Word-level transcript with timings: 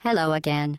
Hello 0.00 0.30
again. 0.32 0.78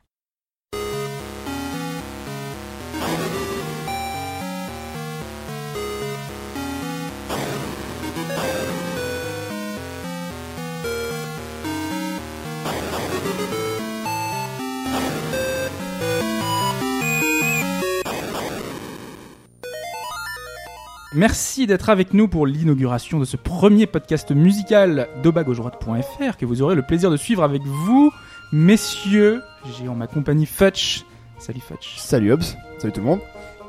Merci 21.13 21.67
d'être 21.67 21.89
avec 21.89 22.13
nous 22.13 22.29
pour 22.29 22.47
l'inauguration 22.47 23.19
de 23.19 23.25
ce 23.25 23.35
premier 23.35 23.87
podcast 23.87 24.31
musical 24.31 25.09
d'obagaujroite.fr 25.21 26.37
que 26.37 26.45
vous 26.45 26.61
aurez 26.61 26.75
le 26.75 26.81
plaisir 26.83 27.11
de 27.11 27.17
suivre 27.17 27.43
avec 27.43 27.61
vous, 27.63 28.13
messieurs. 28.51 29.41
J'ai 29.77 29.87
en 29.87 29.95
ma 29.95 30.07
compagnie 30.07 30.45
Futch. 30.45 31.05
Salut 31.37 31.61
Futch. 31.61 31.95
Salut 31.97 32.33
Hobbs, 32.33 32.55
salut 32.79 32.93
tout 32.93 32.99
le 33.01 33.05
monde. 33.05 33.19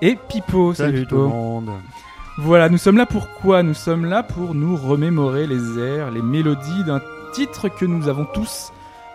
Et 0.03 0.17
Pipo. 0.29 0.75
Salut 0.75 1.01
tout 1.07 1.17
Pipo. 1.17 1.23
le 1.23 1.29
monde. 1.29 1.71
Voilà, 2.39 2.69
nous 2.69 2.79
sommes 2.79 2.97
là 2.97 3.07
pour 3.07 3.29
quoi? 3.29 3.63
Nous 3.63 3.75
sommes 3.75 4.07
là 4.07 4.23
pour 4.23 4.55
nous 4.55 4.77
remémorer 4.77 5.47
les 5.47 5.79
airs, 5.79 6.11
les 6.11 6.23
mélodies 6.23 6.85
d'un 6.85 7.01
titre 7.35 7.69
que 7.69 7.85
nous 7.85 8.09
avons 8.09 8.25
tous 8.33 8.73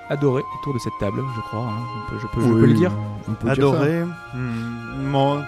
adoré 0.09 0.43
autour 0.59 0.73
de 0.73 0.79
cette 0.79 0.93
table, 0.99 1.17
je 1.35 1.41
crois. 1.41 1.61
hein. 1.61 1.83
On 2.07 2.09
peut- 2.11 2.19
je 2.21 2.27
peux, 2.27 2.41
je 2.41 2.47
peux 2.53 2.65
le 2.67 2.73
dire. 2.73 2.91
On 3.27 3.33
peut 3.33 3.47
dire 3.47 3.55
ça. 3.55 3.61
Adoré. 3.81 4.03
hmm, 4.35 5.07
mon- 5.09 5.41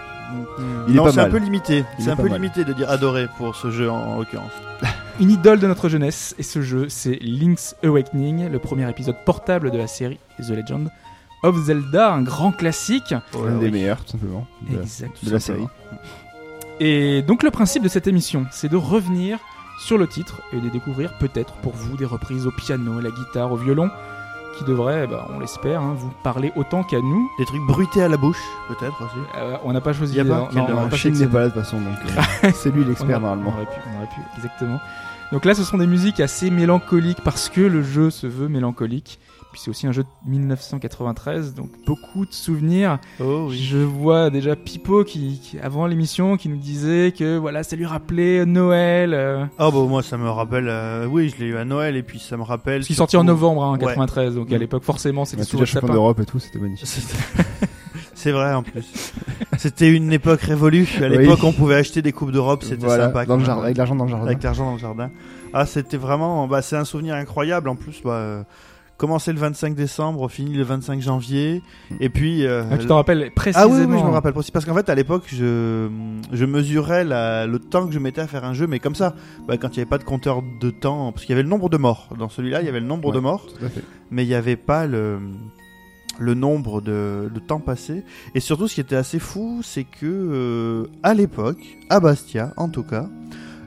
Il 0.87 0.93
est 0.93 0.97
non, 0.97 1.03
pas 1.05 1.11
c'est 1.13 1.19
un 1.19 1.23
mal. 1.23 1.31
peu 1.31 1.37
limité. 1.37 1.85
Il 1.99 2.03
C'est 2.03 2.09
est 2.09 2.13
un 2.13 2.15
pas 2.17 2.23
peu 2.23 2.29
mal. 2.29 2.41
limité 2.41 2.65
de 2.65 2.73
dire 2.73 2.89
adoré 2.89 3.27
pour 3.37 3.55
ce 3.55 3.69
jeu 3.71 3.89
en, 3.89 3.95
en 3.95 4.17
l'occurrence. 4.19 4.51
Une 5.19 5.31
idole 5.31 5.59
de 5.59 5.65
notre 5.65 5.89
jeunesse, 5.89 6.35
et 6.37 6.43
ce 6.43 6.61
jeu, 6.61 6.89
c'est 6.89 7.17
Link's 7.21 7.75
Awakening, 7.83 8.51
le 8.51 8.59
premier 8.59 8.87
épisode 8.87 9.15
portable 9.25 9.71
de 9.71 9.77
la 9.77 9.87
série 9.87 10.19
The 10.37 10.51
Legend 10.51 10.91
of 11.41 11.57
Zelda, 11.57 12.13
un 12.13 12.21
grand 12.21 12.51
classique. 12.51 13.15
Un 13.35 13.57
des 13.57 13.71
meilleurs, 13.71 14.05
tout 14.05 14.11
simplement, 14.11 14.45
de, 14.69 14.75
de 14.77 15.31
la 15.31 15.39
série. 15.39 15.67
Et 16.79 17.23
donc 17.23 17.41
le 17.41 17.49
principe 17.49 17.81
de 17.81 17.87
cette 17.87 18.05
émission, 18.05 18.45
c'est 18.51 18.69
de 18.69 18.75
revenir 18.75 19.39
sur 19.79 19.97
le 19.97 20.05
titre 20.05 20.41
et 20.53 20.59
de 20.59 20.69
découvrir 20.69 21.17
peut-être 21.17 21.53
pour 21.55 21.73
vous 21.73 21.97
des 21.97 22.05
reprises 22.05 22.45
au 22.45 22.51
piano, 22.51 22.99
à 22.99 23.01
la 23.01 23.09
guitare, 23.09 23.51
au 23.51 23.55
violon, 23.55 23.89
qui 24.57 24.65
devraient, 24.65 25.07
bah, 25.07 25.27
on 25.33 25.39
l'espère, 25.39 25.81
hein, 25.81 25.95
vous 25.97 26.11
parler 26.23 26.51
autant 26.55 26.83
qu'à 26.83 26.99
nous. 27.01 27.29
Des 27.39 27.45
trucs 27.45 27.65
bruités 27.65 28.03
à 28.03 28.07
la 28.07 28.17
bouche, 28.17 28.41
peut-être 28.67 29.01
aussi. 29.01 29.15
Euh, 29.35 29.57
on 29.63 29.73
n'a 29.73 29.81
pas 29.81 29.93
choisi. 29.93 30.15
Y 30.15 30.19
a 30.19 30.25
pas 30.25 30.29
non, 30.29 30.49
non, 30.53 30.63
on 30.63 30.67
dommage. 30.67 31.29
pas 31.31 31.39
là 31.39 31.45
de 31.45 31.53
toute 31.53 31.63
façon, 31.63 31.77
donc 31.77 31.97
euh, 32.05 32.51
c'est 32.53 32.69
lui 32.69 32.83
l'expert 32.87 33.19
normalement. 33.19 33.51
On 33.51 33.57
aurait 33.57 33.65
pu, 33.65 33.79
on 33.91 33.97
aurait 33.97 34.07
pu, 34.07 34.21
exactement. 34.35 34.79
Donc 35.31 35.43
là, 35.45 35.53
ce 35.53 35.63
sont 35.63 35.77
des 35.77 35.87
musiques 35.87 36.19
assez 36.21 36.49
mélancoliques 36.49 37.21
parce 37.23 37.49
que 37.49 37.59
le 37.61 37.83
jeu 37.83 38.09
se 38.09 38.27
veut 38.27 38.47
mélancolique. 38.47 39.19
Puis 39.51 39.61
c'est 39.63 39.69
aussi 39.69 39.87
un 39.87 39.91
jeu 39.93 40.03
de 40.03 40.29
1993, 40.29 41.53
donc 41.53 41.69
beaucoup 41.85 42.25
de 42.25 42.33
souvenirs. 42.33 42.99
Oh 43.21 43.49
Je 43.49 43.77
vois 43.77 44.29
déjà 44.29 44.55
Pipo 44.55 45.03
qui, 45.05 45.39
qui- 45.39 45.57
avant 45.59 45.87
l'émission, 45.87 46.35
qui 46.37 46.47
nous 46.49 46.57
disait 46.57 47.13
que 47.17 47.37
voilà, 47.37 47.63
ça 47.63 47.75
lui 47.77 47.85
rappelait 47.85 48.45
Noël. 48.45 49.13
euh, 49.13 49.45
Ah 49.57 49.71
bah 49.71 49.79
moi 49.87 50.03
ça 50.03 50.17
me 50.17 50.29
rappelle, 50.29 50.67
euh, 50.67 51.07
oui 51.07 51.29
je 51.33 51.41
l'ai 51.43 51.49
eu 51.51 51.55
à 51.57 51.63
Noël 51.65 51.95
et 51.95 52.03
puis 52.03 52.19
ça 52.19 52.35
me 52.37 52.43
rappelle. 52.43 52.83
Ce 52.83 52.87
qui 52.87 52.93
est 52.93 52.97
sorti 52.97 53.15
en 53.17 53.23
novembre 53.23 53.63
hein, 53.63 53.69
en 53.69 53.73
Ouais. 53.73 53.79
93, 53.79 54.35
donc 54.35 54.51
à 54.51 54.55
Mm. 54.57 54.59
l'époque 54.59 54.83
forcément 54.83 55.23
c'était 55.25 55.41
était 55.43 55.49
sous 55.51 55.57
le 55.59 55.65
champion 55.65 55.87
sapin. 55.87 55.93
d'Europe 55.93 56.19
et 56.19 56.25
tout, 56.25 56.39
c'était 56.39 56.59
magnifique. 56.59 56.87
C'est- 58.17 58.31
vrai 58.31 58.53
en 58.53 58.63
plus. 58.63 59.13
C'était 59.57 59.91
une 59.91 60.11
époque 60.13 60.41
révolue. 60.41 60.87
À 61.01 61.07
Oui. 61.07 61.17
l'époque 61.17 61.39
on 61.43 61.51
pouvait 61.53 61.75
acheter 61.75 62.01
des 62.01 62.11
coupes 62.11 62.31
d'Europe, 62.31 62.63
c'était 62.63 62.85
Voilà, 62.85 63.05
sympa. 63.05 63.25
dans 63.25 63.35
le 63.35 63.39
quand 63.41 63.45
jardin, 63.45 63.61
même. 63.61 63.65
avec 63.65 63.77
l'argent 63.77 63.95
dans 63.95 64.03
le 64.05 64.09
jardin. 64.11 64.25
Avec 64.27 64.43
l'argent 64.43 64.65
dans 64.65 64.73
le 64.73 64.79
jardin. 64.79 65.11
Ah, 65.53 65.65
c'était 65.65 65.97
vraiment. 65.97 66.47
Bah, 66.47 66.61
c'est 66.61 66.75
un 66.75 66.85
souvenir 66.85 67.15
incroyable 67.15 67.69
en 67.69 67.75
plus. 67.75 68.01
Bah, 68.03 68.11
euh, 68.11 68.43
commencer 68.97 69.31
le 69.31 69.39
25 69.39 69.75
décembre, 69.75 70.27
fini 70.29 70.53
le 70.55 70.63
25 70.63 71.01
janvier. 71.01 71.61
Et 71.99 72.09
puis. 72.09 72.45
euh, 72.45 72.63
Ah, 72.71 72.77
tu 72.77 72.85
t'en 72.87 72.95
rappelles 72.95 73.31
précisément 73.35 73.71
ah 73.71 73.75
oui, 73.75 73.85
oui, 73.87 73.97
je 73.99 74.03
me 74.05 74.09
rappelle 74.11 74.33
aussi. 74.35 74.51
Parce 74.51 74.65
qu'en 74.65 74.73
fait, 74.75 74.89
à 74.89 74.95
l'époque, 74.95 75.23
je, 75.27 75.87
je 76.33 76.45
mesurais 76.45 77.03
la- 77.03 77.45
le 77.47 77.59
temps 77.59 77.87
que 77.87 77.93
je 77.93 77.99
mettais 77.99 78.21
à 78.21 78.27
faire 78.27 78.43
un 78.43 78.53
jeu, 78.53 78.67
mais 78.67 78.79
comme 78.79 78.95
ça. 78.95 79.15
Bah, 79.47 79.57
quand 79.57 79.69
il 79.69 79.73
n'y 79.79 79.79
avait 79.81 79.89
pas 79.89 79.99
de 79.99 80.03
compteur 80.03 80.41
de 80.61 80.69
temps. 80.69 81.11
Parce 81.11 81.25
qu'il 81.25 81.33
y 81.33 81.35
avait 81.35 81.43
le 81.43 81.49
nombre 81.49 81.69
de 81.69 81.77
morts. 81.77 82.09
Dans 82.17 82.29
celui-là, 82.29 82.61
il 82.61 82.65
y 82.65 82.69
avait 82.69 82.79
le 82.81 82.87
nombre 82.87 83.09
Ouais. 83.09 83.15
de 83.15 83.19
morts, 83.19 83.45
Tout 83.47 83.65
à 83.65 83.69
fait. 83.69 83.83
mais 84.11 84.23
il 84.23 84.27
n'y 84.27 84.35
avait 84.35 84.55
pas 84.57 84.85
le 84.87 85.19
le 86.19 86.33
nombre 86.33 86.81
de, 86.81 87.29
temps 87.47 87.59
passé. 87.59 88.03
Et 88.35 88.39
surtout 88.39 88.67
ce 88.67 88.75
qui 88.75 88.81
était 88.81 88.95
assez 88.95 89.19
fou 89.19 89.61
c'est 89.63 89.83
que 89.83 90.05
euh, 90.05 90.87
à 91.03 91.13
l'époque 91.13 91.77
à 91.89 91.99
Bastia 91.99 92.53
en 92.57 92.69
tout 92.69 92.83
cas 92.83 93.09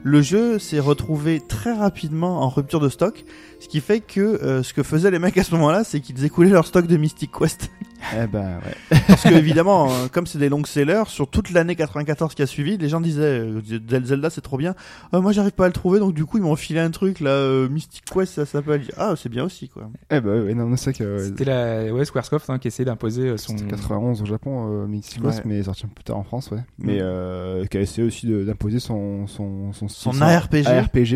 le 0.03 0.21
jeu 0.21 0.57
s'est 0.57 0.79
retrouvé 0.79 1.39
très 1.47 1.73
rapidement 1.73 2.41
en 2.41 2.49
rupture 2.49 2.79
de 2.79 2.89
stock, 2.89 3.23
ce 3.61 3.67
qui 3.69 3.79
fait 3.79 4.01
que 4.01 4.19
euh, 4.19 4.63
ce 4.63 4.73
que 4.73 4.83
faisaient 4.83 5.11
les 5.11 5.19
mecs 5.19 5.37
à 5.37 5.43
ce 5.43 5.53
moment-là, 5.55 5.83
c'est 5.85 6.01
qu'ils 6.01 6.25
écoulaient 6.25 6.49
leur 6.49 6.65
stock 6.65 6.87
de 6.87 6.97
Mystic 6.97 7.31
Quest. 7.31 7.69
Eh 8.19 8.25
ben 8.25 8.57
ouais. 8.91 8.97
Parce 9.07 9.21
que 9.21 9.29
évidemment, 9.35 9.91
euh, 9.91 10.07
comme 10.11 10.25
c'est 10.25 10.39
des 10.39 10.49
longs 10.49 10.63
sellers, 10.65 11.03
sur 11.05 11.27
toute 11.29 11.51
l'année 11.51 11.75
94 11.75 12.33
qui 12.33 12.41
a 12.41 12.47
suivi, 12.47 12.75
les 12.75 12.89
gens 12.89 12.99
disaient 12.99 13.21
euh, 13.21 13.61
Zelda 14.03 14.31
c'est 14.31 14.41
trop 14.41 14.57
bien. 14.57 14.73
Euh, 15.13 15.21
moi 15.21 15.33
j'arrive 15.33 15.51
pas 15.51 15.65
à 15.65 15.67
le 15.67 15.73
trouver, 15.73 15.99
donc 15.99 16.15
du 16.15 16.25
coup 16.25 16.39
ils 16.39 16.43
m'ont 16.43 16.55
filé 16.55 16.79
un 16.79 16.89
truc 16.89 17.19
là, 17.19 17.29
euh, 17.29 17.69
Mystic 17.69 18.03
Quest 18.11 18.33
ça 18.33 18.47
s'appelle. 18.47 18.81
Ah 18.97 19.13
c'est 19.15 19.29
bien 19.29 19.43
aussi 19.43 19.69
quoi. 19.69 19.87
Eh 20.09 20.19
ben 20.19 20.43
ouais, 20.45 20.55
non, 20.55 20.65
mais 20.65 20.77
c'est 20.77 20.89
vrai 20.89 20.93
que 20.97 21.03
euh, 21.03 21.25
C'était 21.27 21.45
la 21.45 21.93
ouais, 21.93 22.03
Squaresoft 22.03 22.49
hein, 22.49 22.57
qui 22.57 22.69
essayait 22.69 22.87
d'imposer 22.87 23.27
euh, 23.27 23.37
son. 23.37 23.55
c'était 23.55 23.69
91 23.69 24.19
au 24.23 24.25
Japon, 24.25 24.71
euh, 24.83 24.87
Mystic 24.87 25.21
Quest, 25.21 25.37
Ouais. 25.37 25.43
mais 25.45 25.61
sorti 25.61 25.85
un 25.85 25.89
peu 25.89 25.93
plus 25.93 26.03
tard 26.05 26.17
en 26.17 26.23
France, 26.23 26.49
ouais. 26.49 26.63
Mais 26.79 26.95
Mm. 26.95 27.01
euh, 27.03 27.65
qui 27.67 27.77
a 27.77 27.81
essayé 27.81 28.05
aussi 28.05 28.25
d'imposer 28.25 28.79
son 28.79 29.27
son 29.27 29.73
son, 29.73 29.87
Son 29.87 30.11
style, 30.11 30.23
ARPG. 30.23 30.65
ARPG. 30.65 31.13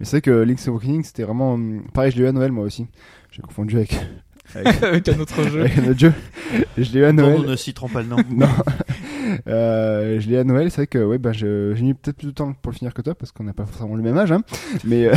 Mais 0.00 0.04
c'est 0.04 0.16
vrai 0.16 0.20
que 0.22 0.32
Link's 0.32 0.66
Awakening, 0.66 1.04
c'était 1.04 1.22
vraiment 1.22 1.52
hum, 1.54 1.83
pareil. 1.92 2.10
Je 2.12 2.16
l'ai 2.18 2.24
eu 2.24 2.26
à 2.28 2.32
Noël 2.32 2.52
moi 2.52 2.64
aussi. 2.64 2.86
J'ai 3.30 3.42
confondu 3.42 3.76
avec 3.76 3.98
avec, 4.54 4.82
avec 4.82 5.08
un 5.08 5.18
autre 5.20 5.42
jeu. 5.48 5.60
avec 5.60 5.78
un 5.78 5.88
autre 5.88 5.98
jeu. 5.98 6.12
Je 6.78 6.92
l'ai 6.92 7.00
eu 7.00 7.04
à 7.04 7.12
Noël. 7.12 7.38
nous 7.38 7.46
ne 7.46 7.56
citerons 7.56 7.88
pas 7.88 8.02
le 8.02 8.08
nom. 8.08 8.16
Non. 8.30 8.48
Euh, 9.48 10.20
je 10.20 10.28
l'ai 10.28 10.36
à 10.38 10.44
Noël, 10.44 10.70
c'est 10.70 10.76
vrai 10.82 10.86
que 10.86 11.02
ouais, 11.02 11.18
bah, 11.18 11.32
je- 11.32 11.72
j'ai 11.74 11.82
mis 11.82 11.94
peut-être 11.94 12.18
plus 12.18 12.26
de 12.28 12.32
temps 12.32 12.52
pour 12.52 12.70
le 12.72 12.76
finir 12.76 12.92
que 12.92 13.00
toi 13.02 13.14
parce 13.14 13.32
qu'on 13.32 13.42
n'a 13.44 13.54
pas 13.54 13.64
forcément 13.66 13.96
le 13.96 14.02
même 14.02 14.16
âge, 14.18 14.30
hein. 14.30 14.42
mais 14.84 15.06
euh, 15.06 15.14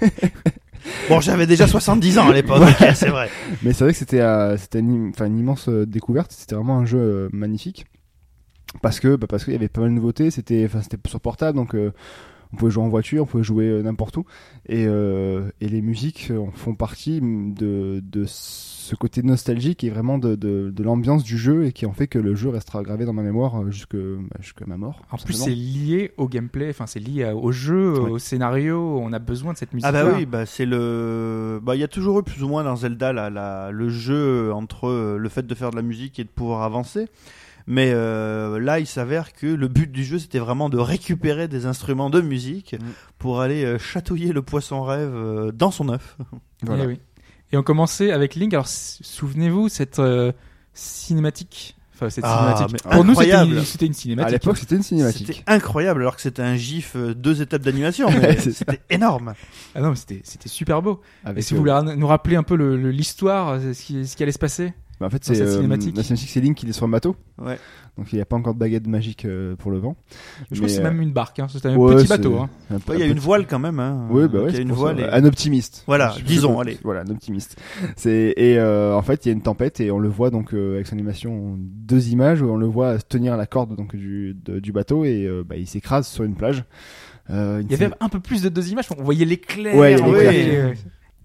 Bon 1.08 1.20
j'avais 1.20 1.46
déjà 1.46 1.66
70 1.66 2.18
ans 2.18 2.30
à 2.30 2.32
l'époque, 2.32 2.62
ok, 2.62 2.88
c'est 2.94 3.08
vrai. 3.10 3.28
mais 3.62 3.72
c'est 3.72 3.84
vrai 3.84 3.92
que 3.92 3.98
c'était 3.98 4.20
euh, 4.20 4.56
c'était 4.56 4.78
une, 4.78 5.12
immense 5.20 5.68
découverte, 5.68 6.32
c'était 6.32 6.54
vraiment 6.54 6.78
un 6.78 6.86
jeu 6.86 6.98
euh, 6.98 7.28
magnifique 7.32 7.84
parce 8.82 8.98
que 8.98 9.16
bah, 9.16 9.26
parce 9.28 9.44
qu'il 9.44 9.52
y 9.52 9.56
avait 9.56 9.68
pas 9.68 9.82
mal 9.82 9.90
de 9.90 9.94
nouveautés, 9.94 10.30
c'était 10.30 10.64
enfin 10.64 10.80
c'était 10.82 10.98
sur 11.06 11.20
portable 11.20 11.56
donc 11.56 11.74
euh, 11.74 11.92
on 12.52 12.56
pouvait 12.56 12.70
jouer 12.70 12.84
en 12.84 12.88
voiture, 12.88 13.22
on 13.22 13.26
pouvait 13.26 13.44
jouer 13.44 13.66
euh, 13.68 13.82
n'importe 13.82 14.16
où 14.16 14.24
et 14.66 14.86
euh, 14.86 15.50
et 15.60 15.68
les 15.68 15.82
musiques 15.82 16.28
euh, 16.30 16.44
font 16.54 16.74
partie 16.74 17.20
de 17.20 18.00
de 18.04 18.24
ce 18.26 18.94
côté 18.96 19.22
nostalgique 19.22 19.84
et 19.84 19.90
vraiment 19.90 20.18
de 20.18 20.34
de, 20.34 20.70
de 20.74 20.82
l'ambiance 20.82 21.22
du 21.22 21.38
jeu 21.38 21.66
et 21.66 21.72
qui 21.72 21.86
en 21.86 21.92
fait 21.92 22.08
que 22.08 22.18
le 22.18 22.34
jeu 22.34 22.48
restera 22.48 22.82
gravé 22.82 23.04
dans 23.04 23.12
ma 23.12 23.22
mémoire 23.22 23.70
jusque 23.70 23.94
bah, 23.96 24.36
jusqu'à 24.40 24.66
ma 24.66 24.76
mort. 24.76 25.02
En 25.12 25.16
plus, 25.16 25.34
c'est 25.34 25.50
lié 25.54 26.12
au 26.16 26.28
gameplay, 26.28 26.70
enfin, 26.70 26.86
c'est 26.86 26.98
lié 27.00 27.30
au 27.32 27.52
jeu, 27.52 27.92
Ouais. 28.00 28.10
au 28.10 28.18
scénario. 28.18 28.98
On 29.00 29.12
a 29.12 29.18
besoin 29.20 29.52
de 29.52 29.58
cette 29.58 29.72
musique. 29.72 29.86
Ah 29.88 29.92
bah 29.92 30.12
oui, 30.16 30.26
bah 30.26 30.44
c'est 30.46 30.66
le, 30.66 31.60
bah 31.62 31.76
il 31.76 31.80
y 31.80 31.84
a 31.84 31.88
toujours 31.88 32.18
eu 32.18 32.22
plus 32.22 32.42
ou 32.42 32.48
moins 32.48 32.64
dans 32.64 32.76
Zelda 32.76 33.12
la, 33.12 33.30
la- 33.30 33.70
le 33.70 33.88
jeu 33.90 34.52
entre 34.52 35.16
le 35.16 35.28
fait 35.28 35.46
de 35.46 35.54
faire 35.54 35.70
de 35.70 35.76
la 35.76 35.82
musique 35.82 36.18
et 36.18 36.24
de 36.24 36.28
pouvoir 36.28 36.62
avancer. 36.62 37.06
Mais 37.70 37.92
euh, 37.94 38.58
là, 38.58 38.80
il 38.80 38.86
s'avère 38.86 39.32
que 39.32 39.46
le 39.46 39.68
but 39.68 39.90
du 39.92 40.04
jeu, 40.04 40.18
c'était 40.18 40.40
vraiment 40.40 40.68
de 40.68 40.76
récupérer 40.76 41.46
des 41.46 41.66
instruments 41.66 42.10
de 42.10 42.20
musique 42.20 42.74
Mm. 42.80 42.84
pour 43.18 43.40
aller 43.40 43.64
euh, 43.64 43.78
chatouiller 43.78 44.32
le 44.32 44.42
poisson 44.42 44.82
rêve 44.82 45.14
euh, 45.14 45.52
dans 45.52 45.70
son 45.70 45.88
œuf. 45.88 46.16
Voilà. 46.62 46.84
Eh 46.84 46.86
oui. 46.88 47.00
Et 47.52 47.56
on 47.56 47.62
commençait 47.62 48.12
avec 48.12 48.34
Link. 48.34 48.52
Alors, 48.52 48.68
souvenez-vous 48.68 49.68
cette 49.68 49.98
euh, 49.98 50.32
cinématique. 50.74 51.76
Enfin, 51.94 52.10
cette 52.10 52.24
Ah, 52.26 52.54
cinématique. 52.56 52.88
Pour 52.90 53.04
nous, 53.04 53.14
c'était 53.14 53.86
une, 53.86 53.94
cinématique. 53.94 54.28
À 54.28 54.30
l'époque, 54.30 54.58
c'était 54.58 54.76
une 54.76 54.82
cinématique. 54.82 55.26
C'était 55.26 55.42
incroyable, 55.46 56.00
alors 56.00 56.16
que 56.16 56.22
c'était 56.22 56.42
un 56.42 56.56
gif 56.56 56.96
euh, 56.96 57.14
deux 57.14 57.42
étapes 57.42 57.62
d'animation, 57.62 58.08
c'était 58.38 58.80
énorme. 58.90 59.34
Ah 59.74 59.80
non, 59.80 59.90
mais 59.90 59.96
c'était, 59.96 60.48
super 60.48 60.82
beau. 60.82 61.00
Avec, 61.24 61.38
Et 61.38 61.42
si 61.42 61.54
euh, 61.54 61.56
vous 61.56 61.62
voulez 61.64 61.96
nous 61.96 62.06
rappeler 62.06 62.36
un 62.36 62.42
peu 62.42 62.54
l'histoire, 62.54 63.60
ce 63.60 63.82
qui, 63.82 64.06
ce 64.06 64.16
qui 64.16 64.22
allait 64.22 64.32
se 64.32 64.38
passer? 64.38 64.72
En 65.06 65.10
fait, 65.10 65.24
c'est 65.24 65.34
cette 65.34 65.46
euh, 65.46 65.56
cinématique. 65.56 65.96
la 65.96 66.02
cinématique, 66.02 66.28
c'est 66.30 66.40
Link 66.40 66.56
qui 66.56 66.66
est 66.68 66.72
sur 66.72 66.84
un 66.84 66.88
bateau. 66.90 67.16
Ouais. 67.38 67.58
Donc 67.98 68.12
il 68.12 68.16
n'y 68.16 68.22
a 68.22 68.24
pas 68.24 68.36
encore 68.36 68.54
de 68.54 68.58
baguette 68.58 68.86
magique 68.86 69.24
euh, 69.24 69.56
pour 69.56 69.70
le 69.70 69.78
vent. 69.78 69.96
Je 70.50 70.56
crois 70.56 70.66
que 70.66 70.72
c'est 70.72 70.80
Mais, 70.80 70.86
euh, 70.86 70.90
même 70.90 71.02
une 71.02 71.12
barque. 71.12 71.38
Hein. 71.38 71.46
C'était 71.50 71.68
un 71.68 71.76
ouais, 71.76 71.94
petit 71.96 72.06
c'est 72.06 72.16
bateau. 72.18 72.36
Hein. 72.38 72.50
un 72.70 72.78
peu- 72.78 72.92
Ouais, 72.92 72.98
Il 72.98 73.00
y 73.00 73.02
a 73.04 73.06
un 73.06 73.10
une 73.12 73.18
voile 73.18 73.46
quand 73.46 73.58
même. 73.58 73.80
Hein. 73.80 74.06
Oui, 74.10 74.28
bah 74.28 74.40
ouais, 74.40 74.44
Il 74.44 74.46
y 74.46 74.54
a 74.54 74.56
c'est 74.56 74.62
une 74.62 74.72
voile. 74.72 75.00
et- 75.00 75.04
Un 75.10 75.24
optimiste. 75.24 75.84
Voilà, 75.86 76.14
Je- 76.18 76.24
disons, 76.24 76.60
allez. 76.60 76.78
Voilà, 76.84 77.00
un 77.00 77.10
optimiste. 77.10 77.56
C'est 77.96 78.34
et 78.36 78.58
euh, 78.58 78.94
en 78.94 79.02
fait, 79.02 79.24
il 79.24 79.28
y 79.28 79.32
a 79.32 79.34
une 79.34 79.42
tempête 79.42 79.80
et 79.80 79.90
on 79.90 79.98
le 79.98 80.08
voit 80.08 80.30
donc 80.30 80.54
euh, 80.54 80.74
avec 80.74 80.86
son 80.86 80.94
animation 80.94 81.56
deux 81.58 82.08
images 82.10 82.42
où 82.42 82.46
on 82.50 82.56
le 82.56 82.66
voit 82.66 82.98
tenir 82.98 83.36
la 83.36 83.46
corde 83.46 83.74
donc 83.76 83.96
du 83.96 84.34
de- 84.44 84.60
du 84.60 84.72
bateau 84.72 85.04
et 85.04 85.24
euh, 85.26 85.42
bah, 85.46 85.56
il 85.56 85.66
s'écrase 85.66 86.06
sur 86.06 86.24
une 86.24 86.34
plage. 86.36 86.64
Euh, 87.30 87.62
Il 87.64 87.70
y 87.70 87.74
avait 87.74 87.90
un 88.00 88.08
peu 88.08 88.18
plus 88.20 88.42
de 88.42 88.48
deux 88.48 88.70
images. 88.70 88.86
On 88.98 89.02
voyait 89.02 89.24
l'éclair. 89.24 89.74
Ouais, 89.76 89.96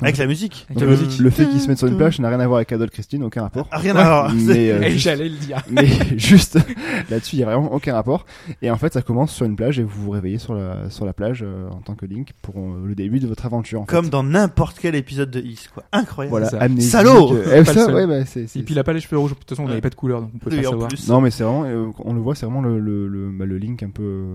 Avec 0.02 0.18
la 0.18 0.28
musique. 0.28 0.66
Avec 0.70 0.82
la 0.82 0.88
le, 0.90 0.98
musique. 0.98 1.20
le 1.20 1.30
fait 1.30 1.46
qu'ils 1.48 1.62
se 1.62 1.68
mettent 1.70 1.78
sur 1.78 1.88
une 1.88 1.96
plage 1.96 2.20
n'a 2.20 2.28
rien 2.30 2.40
à 2.42 2.48
voir 2.48 2.58
avec 2.58 2.72
Adol 2.74 2.90
Christine, 2.90 3.24
aucun 3.24 3.44
rapport. 3.44 3.68
Ah, 3.72 3.78
Rien 3.78 3.96
à 3.96 4.04
voir. 4.04 4.34
Mais, 4.34 4.70
euh, 4.72 4.82
Et 4.84 4.98
j'allais 4.98 5.30
le 5.30 5.38
dire. 5.38 5.64
mais 5.72 5.88
juste 6.18 6.60
là-dessus, 7.10 7.38
il 7.38 7.40
y 7.40 7.44
a 7.44 7.46
vraiment 7.46 7.72
aucun 7.74 7.94
rapport. 7.94 8.26
Et 8.62 8.70
en 8.70 8.76
fait, 8.78 8.92
ça 8.94 9.02
commence 9.02 9.32
sur 9.34 9.46
une 9.46 9.56
plage 9.56 9.80
et 9.80 9.84
vous 9.84 10.04
vous 10.04 10.10
réveillez 10.12 10.38
sur 10.38 10.54
la 10.54 10.90
sur 10.90 11.06
la 11.06 11.14
plage 11.14 11.44
euh, 11.48 11.70
en 11.70 11.78
tant 11.82 11.96
que 11.96 12.06
Link 12.06 12.32
pour 12.42 12.56
euh, 12.58 12.84
le 12.86 12.94
début 12.94 13.20
de 13.20 13.28
votre 13.28 13.46
aventure. 13.46 13.82
En 13.82 13.86
fait. 13.86 13.92
Comme 13.92 14.10
dans 14.10 14.24
n'importe 14.24 14.78
quel 14.82 14.96
épisode 14.96 15.32
de 15.32 15.40
X, 15.40 15.70
quoi. 15.74 15.84
Incroyable. 15.94 16.30
voilà, 16.32 16.50
ça. 16.50 16.58
amnésique, 16.60 16.92
Salaud 16.92 17.34
euh, 17.34 17.64
ça, 17.64 17.94
ouais, 17.94 18.06
bah, 18.06 18.20
Et 18.20 18.64
puis 18.64 18.74
il 18.74 18.80
a 18.80 18.84
pas 18.84 18.92
les 18.94 19.00
cheveux 19.00 19.18
rouges. 19.18 19.32
De 19.32 19.36
toute 19.38 19.50
façon, 19.50 19.62
on 19.64 19.66
Ouais. 19.66 19.70
n'avait 19.72 19.82
pas 19.82 19.90
de 19.90 19.96
couleur, 19.96 20.22
donc 20.22 20.32
on 20.36 20.38
peut 20.40 20.50
pas 20.50 20.62
savoir. 20.62 20.88
plus, 20.90 21.08
Non, 21.08 21.22
mais 21.22 21.32
c'est 21.32 21.44
vraiment, 21.46 21.64
euh, 21.66 21.88
on 22.00 22.14
le 22.14 22.20
voit, 22.20 22.36
c'est 22.36 22.46
vraiment 22.46 22.62
le 22.62 22.80
le 22.80 23.08
le, 23.08 23.30
bah, 23.32 23.46
le 23.46 23.58
Link 23.58 23.82
un 23.82 23.90
peu. 23.92 24.26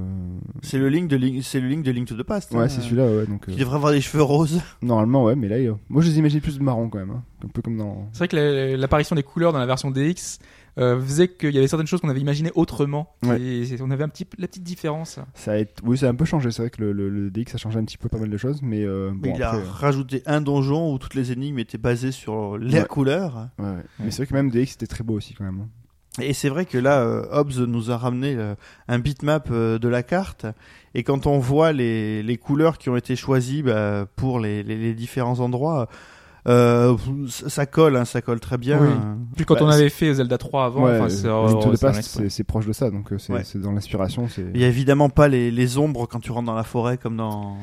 c'est 0.62 0.78
le 0.78 0.88
link 0.88 1.08
de 1.08 1.16
Link, 1.16 1.42
c'est 1.44 1.60
le 1.60 1.68
link 1.68 1.84
de 1.84 1.90
Link 1.90 2.08
to 2.08 2.14
the 2.16 2.22
Past. 2.22 2.52
Ouais, 2.52 2.60
hein. 2.64 2.68
c'est 2.68 2.80
celui-là, 2.80 3.04
ouais. 3.04 3.26
Donc 3.26 3.44
Qui 3.46 3.56
devrait 3.56 3.76
avoir 3.76 3.92
des 3.92 4.00
cheveux 4.00 4.22
roses. 4.22 4.60
normalement, 4.82 5.24
ouais, 5.24 5.36
mais 5.36 5.48
là, 5.50 5.74
moi, 5.88 6.02
je 6.02 6.08
les 6.08 6.18
imagine 6.18 6.40
plus 6.40 6.58
marron 6.60 6.88
quand 6.88 6.98
même, 6.98 7.10
hein. 7.10 7.22
un 7.44 7.48
peu 7.48 7.60
comme 7.62 7.76
dans. 7.76 8.08
C'est 8.12 8.18
vrai 8.18 8.28
que 8.28 8.36
la- 8.36 8.76
l'apparition 8.76 9.14
des 9.16 9.22
couleurs 9.22 9.52
dans 9.52 9.58
la 9.58 9.66
version 9.66 9.90
DX 9.90 10.38
euh, 10.78 11.00
faisait 11.00 11.28
qu'il 11.28 11.50
y 11.54 11.58
avait 11.58 11.66
certaines 11.66 11.86
choses 11.88 12.00
qu'on 12.00 12.08
avait 12.08 12.20
imaginées 12.20 12.52
autrement. 12.54 13.14
Ouais. 13.24 13.40
Et 13.40 13.76
on 13.82 13.90
avait 13.90 14.04
un 14.04 14.08
petit, 14.08 14.26
la 14.38 14.46
petite 14.46 14.62
différence. 14.62 15.18
Ça 15.34 15.52
a 15.52 15.56
été- 15.58 15.82
oui, 15.84 15.98
ça 15.98 16.06
a 16.06 16.10
un 16.10 16.14
peu 16.14 16.24
changé. 16.24 16.50
C'est 16.52 16.62
vrai 16.62 16.70
que 16.70 16.80
le, 16.80 16.92
le, 16.92 17.08
le 17.10 17.30
DX 17.30 17.54
a 17.54 17.58
changé 17.58 17.78
un 17.78 17.84
petit 17.84 17.98
peu 17.98 18.08
pas 18.08 18.18
mal 18.18 18.30
de 18.30 18.36
choses, 18.36 18.62
mais 18.62 18.84
euh, 18.84 19.10
Mais 19.20 19.30
bon 19.30 19.36
il 19.36 19.42
a 19.42 19.54
euh, 19.56 19.62
rajouté 19.68 20.22
un 20.26 20.40
donjon 20.40 20.94
où 20.94 20.98
toutes 20.98 21.14
les 21.14 21.32
énigmes 21.32 21.58
étaient 21.58 21.76
basées 21.78 22.12
sur 22.12 22.56
les 22.56 22.78
Ouais. 22.80 22.86
couleurs. 22.86 23.48
ouais, 23.58 23.64
ouais. 23.64 23.82
Mais 23.98 24.10
c'est 24.10 24.18
vrai 24.22 24.26
que 24.26 24.34
même 24.34 24.50
DX 24.50 24.66
c'était 24.72 24.86
très 24.86 25.02
beau 25.04 25.14
aussi 25.14 25.34
quand 25.34 25.44
même. 25.44 25.60
hein. 25.60 25.68
Et 26.20 26.32
c'est 26.32 26.48
vrai 26.48 26.64
que 26.66 26.76
là, 26.76 27.02
euh, 27.02 27.24
Hobbs 27.30 27.58
nous 27.66 27.90
a 27.90 27.96
ramené 27.96 28.34
euh, 28.36 28.54
un 28.88 28.98
bitmap 28.98 29.48
euh, 29.50 29.78
de 29.78 29.88
la 29.88 30.02
carte. 30.02 30.44
Et 30.94 31.04
quand 31.04 31.26
on 31.26 31.38
voit 31.38 31.72
les, 31.72 32.22
les 32.22 32.36
couleurs 32.36 32.78
qui 32.78 32.88
ont 32.90 32.96
été 32.96 33.14
choisies 33.14 33.62
bah, 33.62 34.06
pour 34.16 34.40
les, 34.40 34.62
les, 34.64 34.76
les 34.76 34.92
différents 34.94 35.38
endroits, 35.38 35.88
euh, 36.48 36.96
ça, 37.28 37.66
colle, 37.66 37.96
hein, 37.96 38.04
ça 38.04 38.22
colle 38.22 38.40
très 38.40 38.58
bien. 38.58 38.78
Oui. 38.80 38.88
Puis 39.36 39.44
quand 39.44 39.54
Bah, 39.54 39.60
on 39.64 39.68
avait 39.68 39.88
fait 39.88 40.14
Zelda 40.14 40.36
3 40.36 40.64
avant, 40.64 40.84
ouais, 40.84 40.98
c'est 42.28 42.44
proche 42.44 42.66
de 42.66 42.72
ça, 42.72 42.90
donc 42.90 43.12
c'est 43.18 43.32
Ouais. 43.32 43.44
c'est 43.44 43.60
dans 43.60 43.72
l'inspiration. 43.72 44.26
Il 44.54 44.60
y 44.60 44.64
a 44.64 44.68
évidemment 44.68 45.10
pas 45.10 45.28
les, 45.28 45.50
les 45.50 45.78
ombres 45.78 46.06
quand 46.06 46.18
tu 46.20 46.32
rentres 46.32 46.46
dans 46.46 46.54
la 46.54 46.64
forêt 46.64 46.98
comme 46.98 47.16
dans. 47.18 47.56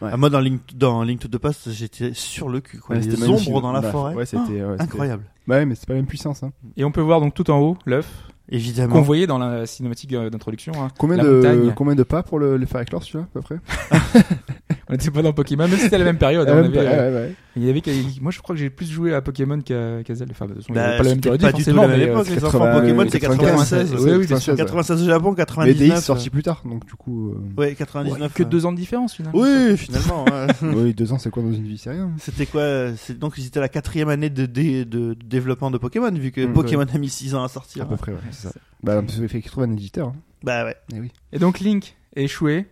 Ouais. 0.00 0.10
Ah, 0.12 0.16
moi, 0.16 0.30
dans 0.30 0.40
Link, 0.40 0.60
dans 0.76 1.02
Link 1.02 1.20
to 1.20 1.28
the 1.28 1.36
Past, 1.38 1.70
j'étais 1.72 2.12
sur 2.14 2.48
le 2.48 2.60
cul. 2.60 2.78
Quoi. 2.78 2.96
Ouais, 2.96 3.02
les 3.02 3.28
ombres 3.28 3.60
dans 3.60 3.72
la 3.72 3.80
Bah, 3.82 3.90
forêt. 3.90 4.14
Ouais, 4.14 4.24
c'était 4.26 4.60
Incroyable. 4.78 5.24
Bah 5.46 5.56
ouais, 5.56 5.66
mais 5.66 5.74
c'est 5.74 5.86
pas 5.86 5.92
la 5.94 5.98
même 6.00 6.06
puissance. 6.06 6.42
Hein. 6.42 6.52
Et 6.76 6.84
on 6.84 6.90
peut 6.92 7.00
voir 7.00 7.20
donc 7.20 7.34
tout 7.34 7.50
en 7.50 7.58
haut 7.60 7.76
l'œuf 7.84 8.08
Évidemment. 8.52 8.94
qu'on 8.94 9.02
voyait 9.02 9.26
dans 9.26 9.38
la 9.38 9.66
cinématique 9.66 10.12
euh, 10.12 10.28
d'introduction. 10.30 10.72
hein. 10.76 10.88
Combien 10.98 11.16
La 11.18 11.24
de 11.24 11.30
montagne. 11.30 11.72
combien 11.76 11.94
de 11.94 12.02
pas 12.02 12.22
pour 12.22 12.38
le, 12.38 12.56
le 12.56 12.66
faire 12.66 12.80
éclore 12.80 13.02
celui-là 13.02 13.24
à 13.24 13.28
peu 13.32 13.40
près? 13.42 13.56
On 14.90 14.94
n'était 14.94 15.10
pas 15.10 15.22
dans 15.22 15.32
Pokémon, 15.32 15.68
même 15.68 15.76
si 15.76 15.84
c'était 15.84 15.98
la 15.98 16.04
même 16.04 16.18
période. 16.18 16.46
On 16.50 16.54
même 16.54 16.64
avait, 16.64 16.74
pas- 16.74 16.80
euh, 16.80 17.10
ouais, 17.14 17.16
ouais. 17.28 17.34
il 17.56 17.64
y 17.64 17.70
avait, 17.70 17.80
moi, 18.20 18.32
je 18.32 18.40
crois 18.40 18.56
que 18.56 18.60
j'ai 18.60 18.70
plus 18.70 18.90
joué 18.90 19.14
à 19.14 19.22
Pokémon 19.22 19.60
qu'à 19.60 20.02
qu'à 20.02 20.14
Zelda. 20.14 20.32
Enfin, 20.32 20.46
de 20.46 20.54
toute 20.54 20.62
façon, 20.62 20.72
Bah, 20.74 20.80
pas 20.82 20.88
la 20.90 21.02
même 21.04 21.06
c'était 21.14 21.20
période, 21.20 21.40
pas 21.40 21.46
du 21.52 21.52
tout 21.52 21.58
forcément, 21.58 21.82
la 21.82 21.88
même 21.88 21.98
mais, 22.00 22.04
euh, 22.06 22.12
époque. 22.12 22.28
Les 22.28 22.34
80, 22.34 22.48
enfants 22.70 22.80
Pokémon, 22.80 23.06
c'est 23.08 23.20
95, 23.20 23.50
96. 23.70 23.94
ouais, 23.94 23.96
Oui, 24.00 24.10
oui, 24.18 24.26
bien 24.26 24.36
96, 24.36 24.42
sûr. 24.42 24.52
ouais. 24.52 24.58
96 24.58 25.02
au 25.02 25.06
Japon, 25.06 25.30
Mais 25.30 25.36
99. 25.36 25.78
DX 25.98 26.00
sorti 26.04 26.30
plus 26.30 26.42
tard, 26.42 26.62
donc 26.64 26.84
du 26.86 26.94
coup. 26.94 27.30
euh, 27.30 27.60
Ouais, 27.60 27.74
99. 27.74 28.34
que 28.34 28.42
ouais. 28.42 28.48
deux 28.48 28.66
ans 28.66 28.72
de 28.72 28.76
différence 28.76 29.14
finalement. 29.14 29.38
Oui, 29.40 29.76
finalement. 29.76 30.24
oui, 30.62 30.92
deux 30.92 31.12
ans, 31.12 31.18
c'est 31.18 31.30
quoi 31.30 31.42
dans 31.42 31.52
une 31.52 31.64
vie 31.66 31.78
C'est 31.78 31.90
rien. 31.90 32.10
C'était 32.18 32.46
quoi 32.46 32.92
C'est 32.96 33.16
donc 33.18 33.34
ils 33.38 33.46
étaient 33.46 33.58
à 33.58 33.62
la 33.62 33.68
quatrième 33.68 34.08
année 34.08 34.28
de, 34.30 34.46
dé- 34.46 34.84
de, 34.84 35.14
de 35.14 35.16
développement 35.24 35.70
de 35.70 35.78
Pokémon, 35.78 36.10
vu 36.10 36.32
que 36.32 36.46
Pokémon 36.46 36.82
a 36.92 36.98
mis 36.98 37.08
6 37.08 37.36
ans 37.36 37.44
à 37.44 37.48
sortir. 37.48 37.84
À 37.84 37.86
peu 37.86 37.96
près, 37.96 38.10
ouais, 38.12 38.18
c'est 38.32 38.48
ça. 38.48 38.52
Bah, 38.82 39.02
il 39.20 39.28
fait 39.28 39.40
qu'il 39.40 39.50
trouve 39.52 39.62
un 39.64 39.70
éditeur. 39.72 40.08
hein. 40.08 40.16
Bah 40.42 40.64
ouais. 40.64 40.74
Eh 40.94 41.00
oui. 41.00 41.12
Et 41.32 41.38
donc 41.38 41.60
Link 41.60 41.94
est 42.16 42.24
échoué. 42.24 42.66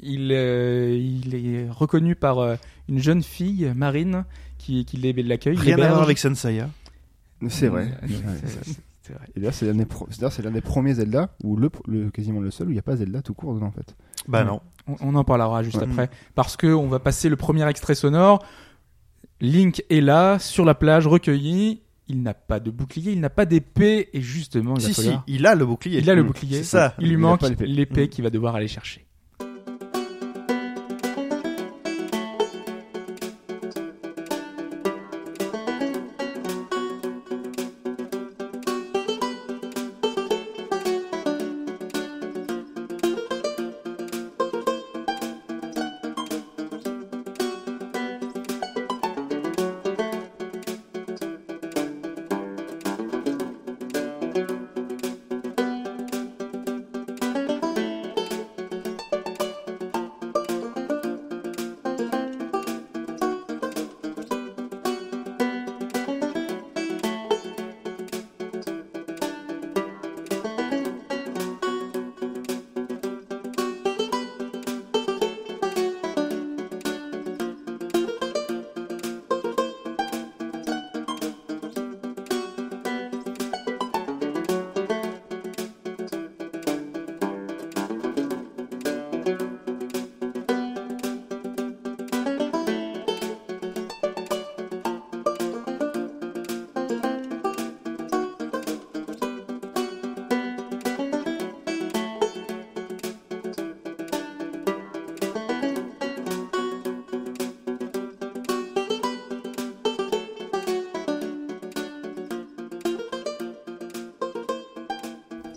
Il, 0.00 0.32
euh, 0.32 0.96
il 0.96 1.34
est 1.34 1.68
reconnu 1.70 2.16
par 2.16 2.38
euh, 2.40 2.56
une 2.88 2.98
jeune 2.98 3.22
fille, 3.22 3.72
Marine, 3.76 4.24
qui, 4.58 4.84
qui 4.84 4.96
l'accueille. 4.96 5.56
Rien 5.56 5.78
à 5.80 5.88
voir 5.88 6.02
avec 6.02 6.18
Senseiya. 6.18 6.68
C'est 7.48 7.68
vrai. 7.68 7.92
C'est- 8.06 8.14
c'est 8.40 8.48
ça. 8.48 8.60
c'est 9.02 9.12
vrai. 9.14 9.24
Et 9.36 9.40
d'ailleurs, 9.40 9.54
c'est 9.54 9.66
l'un 9.66 10.50
des, 10.50 10.60
premiers 10.60 10.94
Zelda, 10.94 11.34
ou 11.44 11.56
le, 11.56 11.70
le, 11.86 12.10
quasiment 12.10 12.40
le 12.40 12.50
seul, 12.50 12.68
où 12.68 12.70
il 12.70 12.74
n'y 12.74 12.78
a 12.78 12.82
pas 12.82 12.96
Zelda 12.96 13.22
tout 13.22 13.34
court 13.34 13.54
dedans, 13.54 13.66
en 13.66 13.70
fait. 13.72 13.94
Bah 14.28 14.40
Ouais. 14.40 14.44
non. 14.46 14.60
On, 14.88 14.96
on 15.00 15.14
en 15.14 15.24
parlera 15.24 15.62
juste 15.62 15.76
Ouais. 15.76 15.84
après. 15.84 16.10
Parce 16.34 16.56
que 16.56 16.66
on 16.68 16.88
va 16.88 16.98
passer 16.98 17.28
le 17.28 17.36
premier 17.36 17.68
extrait 17.68 17.94
sonore. 17.94 18.44
Link 19.40 19.84
est 19.90 20.00
là, 20.00 20.38
sur 20.38 20.64
la 20.64 20.74
plage, 20.74 21.06
recueilli. 21.06 21.82
Il 22.08 22.22
n'a 22.22 22.34
pas 22.34 22.60
de 22.60 22.70
bouclier, 22.70 23.12
il 23.12 23.20
n'a 23.20 23.30
pas 23.30 23.46
d'épée, 23.46 24.08
et 24.12 24.20
justement, 24.20 24.74
il 24.76 24.82
va 24.82 24.88
Si, 24.88 24.94
si, 24.94 25.10
il 25.28 25.46
a 25.46 25.54
le 25.54 25.64
bouclier. 25.64 25.98
Il 26.00 26.10
a 26.10 26.14
le 26.14 26.22
Mm. 26.22 26.26
bouclier. 26.26 26.56
C'est 26.58 26.64
ça. 26.64 26.94
Il 26.98 27.06
lui 27.06 27.12
Il 27.12 27.16
a 27.16 27.18
manque 27.18 27.42
l'épée. 27.42 27.66
l'épée 27.66 28.04
Mm. 28.04 28.08
qu'il 28.08 28.24
va 28.24 28.30
devoir 28.30 28.54
aller 28.56 28.68
chercher. 28.68 29.06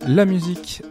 La 0.07 0.25
musique 0.25 0.81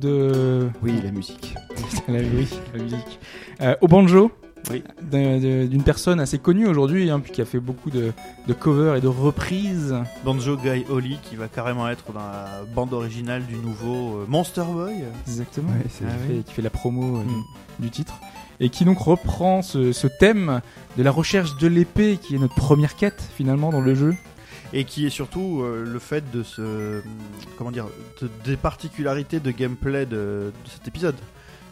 de 0.00 0.68
Oui, 0.82 0.92
la 1.02 1.10
musique. 1.10 1.54
la, 2.08 2.18
oui, 2.18 2.48
la 2.74 2.82
musique. 2.82 3.18
Euh, 3.60 3.74
au 3.80 3.88
banjo, 3.88 4.30
Oui. 4.70 4.82
d'une 5.12 5.82
personne 5.82 6.18
assez 6.20 6.38
connue 6.38 6.66
aujourd'hui, 6.66 7.10
hein, 7.10 7.20
puis 7.20 7.32
qui 7.32 7.40
a 7.40 7.44
fait 7.44 7.60
beaucoup 7.60 7.90
de, 7.90 8.12
de 8.48 8.52
covers 8.52 8.96
et 8.96 9.00
de 9.00 9.06
reprises. 9.08 9.94
Banjo 10.24 10.56
Guy 10.56 10.84
Holly 10.90 11.18
qui 11.22 11.36
va 11.36 11.48
carrément 11.48 11.88
être 11.88 12.12
dans 12.12 12.20
la 12.20 12.62
bande 12.74 12.92
originale 12.92 13.44
du 13.46 13.56
nouveau 13.56 14.18
euh, 14.18 14.24
Monster 14.28 14.64
Boy. 14.72 15.04
Exactement. 15.28 15.70
Ouais, 15.70 15.86
c'est- 15.88 16.04
qui, 16.04 16.10
Ah 16.12 16.18
fait, 16.28 16.42
qui 16.44 16.52
fait 16.52 16.62
la 16.62 16.70
promo 16.70 17.18
euh, 17.18 17.22
du- 17.22 17.28
Mm. 17.34 17.42
du, 17.80 17.90
titre. 17.90 18.14
Et 18.60 18.68
qui 18.70 18.84
donc 18.84 18.98
reprend 18.98 19.62
ce, 19.62 19.92
ce 19.92 20.06
thème 20.06 20.60
de 20.96 21.02
la 21.02 21.10
recherche 21.10 21.56
de 21.58 21.66
l'épée, 21.68 22.18
qui 22.20 22.34
est 22.36 22.38
notre 22.38 22.54
première 22.54 22.94
quête 22.96 23.22
finalement 23.36 23.70
dans 23.70 23.80
le 23.80 23.94
jeu. 23.94 24.14
Et 24.72 24.84
qui 24.84 25.06
est 25.06 25.10
surtout 25.10 25.60
euh, 25.62 25.84
le 25.86 25.98
fait 25.98 26.30
de 26.32 26.42
ce. 26.42 27.02
Comment 27.58 27.70
dire 27.70 27.86
de- 28.20 28.30
Des 28.44 28.56
particularités 28.56 29.38
de 29.40 29.50
gameplay 29.50 30.06
de, 30.06 30.52
de 30.64 30.70
cet 30.70 30.88
épisode. 30.88 31.14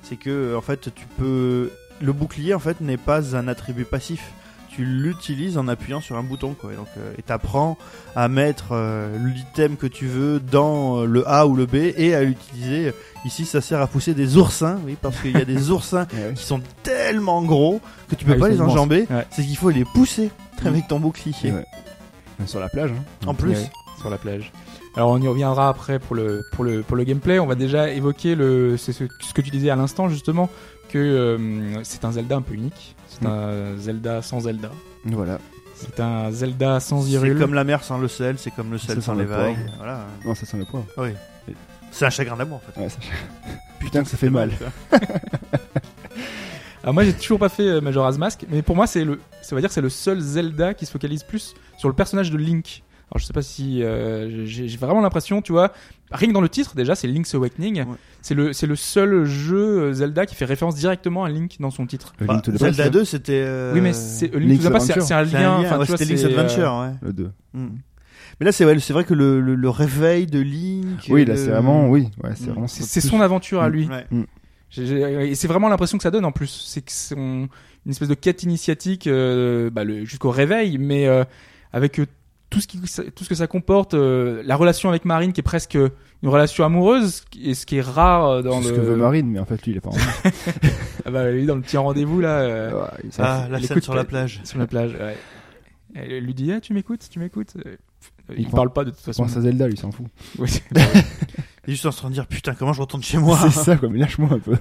C'est 0.03 0.17
que, 0.17 0.55
en 0.57 0.61
fait, 0.61 0.91
tu 0.95 1.07
peux. 1.19 1.71
Le 2.01 2.13
bouclier, 2.13 2.55
en 2.55 2.59
fait, 2.59 2.81
n'est 2.81 2.97
pas 2.97 3.37
un 3.37 3.49
attribut 3.49 3.85
passif. 3.85 4.31
Tu 4.69 4.85
l'utilises 4.87 5.59
en 5.59 5.69
appuyant 5.69 6.01
sur 6.01 6.17
un 6.17 6.23
bouton, 6.23 6.55
quoi. 6.59 6.73
Et 6.73 6.77
donc, 6.77 6.87
euh, 6.97 7.13
et 7.19 7.23
t'apprends 7.23 7.77
à 8.17 8.29
mettre 8.29 8.69
euh, 8.73 9.19
l'item 9.19 9.77
que 9.77 9.87
tu 9.87 10.07
veux 10.07 10.41
dans 10.41 11.01
euh, 11.03 11.05
le 11.05 11.29
A 11.29 11.47
ou 11.47 11.55
le 11.57 11.67
B 11.67 11.75
et 11.97 12.15
à 12.15 12.23
l'utiliser. 12.23 12.93
Ici, 13.27 13.45
ça 13.45 13.61
sert 13.61 13.81
à 13.83 13.87
pousser 13.87 14.15
des 14.15 14.37
oursins, 14.39 14.81
oui, 14.87 14.97
parce 15.01 15.21
qu'il 15.21 15.33
y 15.33 15.37
a 15.41 15.45
des 15.45 15.71
oursins 15.71 16.07
Ouais, 16.15 16.29
ouais. 16.29 16.35
qui 16.35 16.43
sont 16.45 16.63
tellement 16.83 17.43
gros 17.43 17.81
que 18.09 18.15
tu 18.15 18.25
peux 18.25 18.33
Ah 18.35 18.39
pas 18.39 18.49
les 18.49 18.61
enjamber. 18.63 19.07
Ouais. 19.11 19.27
C'est 19.31 19.43
qu'il 19.45 19.57
faut 19.59 19.71
les 19.71 19.85
pousser 19.85 20.31
avec 20.65 20.89
ton 20.89 20.99
bouclier. 21.01 21.35
Ouais. 21.53 21.67
Sur 22.47 22.61
la 22.61 22.69
plage. 22.69 22.91
hein. 22.93 23.27
En 23.27 23.35
plus. 23.35 23.53
Ouais, 23.53 23.71
sur 24.01 24.11
la 24.11 24.19
plage. 24.19 24.53
Alors 24.95 25.11
on 25.11 25.19
y 25.21 25.27
reviendra 25.29 25.69
après 25.69 25.99
pour 25.99 26.15
le 26.17 26.43
pour 26.53 26.65
le 26.65 26.83
pour 26.83 26.97
le 26.97 27.05
gameplay. 27.05 27.39
On 27.39 27.47
va 27.47 27.55
déjà 27.55 27.89
évoquer 27.91 28.35
le 28.35 28.77
c'est 28.77 28.93
ce, 28.93 29.05
ce 29.21 29.33
que 29.33 29.41
tu 29.41 29.51
disais 29.51 29.71
à 29.71 29.77
l'instant 29.77 30.09
justement 30.09 30.51
que 30.91 30.99
euh, 30.99 31.83
c'est 31.85 32.05
un 32.05 32.13
Zelda 32.13 32.37
un 32.37 32.43
peu 32.43 32.55
unique. 32.55 32.95
C'est 33.09 33.25
un 33.27 33.77
Zelda 33.79 34.21
sans 34.23 34.41
Zelda. 34.41 34.71
Voilà. 35.07 35.39
C'est 35.75 35.99
un 36.01 36.31
Zelda 36.31 36.79
sans 36.81 37.03
C'est 37.03 37.11
Hyrule. 37.13 37.39
comme 37.39 37.55
la 37.55 37.65
mer 37.65 37.83
sans 37.85 37.99
le 37.99 38.07
sel, 38.09 38.37
c'est 38.39 38.51
comme 38.51 38.71
le 38.71 38.79
sel 38.79 39.01
sans 39.03 39.15
les 39.15 39.25
le 39.25 39.31
vagues. 39.31 39.55
poivre. 39.57 39.73
Voilà. 39.79 40.01
Non, 40.25 40.35
ça 40.35 40.45
sent 40.47 40.57
le 40.59 40.65
poivre. 40.65 40.87
Oui. 40.99 41.11
C'est 41.91 42.05
un 42.07 42.11
chagrin 42.11 42.37
d'amour 42.37 42.61
en 42.67 42.73
fait. 42.73 42.81
Ouais, 42.81 42.89
ça... 42.89 42.99
Putain 43.81 44.03
que 44.05 44.09
ça 44.11 44.17
fait 44.17 44.31
mal. 44.31 44.51
ça. 44.91 44.99
Ah, 46.85 46.93
moi, 46.93 47.05
j'ai 47.05 47.13
toujours 47.13 47.39
pas 47.39 47.49
fait 47.49 47.69
euh, 47.69 47.81
Majora's 47.81 48.19
Mask, 48.19 48.45
mais 48.51 48.63
pour 48.63 48.75
moi, 48.77 48.87
c'est 48.87 49.05
le, 49.05 49.21
ça 49.43 49.55
veut 49.55 49.61
dire 49.61 49.71
c'est 49.71 49.81
le 49.81 49.89
seul 49.89 50.19
Zelda 50.21 50.75
qui 50.75 50.85
se 50.87 50.91
focalise 50.91 51.23
plus 51.23 51.55
sur 51.79 51.89
le 51.89 51.95
personnage 51.95 52.31
de 52.31 52.37
Link. 52.37 52.83
Alors, 53.11 53.21
je 53.21 53.27
sais 53.27 53.33
pas 53.35 53.43
si 53.43 53.83
euh, 53.83 54.47
j'ai 54.47 54.67
vraiment 54.79 55.03
l'impression, 55.03 55.43
tu 55.43 55.53
vois, 55.53 55.73
rien 56.11 56.29
que 56.29 56.33
dans 56.33 56.41
le 56.41 56.49
titre 56.49 56.75
déjà, 56.75 56.95
c'est 56.95 57.07
Link's 57.07 57.35
Awakening. 57.35 57.81
Ouais. 57.81 57.97
C'est 58.23 58.35
le, 58.35 58.53
c'est 58.55 58.67
le 58.67 58.75
seul 58.75 59.25
jeu 59.27 59.59
euh, 59.83 59.93
Zelda 59.93 60.25
qui 60.27 60.35
fait 60.35 60.47
référence 60.47 60.77
directement 60.77 61.23
à 61.25 61.29
Link 61.29 61.57
dans 61.61 61.71
son 61.71 61.87
titre. 61.87 62.15
Bah, 62.19 62.33
Link 62.33 62.43
to 62.43 62.53
the 62.53 62.57
Zelda 62.59 62.85
Past, 62.85 62.95
2, 62.95 63.05
c'était. 63.05 63.43
euh, 63.45 63.75
Oui, 63.75 63.81
mais 63.83 63.93
c'est 63.93 64.35
euh, 64.35 64.39
Link 64.39 64.63
c'est- 64.63 64.67
Adventure. 64.69 65.03
c'est 65.03 65.15
un 65.15 65.23
lien. 65.25 65.59
enfin, 65.61 65.79
ouais, 65.79 65.87
c'était 65.87 66.07
Link's 66.07 66.25
euh, 66.25 66.29
Adventure, 66.29 66.73
ouais. 66.81 66.95
le 67.03 67.13
2. 67.13 67.31
Mm. 67.53 67.67
Mais 68.41 68.47
là, 68.47 68.53
c'est 68.53 68.65
ouais, 68.65 68.75
vrai 68.77 69.05
que 69.05 69.15
le, 69.15 69.41
le, 69.43 69.55
le 69.57 69.69
réveil 69.69 70.27
de 70.27 70.41
Link. 70.41 71.07
Oui, 71.11 71.25
là 71.27 71.35
le- 71.35 71.39
c'est 71.39 71.51
vraiment, 71.51 71.89
oui, 71.91 72.09
ouais, 72.25 72.31
c'est 72.35 72.47
Mm. 72.47 72.51
vraiment. 72.53 72.67
c'est 72.67 72.83
c'est 72.83 73.01
son 73.03 73.21
aventure 73.21 73.61
à 73.61 73.69
lui. 73.69 73.87
Ouais. 73.89 74.07
J'ai- 74.11 74.27
Et 74.79 75.35
c'est 75.35 75.49
vraiment 75.49 75.69
l'impression 75.69 75.99
que 75.99 76.03
ça 76.03 76.11
donne 76.11 76.25
en 76.25 76.33
plus. 76.33 76.65
C'est 76.67 76.81
que 76.83 76.93
c'est 76.93 77.15
on- 77.17 77.49
une 77.85 77.91
espèce 77.91 78.09
de 78.09 78.15
quête 78.15 78.43
initiatique 78.45 79.07
euh, 79.09 79.69
bah, 79.71 79.83
jusqu'au 80.05 80.31
réveil, 80.31 80.79
mais 80.79 81.07
euh, 81.09 81.25
avec 81.73 81.99
euh, 81.99 82.07
tout 82.49 82.61
ce, 82.61 82.67
qui, 82.69 82.79
tout 82.81 83.25
ce 83.25 83.29
que 83.29 83.35
ça 83.35 83.47
comporte, 83.49 83.95
euh, 83.95 84.43
la 84.45 84.55
relation 84.57 84.89
avec 84.89 85.05
Marine 85.05 85.33
qui 85.33 85.41
est 85.41 85.43
presque 85.43 85.75
une 85.75 86.29
relation 86.29 86.65
amoureuse, 86.65 87.25
et 87.43 87.55
ce 87.55 87.67
qui 87.67 87.79
est 87.79 87.81
rare 87.83 88.27
euh, 88.29 88.43
dans 88.43 88.63
C'est 88.63 88.69
le 88.69 88.75
ce 88.77 88.81
que 88.81 88.85
veut 88.87 88.97
Marine, 88.97 89.27
mais 89.31 89.41
en 89.41 89.45
fait 89.47 89.61
lui 89.65 89.73
il 89.73 89.79
est 89.79 89.81
pas 89.81 89.89
en 89.91 89.97
Ah 91.07 91.11
bah, 91.11 91.31
lui, 91.33 91.45
dans 91.47 91.57
le 91.57 91.61
petit 91.63 91.77
rendez-vous 91.77 92.21
là, 92.21 92.39
euh, 92.41 92.71
Ouais, 92.83 92.89
il 93.05 93.13
s'en 93.13 93.23
Ah, 93.25 93.43
fout. 93.43 93.51
la 93.51 93.59
scène 93.59 93.67
écoute 93.73 93.83
sur 93.85 93.95
la 93.95 94.05
plage. 94.05 94.41
sur 94.45 94.59
la 94.59 94.67
plage. 94.69 94.93
Ouais. 94.93 95.17
Elle 95.95 96.25
lui 96.25 96.35
dit 96.35 96.53
ah, 96.53 96.61
tu 96.61 96.73
m'écoutes, 96.73 97.09
tu 97.11 97.19
m'écoutes? 97.19 97.55
Euh, 97.67 97.77
Il, 98.31 98.43
Il 98.43 98.49
parle 98.49 98.73
pas 98.73 98.85
de 98.85 98.91
toute 98.91 99.01
Il 99.01 99.05
façon. 99.05 99.25
pense 99.25 99.37
à 99.37 99.41
Zelda, 99.41 99.67
lui 99.67 99.75
il 99.75 99.81
s'en 99.81 99.91
fout. 99.91 100.07
Oui. 100.39 100.49
Juste 101.69 101.87
en 101.87 101.93
se 101.93 101.99
train 101.99 102.09
de 102.09 102.15
dire 102.15 102.27
putain, 102.27 102.55
comment 102.55 102.73
je 102.73 102.81
retourne 102.81 103.03
chez 103.05 103.19
moi? 103.19 103.39
C'est 103.41 103.51
ça 103.51 103.77
quoi, 103.77 103.89
mais 103.89 103.99
lâche-moi 103.99 104.31
un 104.33 104.39
peu. 104.41 104.57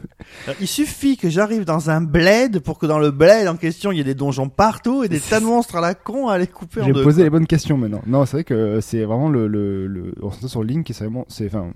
Il 0.60 0.68
suffit 0.68 1.18
que 1.18 1.30
j'arrive 1.30 1.66
dans 1.66 1.90
un 1.90 2.00
bled 2.02 2.60
pour 2.60 2.78
que 2.78 2.86
dans 2.86 3.00
le 3.00 3.10
bled 3.10 3.48
en 3.48 3.56
question 3.58 3.92
il 3.92 3.98
y 3.98 4.02
ait 4.02 4.04
des 4.04 4.14
donjons 4.14 4.50
partout 4.50 5.04
et 5.04 5.10
des 5.10 5.20
tas 5.20 5.40
de 5.40 5.46
monstres 5.46 5.76
à 5.78 5.82
la 5.82 5.96
con 5.96 6.28
à 6.28 6.38
les 6.38 6.46
couper 6.48 6.82
en 6.82 6.86
J'ai 6.86 6.94
posé 6.94 7.16
quoi. 7.16 7.24
les 7.24 7.30
bonnes 7.32 7.48
questions 7.48 7.78
maintenant. 7.78 8.02
Non, 8.06 8.26
c'est 8.28 8.38
vrai 8.38 8.44
que 8.44 8.80
c'est 8.82 9.04
vraiment 9.04 9.30
le, 9.30 9.48
le, 9.48 9.88
le, 9.88 10.14
on 10.22 10.30
s'entend 10.30 10.48
sur 10.48 10.64
Link 10.64 10.88
et 10.90 10.94
c'est 10.94 11.06
vraiment, 11.06 11.26
c'est, 11.28 11.48
enfin, 11.48 11.72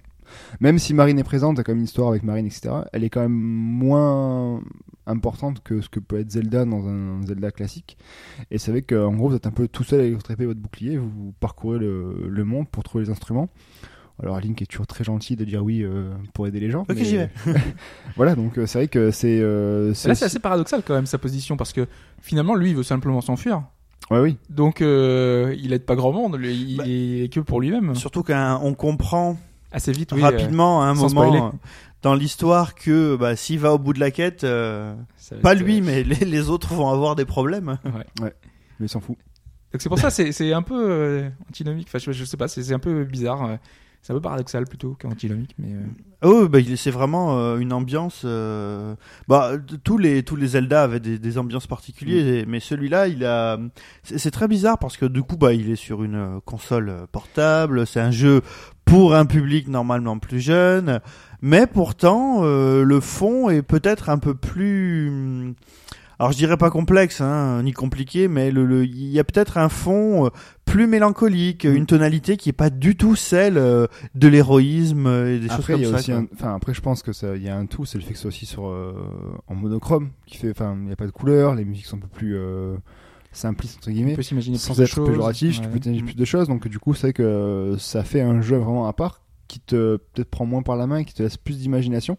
même 0.60 0.77
si 0.77 0.94
Marine 0.94 1.17
est 1.17 1.24
présente, 1.24 1.58
a 1.58 1.63
quand 1.63 1.72
même 1.72 1.79
une 1.79 1.86
histoire 1.86 2.10
avec 2.10 2.22
Marine, 2.22 2.46
etc. 2.46 2.70
Elle 2.94 3.03
est 3.03 3.10
quand 3.10 3.22
même 3.22 3.32
moins 3.32 4.62
importante 5.08 5.62
que 5.63 5.82
ce 5.82 5.89
que 5.89 6.00
peut 6.00 6.20
être 6.20 6.32
Zelda 6.32 6.65
dans 6.65 6.88
un 6.88 7.25
Zelda 7.25 7.50
classique. 7.51 7.98
Et 8.51 8.58
c'est 8.60 8.70
vrai 8.72 8.82
qu'en 8.84 9.13
gros, 9.13 9.29
vous 9.29 9.36
êtes 9.36 9.48
un 9.48 9.51
peu 9.51 9.67
tout 9.67 9.84
seul 9.84 10.01
avec 10.01 10.13
votre 10.13 10.29
épée 10.32 10.44
et 10.44 10.48
votre 10.48 10.60
bouclier, 10.60 10.98
vous 10.98 11.34
parcourez 11.39 11.79
le, 11.79 12.27
le 12.27 12.44
monde 12.44 12.67
pour 12.70 12.84
trouver 12.84 13.05
les 13.05 13.10
instruments. 13.12 13.50
Alors 14.24 14.39
Link 14.39 14.62
est 14.62 14.65
toujours 14.65 14.88
très 14.88 15.03
gentil 15.03 15.36
de 15.36 15.43
dire 15.43 15.62
oui 15.63 15.81
euh, 15.84 16.10
pour 16.34 16.48
aider 16.48 16.60
les 16.60 16.72
gens. 16.72 16.81
Ok, 16.84 16.95
mais- 16.95 17.03
j'y 17.03 17.17
vais. 17.17 17.29
voilà, 18.15 18.36
donc 18.36 18.57
euh, 18.57 18.65
c'est 18.65 18.79
vrai 18.79 18.88
que 18.88 19.12
c'est, 19.12 19.39
euh, 19.41 19.89
Là, 20.05 20.15
c'est 20.15 20.25
assez 20.25 20.39
paradoxal 20.39 20.84
quand 20.86 20.93
même 20.93 21.05
sa 21.05 21.17
position 21.17 21.57
parce 21.57 21.74
que 21.74 21.86
finalement, 22.22 22.55
lui, 22.55 22.69
il 22.69 22.75
veut 22.75 22.84
simplement 22.84 23.19
s'enfuir. 23.22 23.63
Ouais, 24.12 24.19
oui. 24.19 24.38
Donc, 24.50 24.81
euh, 24.81 25.55
il 25.60 25.74
aide 25.74 25.84
pas 25.86 25.95
grand 25.95 26.13
monde. 26.13 26.38
lui, 26.38 26.53
il 26.53 26.77
Bah, 26.77 26.84
est 26.88 27.34
que 27.34 27.39
pour 27.39 27.60
lui-même. 27.60 27.95
Surtout 27.95 28.24
qu'on 28.24 28.74
comprend 28.77 29.38
Assez 29.72 29.91
vite, 29.91 30.12
oui. 30.13 30.19
euh, 30.22 30.24
rapidement 30.24 30.81
à 30.81 30.86
un 30.86 30.93
moment 30.93 31.10
spoiler. 31.10 31.41
dans 32.03 32.13
l'histoire 32.13 32.75
que 32.75 33.15
bah, 33.17 33.36
s'il 33.36 33.60
va 33.60 33.74
au 33.74 33.79
bout 33.79 33.93
de 33.93 34.00
la 34.00 34.12
quête, 34.12 34.43
euh, 34.45 34.95
pas 35.41 35.53
être, 35.53 35.60
lui 35.60 35.81
mais 35.81 36.03
les, 36.03 36.24
les 36.24 36.50
autres 36.50 36.74
vont 36.74 36.88
avoir 36.89 37.15
des 37.15 37.25
problèmes. 37.25 37.77
Ouais. 38.22 38.34
Mais 38.79 38.86
il 38.86 38.89
s'en 38.89 39.00
fout. 39.01 39.17
Donc 39.74 39.81
c'est 39.81 39.89
pour 39.89 40.00
ça, 40.00 40.10
c'est 40.10 40.31
c'est 40.31 40.53
un 40.53 40.62
peu 40.62 40.86
euh, 40.89 41.29
antinomique. 41.50 41.88
Enfin, 41.89 41.98
je, 42.00 42.12
je 42.13 42.24
sais 42.24 42.38
pas, 42.38 42.48
c'est 42.48 42.63
c'est 42.63 42.74
un 42.74 42.79
peu 42.79 43.03
bizarre. 43.03 43.57
C'est 44.06 44.14
un 44.14 44.18
peu 44.18 44.22
paradoxal 44.22 44.66
plutôt 44.66 44.96
qu'antinomique, 45.02 45.56
mais. 45.58 45.70
Oh, 46.22 46.48
bah, 46.48 46.60
c'est 46.76 46.92
vraiment 46.92 47.40
euh, 47.40 47.58
une 47.58 47.74
ambiance. 47.74 48.22
euh, 48.24 48.94
Bah, 49.28 49.54
tous 49.84 49.98
les 49.98 50.22
tous 50.22 50.36
les 50.36 50.46
Zelda 50.50 50.84
avaient 50.84 51.00
des, 51.00 51.18
des 51.18 51.38
ambiances 51.40 51.66
particulières, 51.66 52.46
mais 52.48 52.60
celui-là, 52.60 53.08
il 53.08 53.26
a. 53.26 53.58
C'est 54.04 54.20
c'est 54.20 54.30
très 54.30 54.48
bizarre 54.48 54.78
parce 54.78 54.96
que 54.96 55.08
du 55.08 55.24
coup, 55.24 55.38
bah, 55.38 55.54
il 55.54 55.72
est 55.72 55.76
sur 55.76 56.04
une 56.04 56.14
euh, 56.18 56.40
console 56.46 56.90
euh, 56.90 57.08
portable. 57.12 57.88
C'est 57.88 58.00
un 58.00 58.12
jeu 58.12 58.42
pour 58.86 59.16
un 59.16 59.26
public 59.26 59.68
normalement 59.70 60.20
plus 60.20 60.40
jeune, 60.40 61.00
mais 61.42 61.66
pourtant, 61.66 62.42
euh, 62.44 62.84
le 62.84 63.00
fond 63.00 63.50
est 63.50 63.64
peut-être 63.64 64.10
un 64.12 64.20
peu 64.20 64.36
plus. 64.36 65.08
hum, 65.10 65.56
Alors, 66.19 66.31
je 66.31 66.38
dirais 66.38 66.57
pas 66.57 66.69
complexe, 66.69 67.19
hein, 67.22 67.62
ni 67.63 67.74
compliqué, 67.74 68.27
mais 68.27 68.51
le, 68.51 68.65
le- 68.65 68.86
il 68.86 69.07
y 69.10 69.19
a 69.19 69.24
peut-être 69.24 69.57
un 69.57 69.69
fond 69.69 70.25
euh, 70.25 70.29
plus 70.65 70.88
mélancolique, 70.88 71.65
Mm. 71.65 71.75
une 71.75 71.86
tonalité 71.86 72.38
qui 72.38 72.50
est 72.50 72.53
pas 72.53 72.69
du 72.69 72.95
tout 72.95 73.15
celle 73.15 73.57
euh, 73.57 73.88
de 74.15 74.27
l'héroïsme 74.27 75.07
et 75.07 75.39
des 75.39 75.48
choses 75.48 75.60
Après, 75.60 75.74
comme 75.74 75.81
il 75.81 75.86
y 75.86 75.88
a 75.88 75.91
ça. 75.91 75.98
aussi 75.98 76.12
un... 76.13 76.25
enfin, 76.34 76.55
après, 76.55 76.74
je 76.74 76.81
pense 76.81 77.01
que 77.03 77.12
ça, 77.13 77.36
il 77.36 77.43
y 77.43 77.50
a 77.50 77.57
un 77.57 77.65
tout, 77.65 77.86
c'est 77.86 77.98
le 77.98 78.03
fait 78.03 78.13
que 78.13 78.19
c'est 78.19 78.27
aussi 78.27 78.45
sur, 78.45 78.67
euh, 78.67 78.93
en 79.48 79.55
monochrome, 79.55 80.10
qui 80.25 80.38
fait, 80.38 80.51
enfin, 80.51 80.75
il 80.79 80.86
n'y 80.86 80.91
a 80.93 80.95
pas 80.95 81.05
de 81.05 81.12
couleur, 81.12 81.55
les 81.55 81.65
musiques 81.65 81.86
sont 81.86 81.98
un 81.98 82.01
peu 82.01 82.07
plus, 82.07 82.36
euh, 82.38 82.75
simplistes, 83.34 83.79
entre 83.79 83.89
on 83.89 83.91
guillemets. 83.91 84.15
peut 84.15 84.22
s'imaginer 84.22 84.57
Sans 84.57 84.74
plus 84.74 84.79
de 84.79 84.84
être 84.86 84.93
choses. 84.95 85.10
péjoratif, 85.10 85.55
tu 85.60 85.67
Ouais. 85.67 85.74
peux 85.74 85.79
t'imaginer 85.79 86.03
Mm. 86.03 86.05
plus 86.05 86.15
de 86.15 86.25
choses, 86.25 86.48
donc 86.48 86.67
du 86.69 86.79
coup, 86.79 86.93
c'est 86.93 87.07
vrai 87.07 87.13
que 87.13 87.75
ça 87.77 88.03
fait 88.05 88.22
un 88.22 88.41
jeu 88.41 88.55
vraiment 88.55 88.88
à 88.88 88.93
part, 88.93 89.22
qui 89.50 89.60
te, 89.60 89.98
peut-être 89.98 90.29
prend 90.29 90.45
moins 90.45 90.62
par 90.63 90.77
la 90.77 90.88
main, 90.88 90.98
et 91.00 91.05
qui 91.05 91.13
te 91.13 91.22
laisse 91.22 91.36
plus 91.38 91.57
d'imagination, 91.60 92.17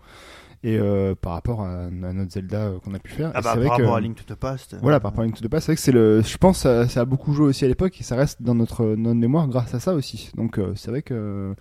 et, 0.63 0.79
euh, 0.79 1.15
par 1.15 1.33
rapport 1.33 1.63
à, 1.63 1.85
à 1.85 1.91
notre 1.91 2.33
Zelda 2.33 2.59
euh, 2.67 2.79
qu'on 2.81 2.95
a 2.95 2.99
pu 2.99 3.13
faire. 3.13 3.31
Ah 3.35 3.41
bah, 3.41 3.55
vrai 3.57 3.67
par 3.69 3.77
que- 3.77 3.83
rapport 3.83 3.97
à 3.97 4.01
Link 4.01 4.17
to 4.17 4.35
the 4.35 4.39
Past. 4.39 4.77
Voilà, 4.83 5.01
par 5.01 5.11
rapport 5.13 5.23
à 5.23 5.27
Link 5.27 5.37
to 5.37 5.45
the 5.47 5.51
Past, 5.51 5.67
c'est 5.67 5.73
vrai 5.73 5.77
que 5.77 5.83
c'est 5.83 5.93
le, 5.93 6.23
je 6.23 6.37
pense, 6.39 6.59
ça, 6.59 6.89
ça 6.89 7.01
a 7.01 7.05
beaucoup 7.05 7.33
joué 7.33 7.47
aussi 7.47 7.65
à 7.65 7.69
l'époque 7.69 8.01
et 8.01 8.05
ça 8.05 8.17
reste 8.17 8.43
dans 8.43 8.55
notre, 8.55 8.85
notre 8.97 9.19
mémoire 9.19 9.49
grâce 9.49 9.75
à 9.75 9.81
ça 9.81 9.95
aussi. 9.95 10.31
Donc, 10.37 10.59
euh, 10.59 10.73
c'est 10.75 10.91
vrai 10.91 11.03
que 11.03 11.55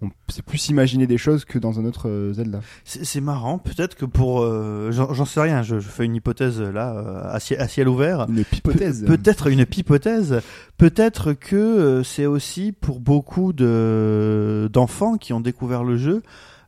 on 0.00 0.10
c'est 0.28 0.44
plus 0.44 0.68
imaginer 0.68 1.08
des 1.08 1.18
choses 1.18 1.44
que 1.44 1.58
dans 1.58 1.80
un 1.80 1.84
autre 1.84 2.08
euh, 2.08 2.32
Zelda. 2.32 2.60
C'est 2.84 3.20
marrant, 3.20 3.58
peut-être 3.58 3.96
que 3.96 4.04
pour. 4.04 4.42
euh, 4.42 4.92
J'en 4.92 5.24
sais 5.24 5.40
rien, 5.40 5.62
je, 5.64 5.80
je 5.80 5.88
fais 5.88 6.04
une 6.04 6.14
hypothèse 6.14 6.60
là, 6.60 6.94
euh, 6.94 7.22
à, 7.34 7.40
ciel, 7.40 7.60
à 7.60 7.66
ciel 7.66 7.88
ouvert. 7.88 8.26
Une 8.28 8.44
hypothèse. 8.52 9.02
Pe- 9.02 9.16
Peut-être 9.16 9.48
une 9.48 9.66
pipothèse. 9.66 10.40
Peut-être 10.76 11.32
que 11.32 11.56
euh, 11.56 12.04
c'est 12.04 12.26
aussi 12.26 12.70
pour 12.70 13.00
beaucoup 13.00 13.52
de 13.52 14.70
d'enfants 14.72 15.16
qui 15.16 15.32
ont 15.32 15.40
découvert 15.40 15.82
le 15.82 15.96
jeu. 15.96 16.22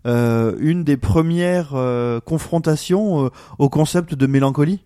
Euh, 0.06 0.54
une 0.58 0.84
des 0.84 0.96
premières 0.96 1.74
euh, 1.74 2.20
confrontations 2.20 3.26
euh, 3.26 3.30
au 3.58 3.68
concept 3.68 4.14
de 4.14 4.26
mélancolie. 4.26 4.80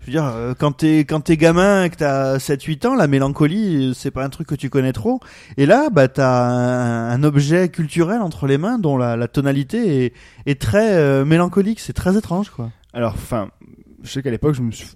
Je 0.00 0.06
veux 0.06 0.12
dire, 0.12 0.34
quand 0.58 0.72
t'es 0.72 1.00
quand 1.00 1.20
t'es 1.20 1.36
gamin 1.36 1.84
et 1.84 1.90
que 1.90 1.94
t'as 1.94 2.38
7-8 2.38 2.88
ans, 2.88 2.94
la 2.96 3.06
mélancolie, 3.06 3.92
c'est 3.94 4.10
pas 4.10 4.24
un 4.24 4.30
truc 4.30 4.48
que 4.48 4.56
tu 4.56 4.68
connais 4.68 4.92
trop. 4.92 5.20
Et 5.56 5.64
là, 5.64 5.90
bah 5.90 6.08
t'as 6.08 6.48
un, 6.48 7.22
objet 7.22 7.68
culturel 7.68 8.20
entre 8.20 8.48
les 8.48 8.58
mains 8.58 8.80
dont 8.80 8.96
la, 8.96 9.28
tonalité 9.28 10.12
est, 10.44 10.60
très 10.60 11.24
mélancolique. 11.24 11.78
C'est 11.78 11.92
très 11.92 12.18
étrange, 12.18 12.50
quoi. 12.50 12.72
Alors, 12.92 13.12
enfin, 13.12 13.50
je 14.02 14.10
sais 14.10 14.24
qu'à 14.24 14.32
l'époque, 14.32 14.56
je 14.56 14.62
me 14.62 14.72
suis, 14.72 14.88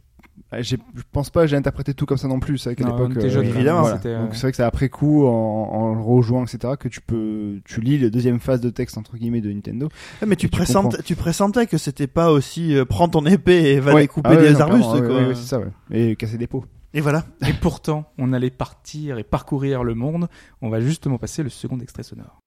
je 0.53 0.77
pense 1.13 1.31
pas, 1.31 1.43
que 1.43 1.47
j'ai 1.49 1.57
interprété 1.57 1.93
tout 1.95 2.07
comme 2.07 2.19
ça 2.19 2.29
non 2.29 2.39
plus. 2.41 2.59
C'est 2.59 2.71
vrai 2.71 2.77
qu'à 2.77 2.85
l'époque, 2.85 3.19
jeunes, 3.29 3.47
évidemment, 3.47 3.81
voilà. 3.83 3.97
c'était, 3.97 4.11
euh, 4.11 4.23
Donc 4.23 4.35
c'est 4.35 4.43
vrai 4.43 4.51
que 4.53 4.57
c'est 4.57 4.63
après 4.63 4.89
coup, 4.89 5.27
en, 5.27 5.31
en 5.33 5.95
le 5.95 6.01
rejouant, 6.01 6.45
etc., 6.45 6.75
que 6.79 6.89
tu 6.89 7.01
peux, 7.01 7.61
tu 7.65 7.81
lis 7.81 7.99
la 7.99 8.11
deuxième 8.11 8.39
phase 8.41 8.61
de 8.61 8.71
texte 8.71 8.97
entre 8.97 9.17
guillemets 9.17 9.41
de 9.41 9.53
Nintendo. 9.53 9.89
Mais 10.27 10.37
tu, 10.37 10.49
pressentais, 10.49 11.03
tu 11.03 11.17
pressentais 11.17 11.67
que 11.67 11.79
c'était 11.79 12.07
pas 12.07 12.31
aussi 12.31 12.77
euh, 12.77 12.85
prends 12.85 13.09
ton 13.09 13.27
épée 13.27 13.73
et 13.73 13.81
va 13.81 13.95
Ouais. 13.95 14.03
découper 14.03 14.29
Ah 14.33 14.37
ouais, 14.37 14.43
des 14.43 14.53
non, 14.53 14.61
arbustes, 14.61 14.81
clairement, 14.91 15.01
ouais, 15.01 15.07
quoi. 15.09 15.17
ouais, 15.23 15.27
ouais, 15.29 15.35
c'est 15.35 15.47
ça, 15.49 15.59
ouais. 15.59 15.67
Et 15.91 16.17
casser 16.17 16.39
des 16.39 16.47
pots. 16.47 16.65
Et 16.95 17.01
voilà. 17.01 17.25
Et 17.47 17.53
pourtant, 17.53 18.05
on 18.17 18.33
allait 18.33 18.49
partir 18.51 19.19
et 19.19 19.25
parcourir 19.25 19.85
le 19.85 19.95
monde. 19.95 20.29
On 20.63 20.71
va 20.71 20.81
justement 20.81 21.19
passer 21.19 21.43
le 21.43 21.51
second 21.51 21.79
extrait 21.81 22.03
sonore. 22.05 22.41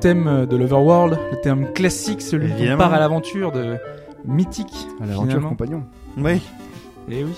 Thème 0.00 0.46
de 0.46 0.56
l'Overworld, 0.56 1.18
le 1.30 1.40
thème 1.40 1.72
classique, 1.72 2.22
celui 2.22 2.52
qui 2.54 2.66
part 2.76 2.92
à 2.92 2.98
l'aventure 2.98 3.52
de 3.52 3.76
mythique. 4.24 4.74
À 5.02 5.06
l'aventure 5.06 5.42
compagnon. 5.48 5.84
Oui. 6.16 6.40
Eh 7.10 7.24
oui. 7.24 7.32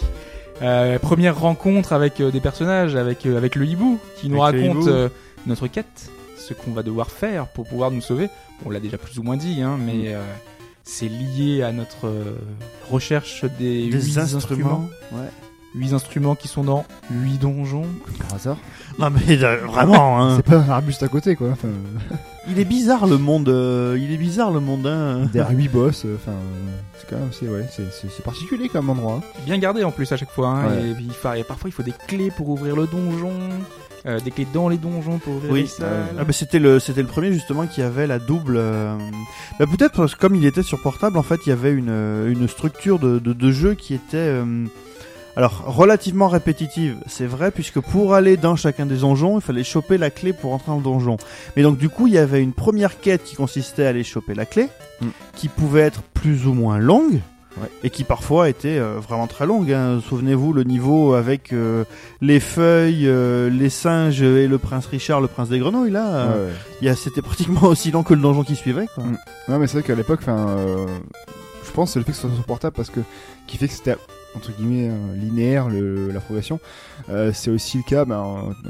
Euh, 0.62 0.98
première 0.98 1.40
rencontre 1.40 1.92
avec 1.92 2.20
euh, 2.20 2.30
des 2.30 2.40
personnages, 2.40 2.94
avec, 2.94 3.26
euh, 3.26 3.36
avec 3.36 3.56
le 3.56 3.66
hibou, 3.66 3.98
qui 4.18 4.28
nous 4.28 4.42
Avec 4.42 4.68
raconte 4.68 4.86
euh, 4.86 5.08
notre 5.46 5.66
quête, 5.66 6.10
ce 6.38 6.54
qu'on 6.54 6.70
va 6.70 6.82
devoir 6.82 7.10
faire 7.10 7.48
pour 7.48 7.66
pouvoir 7.66 7.90
nous 7.90 8.00
sauver. 8.00 8.28
On 8.64 8.70
l'a 8.70 8.78
déjà 8.78 8.96
plus 8.96 9.18
ou 9.18 9.22
moins 9.24 9.36
dit, 9.36 9.60
hein, 9.60 9.76
mais 9.84 10.14
euh, 10.14 10.22
c'est 10.84 11.08
lié 11.08 11.62
à 11.62 11.72
notre 11.72 12.06
euh, 12.06 12.36
recherche 12.90 13.44
des, 13.58 13.88
Des 13.88 14.00
huit 14.00 14.18
instruments. 14.18 14.88
Ouais. 15.10 15.28
Huit 15.74 15.94
instruments 15.94 16.34
qui 16.34 16.48
sont 16.48 16.64
dans 16.64 16.84
huit 17.10 17.38
donjons. 17.38 17.86
Par 18.18 18.34
hasard. 18.34 18.56
Non 18.98 19.08
mais 19.10 19.42
euh, 19.42 19.56
vraiment, 19.66 20.22
hein. 20.22 20.36
C'est 20.36 20.44
pas 20.44 20.58
un 20.58 20.68
arbuste 20.68 21.02
à 21.02 21.08
côté, 21.08 21.34
quoi. 21.34 21.48
Enfin, 21.52 21.68
il 22.48 22.58
est 22.58 22.64
bizarre 22.66 23.06
le 23.06 23.16
monde. 23.16 23.48
euh, 23.48 23.96
il 23.98 24.12
est 24.12 24.18
bizarre 24.18 24.50
le 24.50 24.60
monde. 24.60 24.86
Hein. 24.86 25.28
derrière 25.32 25.56
8 25.56 25.68
boss, 25.68 26.02
euh, 26.04 26.16
enfin, 26.16 26.32
euh, 26.32 26.70
c'est 26.98 27.08
quand 27.08 27.16
même, 27.16 27.30
c'est, 27.32 27.48
ouais, 27.48 27.66
c'est, 27.70 27.90
c'est, 27.90 28.10
c'est 28.14 28.22
particulier 28.22 28.68
comme 28.68 28.90
endroit. 28.90 29.14
hein. 29.22 29.40
Bien 29.46 29.56
gardé 29.58 29.82
en 29.82 29.90
plus 29.92 30.10
à 30.12 30.16
chaque 30.18 30.30
fois. 30.30 30.48
hein, 30.48 30.66
Ouais. 30.68 30.90
et, 30.90 30.94
puis, 30.94 31.04
il 31.06 31.12
faut- 31.14 31.32
et 31.32 31.44
parfois 31.44 31.70
il 31.70 31.72
faut 31.72 31.82
des 31.82 31.94
clés 32.06 32.30
pour 32.30 32.50
ouvrir 32.50 32.76
le 32.76 32.86
donjon, 32.86 33.32
euh, 34.04 34.20
des 34.20 34.30
clés 34.30 34.46
dans 34.52 34.68
les 34.68 34.76
donjons 34.76 35.18
pour 35.20 35.36
ouvrir 35.36 35.52
Oui. 35.52 35.60
les 35.62 35.66
salles. 35.68 35.88
Ah 36.18 36.24
bah, 36.24 36.32
c'était 36.34 36.58
le 36.58 36.80
c'était 36.80 37.00
le 37.02 37.08
premier 37.08 37.32
justement 37.32 37.66
qui 37.66 37.80
avait 37.80 38.06
la 38.06 38.18
double. 38.18 38.56
euh, 38.58 38.94
Bah, 39.58 39.64
peut-être 39.66 39.96
parce 39.96 40.14
que 40.14 40.20
comme 40.20 40.34
il 40.34 40.44
était 40.44 40.62
sur 40.62 40.82
portable, 40.82 41.16
en 41.16 41.22
fait, 41.22 41.40
il 41.46 41.48
y 41.48 41.52
avait 41.52 41.72
une 41.72 41.88
euh, 41.88 42.30
une 42.30 42.46
structure 42.46 42.98
de 42.98 43.18
de, 43.18 43.32
de 43.32 43.50
jeu 43.50 43.72
qui 43.74 43.94
était 43.94 44.16
euh, 44.18 44.66
alors 45.36 45.62
relativement 45.66 46.28
répétitive. 46.28 46.96
C'est 47.06 47.26
vrai 47.26 47.50
puisque 47.50 47.80
pour 47.80 48.14
aller 48.14 48.36
dans 48.36 48.56
chacun 48.56 48.86
des 48.86 48.96
donjons, 48.96 49.38
il 49.38 49.42
fallait 49.42 49.64
choper 49.64 49.98
la 49.98 50.10
clé 50.10 50.32
pour 50.32 50.52
entrer 50.52 50.68
dans 50.68 50.76
le 50.76 50.82
donjon. 50.82 51.16
Mais 51.56 51.62
donc 51.62 51.78
du 51.78 51.88
coup, 51.88 52.06
il 52.06 52.12
y 52.14 52.18
avait 52.18 52.42
une 52.42 52.52
première 52.52 53.00
quête 53.00 53.24
qui 53.24 53.36
consistait 53.36 53.86
à 53.86 53.88
aller 53.90 54.04
choper 54.04 54.34
la 54.34 54.46
clé, 54.46 54.68
Mm. 55.02 55.06
qui 55.34 55.48
pouvait 55.48 55.80
être 55.80 56.02
plus 56.02 56.46
ou 56.46 56.54
moins 56.54 56.78
longue. 56.78 57.20
Ouais. 57.60 57.68
Et 57.82 57.90
qui 57.90 58.04
parfois 58.04 58.48
était 58.48 58.78
euh, 58.78 58.98
vraiment 58.98 59.26
très 59.26 59.44
longue. 59.44 59.70
Hein. 59.72 60.00
Souvenez-vous 60.08 60.54
le 60.54 60.64
niveau 60.64 61.12
avec 61.12 61.52
euh, 61.52 61.84
les 62.22 62.40
feuilles, 62.40 63.06
euh, 63.06 63.50
les 63.50 63.68
singes 63.68 64.22
et 64.22 64.48
le 64.48 64.56
prince 64.56 64.86
Richard, 64.86 65.20
le 65.20 65.28
prince 65.28 65.50
des 65.50 65.58
grenouilles 65.58 65.90
là. 65.90 66.28
Ouais, 66.80 66.88
ouais. 66.88 66.94
C'était 66.94 67.20
pratiquement 67.20 67.64
aussi 67.68 67.90
long 67.90 68.04
que 68.04 68.14
le 68.14 68.22
donjon 68.22 68.42
qui 68.42 68.56
suivait. 68.56 68.86
Quoi. 68.94 69.04
Mm. 69.04 69.16
Non, 69.48 69.58
mais 69.58 69.66
c'est 69.66 69.78
vrai 69.78 69.82
qu'à 69.82 69.94
l'époque, 69.94 70.20
enfin, 70.22 70.56
je 71.66 71.70
pense 71.72 71.90
que 71.90 71.92
c'est 71.92 71.98
le 71.98 72.06
fait 72.06 72.12
que 72.12 72.16
ce 72.16 72.22
soit 72.26 72.34
sur 72.34 72.44
portable 72.44 72.74
parce 72.74 72.88
que 72.88 73.00
qui 73.46 73.58
fait 73.58 73.68
que 73.68 73.74
c'était 73.74 73.96
entre 74.34 74.52
guillemets 74.56 74.88
euh, 74.90 75.14
linéaire 75.16 75.68
le, 75.68 76.10
la 76.10 76.20
progression. 76.20 76.58
Euh, 77.08 77.32
c'est 77.34 77.50
aussi 77.50 77.78
le 77.78 77.82
cas, 77.82 78.04
ben, 78.04 78.20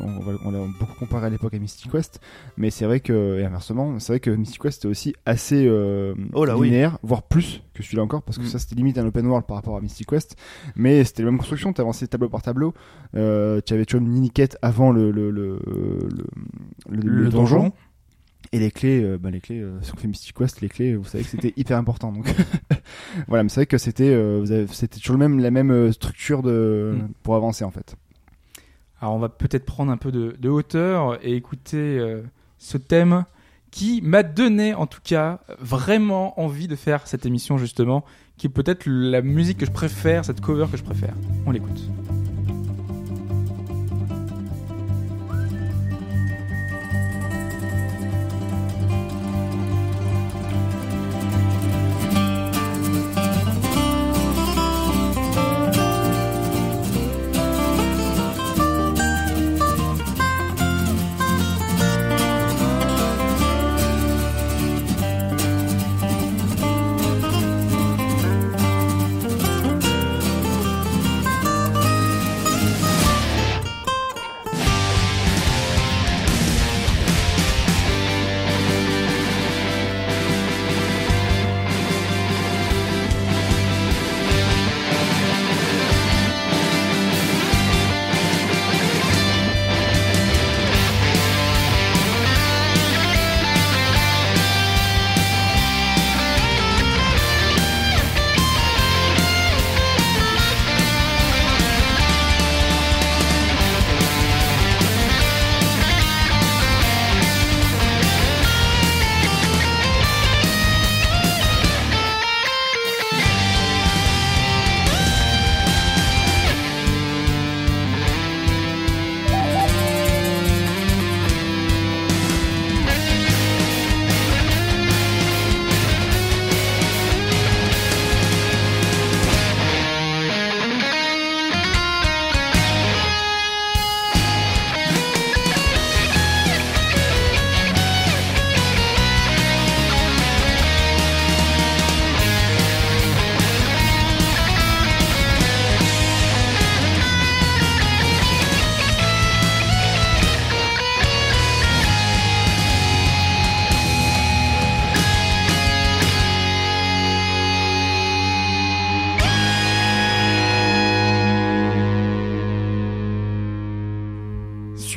on, 0.00 0.20
va- 0.20 0.38
on 0.44 0.50
l'a 0.50 0.58
beaucoup 0.80 0.94
comparé 0.98 1.26
à 1.26 1.30
l'époque 1.30 1.54
à 1.54 1.58
Mystic 1.58 1.90
Quest, 1.90 2.20
mais 2.56 2.70
c'est 2.70 2.84
vrai 2.86 3.00
que 3.00 3.38
et 3.38 3.44
inversement, 3.44 3.98
c'est 3.98 4.12
vrai 4.14 4.20
que 4.20 4.30
Mystic 4.30 4.60
Quest 4.62 4.78
était 4.78 4.88
aussi 4.88 5.14
assez 5.26 5.66
euh, 5.66 6.14
Oh 6.32 6.44
là, 6.44 6.56
oui. 6.56 6.68
linéaire, 6.68 6.98
voire 7.02 7.22
plus 7.22 7.62
que 7.74 7.82
celui-là 7.82 8.02
encore, 8.02 8.22
parce 8.22 8.38
que 8.38 8.44
Mm. 8.44 8.48
ça 8.48 8.58
c'était 8.58 8.74
limite 8.74 8.98
un 8.98 9.06
open 9.06 9.26
world 9.26 9.46
par 9.46 9.56
rapport 9.56 9.76
à 9.76 9.80
Mystic 9.80 10.08
Quest, 10.08 10.36
mais 10.76 11.04
c'était 11.04 11.22
la 11.22 11.30
même 11.30 11.38
construction. 11.38 11.72
T'avançais 11.72 12.06
tableau 12.06 12.28
par 12.28 12.42
tableau, 12.42 12.74
tu 13.12 13.18
avais 13.18 13.84
toujours 13.84 14.00
une 14.00 14.08
mini 14.12 14.30
quête 14.30 14.56
avant 14.62 14.90
le 14.92 15.10
le 15.10 15.30
le, 15.30 15.58
le, 15.66 17.00
le- 17.02 17.08
le 17.24 17.28
donjon. 17.28 17.72
Et 18.54 18.58
les 18.58 18.70
clés, 18.70 19.02
euh, 19.02 19.16
bah, 19.16 19.30
les 19.30 19.40
clés, 19.40 19.60
euh, 19.60 19.80
si 19.80 19.92
on 19.94 19.96
fait 19.96 20.08
Mystic 20.08 20.36
Quest, 20.36 20.60
les 20.60 20.68
clés, 20.68 20.94
vous 20.94 21.04
savez 21.04 21.24
que 21.24 21.30
c'était 21.30 21.54
hyper 21.56 21.78
important. 21.78 22.12
Donc 22.12 22.26
voilà, 23.28 23.42
mais 23.42 23.48
c'est 23.48 23.60
vrai 23.60 23.66
que 23.66 23.78
c'était, 23.78 24.10
euh, 24.10 24.66
c'était 24.66 24.98
toujours 24.98 25.16
le 25.16 25.26
même, 25.26 25.40
la 25.40 25.50
même 25.50 25.70
euh, 25.70 25.90
structure 25.92 26.42
de 26.42 26.98
Mm. 26.98 27.08
pour 27.22 27.34
avancer 27.34 27.64
en 27.64 27.70
fait. 27.70 27.96
Alors 29.00 29.14
on 29.14 29.18
va 29.18 29.30
peut-être 29.30 29.64
prendre 29.64 29.90
un 29.90 29.96
peu 29.96 30.12
de, 30.12 30.36
de 30.38 30.48
hauteur 30.50 31.18
et 31.24 31.34
écouter 31.34 31.98
ce 32.58 32.76
thème 32.78 33.24
qui 33.72 34.00
m'a 34.02 34.22
donné 34.22 34.74
en 34.74 34.86
tout 34.86 35.00
cas 35.02 35.40
vraiment 35.58 36.38
envie 36.40 36.68
de 36.68 36.76
faire 36.76 37.06
cette 37.08 37.26
émission 37.26 37.58
justement, 37.58 38.04
qui 38.36 38.46
est 38.46 38.50
peut-être 38.50 38.84
la 38.86 39.22
musique 39.22 39.58
que 39.58 39.66
je 39.66 39.72
préfère, 39.72 40.24
cette 40.24 40.40
cover 40.40 40.66
que 40.70 40.76
je 40.76 40.84
préfère. 40.84 41.14
On 41.46 41.50
l'écoute. 41.50 41.88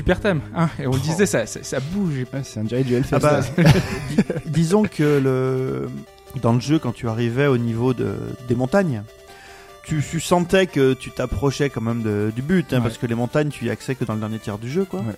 Super 0.06 0.20
thème, 0.20 0.42
hein, 0.56 0.70
et 0.80 0.86
on 0.86 0.92
le 0.92 1.00
disait, 1.00 1.26
ça, 1.26 1.48
ça, 1.48 1.62
ça 1.64 1.80
bouge. 1.80 2.14
Ouais, 2.32 2.42
c'est 2.44 2.60
un 2.60 2.64
direct 2.64 2.88
du 2.88 2.94
Hellfest. 2.94 3.16
Ah 3.16 3.20
bah, 3.20 3.40
disons 4.46 4.84
que 4.84 5.20
le 5.24 5.90
dans 6.42 6.54
le 6.54 6.60
jeu 6.60 6.78
quand 6.80 6.92
tu 6.92 7.08
arrivais 7.08 7.48
au 7.48 7.58
niveau 7.58 7.94
de, 7.94 8.14
des 8.48 8.54
montagnes, 8.56 9.02
tu, 9.84 10.04
tu 10.08 10.20
sentais 10.20 10.68
que 10.68 10.94
tu 10.94 11.10
t'approchais 11.12 11.70
quand 11.70 11.82
même 11.82 12.04
de- 12.04 12.32
du 12.36 12.42
but, 12.42 12.68
hein, 12.72 12.78
Ouais. 12.78 12.84
parce 12.84 12.98
que 12.98 13.08
les 13.08 13.16
montagnes 13.16 13.50
tu 13.50 13.66
y 13.66 13.70
accès 13.70 13.96
que 13.96 14.04
dans 14.06 14.14
le 14.14 14.20
dernier 14.20 14.38
tiers 14.40 14.58
du 14.60 14.70
jeu, 14.70 14.86
quoi. 14.86 15.00
Ouais. 15.00 15.14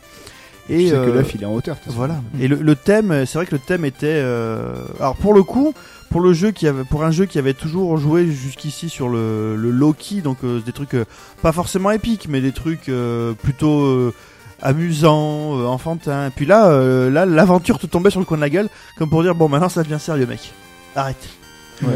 Et 0.70 0.78
Tu 0.84 0.86
sais 0.86 0.92
que 0.92 0.98
euh, 0.98 1.14
l'œuf 1.16 1.34
il 1.34 1.42
est 1.44 1.46
en 1.46 1.54
hauteur. 1.54 1.78
Voilà. 1.88 2.22
Et 2.40 2.48
le, 2.48 2.58
le 2.58 2.76
thème, 2.76 3.26
c'est 3.26 3.38
vrai 3.38 3.46
que 3.46 3.56
le 3.56 3.60
thème 3.60 3.84
était. 3.86 4.08
euh, 4.22 4.74
Alors 5.00 5.16
pour 5.16 5.34
le 5.34 5.42
coup, 5.44 5.74
pour 6.12 6.22
le 6.22 6.32
jeu 6.34 6.52
qui 6.52 6.68
avait, 6.68 6.84
pour 6.84 7.04
un 7.04 7.12
jeu 7.12 7.26
qui 7.26 7.40
avait 7.40 7.54
toujours 7.54 7.98
joué 7.98 8.30
jusqu'ici 8.32 8.90
sur 8.90 9.10
le, 9.10 9.56
le 9.58 9.72
Loki, 9.72 10.22
donc 10.22 10.38
euh, 10.44 10.60
des 10.60 10.72
trucs 10.74 10.94
euh, 10.94 11.06
pas 11.42 11.52
forcément 11.52 11.90
épiques, 11.92 12.28
mais 12.30 12.40
des 12.42 12.52
trucs 12.54 12.90
euh, 12.90 13.34
plutôt 13.34 14.14
euh, 14.64 14.68
amusants, 14.68 15.60
euh, 15.60 15.66
enfantins. 15.66 16.30
Puis 16.36 16.46
là, 16.46 16.68
euh, 16.68 17.10
là, 17.10 17.26
l'aventure 17.26 17.80
te 17.80 17.86
tombait 17.88 18.10
sur 18.10 18.20
le 18.20 18.26
coin 18.26 18.38
de 18.38 18.42
la 18.42 18.50
gueule, 18.50 18.70
comme 18.98 19.10
pour 19.10 19.24
dire 19.24 19.36
bon, 19.36 19.50
maintenant 19.50 19.70
ça 19.70 19.84
devient 19.84 20.00
sérieux, 20.00 20.26
mec. 20.28 20.52
Arrête. 20.96 21.28
Ouais, 21.84 21.90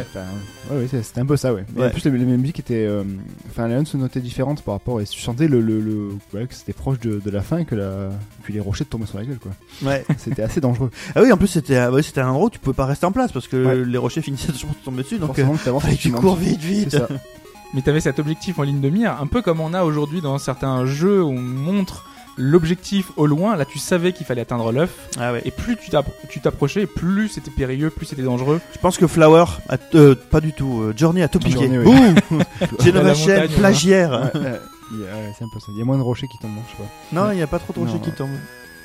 ouais, 0.69 0.78
ouais, 0.78 0.88
c'est- 0.91 1.02
c'était 1.02 1.21
un 1.21 1.26
peu 1.26 1.36
ça, 1.38 1.52
ouais. 1.56 1.65
En 1.80 1.89
plus, 1.89 2.06
les, 2.06 2.12
les 2.15 2.26
musiques 2.38 2.60
étaient. 2.60 2.86
euh, 2.86 3.04
Enfin, 3.50 3.67
les 3.67 3.74
notes 3.74 3.88
se 3.88 3.97
notaient 3.97 4.19
différentes 4.19 4.62
par 4.62 4.76
rapport. 4.76 5.02
Et 5.02 5.06
tu 5.06 5.19
sentais 5.19 5.47
le, 5.47 5.60
le, 5.60 5.82
le- 5.82 6.10
ouais, 6.36 6.45
que 6.45 6.54
c'était 6.54 6.71
proche 6.74 7.00
de, 7.00 7.19
de 7.19 7.32
la 7.32 7.41
fin 7.41 7.58
et 7.58 7.65
que 7.65 7.74
la. 7.74 8.10
Puis 8.43 8.54
les 8.54 8.60
rochers 8.60 8.86
te 8.86 8.91
tombaient 8.91 9.08
sur 9.08 9.17
la 9.17 9.26
gueule, 9.26 9.39
quoi. 9.39 9.52
Ouais. 9.82 10.06
C'était 10.19 10.43
assez 10.43 10.62
dangereux. 10.62 10.91
Ah 11.15 11.21
oui, 11.24 11.32
en 11.32 11.38
plus 11.38 11.47
c'était 11.47 11.78
euh, 11.78 11.89
ouais, 11.89 12.04
c'était 12.04 12.21
un 12.21 12.28
endroit 12.30 12.45
où 12.45 12.50
tu 12.52 12.60
pouvais 12.60 12.76
pas 12.76 12.86
rester 12.86 13.08
en 13.08 13.12
place 13.12 13.32
parce 13.32 13.47
que 13.47 13.65
Ouais. 13.65 13.84
les 13.84 13.97
rochers 13.97 14.21
finissaient 14.21 14.52
toujours 14.52 14.69
de 14.69 14.76
tomber 14.86 15.02
dessus. 15.02 15.17
Donc 15.17 15.32
euh, 15.39 15.45
Forcément, 15.47 15.80
que 15.80 15.95
tu 15.95 16.12
cours 16.12 16.36
vite, 16.36 16.62
vite. 16.62 16.91
Ça. 16.91 17.08
Mais 17.74 17.82
t'avais 17.82 18.02
cet 18.02 18.19
objectif 18.19 18.60
en 18.60 18.63
ligne 18.63 18.82
de 18.82 18.89
mire, 18.89 19.17
un 19.19 19.26
peu 19.26 19.41
comme 19.41 19.62
on 19.62 19.74
a 19.74 19.84
aujourd'hui 19.84 20.21
dans 20.21 20.38
certains 20.38 20.86
jeux 20.86 21.24
où 21.24 21.30
on 21.32 21.39
montre 21.41 22.06
l'objectif 22.38 23.12
au 23.17 23.26
loin. 23.28 23.56
Là, 23.56 23.65
tu 23.65 23.80
savais 23.80 24.13
qu'il 24.13 24.26
fallait 24.26 24.41
atteindre 24.41 24.72
l'œuf. 24.72 24.91
Ah 25.20 25.34
ouais. 25.34 25.41
Et 25.46 25.52
plus 25.52 25.78
tu 25.78 25.89
t'app- 25.89 26.12
tu 26.30 26.39
t'approchais, 26.39 26.86
plus 26.86 27.30
c'était 27.30 27.52
périlleux, 27.52 27.89
plus 27.89 28.06
c'était 28.06 28.22
dangereux. 28.24 28.60
Je 28.74 28.80
pense 28.80 28.98
que 28.98 29.08
Flower, 29.08 29.46
a 29.70 29.78
euh, 29.96 30.15
pas 30.15 30.41
du 30.41 30.54
tout. 30.54 30.82
euh, 30.82 30.94
Journey 30.96 31.22
a 31.24 31.28
tout 31.28 31.39
piqué. 31.39 31.67
Journey, 31.70 31.78
oui. 32.32 32.39
Plagiaire. 33.58 34.32
Ouais, 34.34 34.41
ouais, 34.41 34.60
il 34.94 35.00
y 35.00 35.04
a- 35.04 35.06
ouais, 35.13 35.34
c'est 35.38 35.44
un 35.44 35.50
peu 35.54 35.60
ça. 35.60 35.67
Il 35.70 35.78
y 35.78 35.82
a 35.82 35.86
moins 35.86 35.98
de 35.98 36.04
rochers 36.04 36.28
qui 36.28 36.38
tombent, 36.38 36.52
je 36.67 36.72
sais 36.72 36.84
pas. 36.84 36.89
Non, 37.26 37.32
il 37.32 37.39
y 37.39 37.41
a 37.41 37.48
pas 37.48 37.60
trop 37.60 37.74
de 37.74 37.80
rochers 37.80 37.94
Non, 37.94 38.00
qui 38.00 38.10
ouais. 38.10 38.15
tombent. 38.15 38.38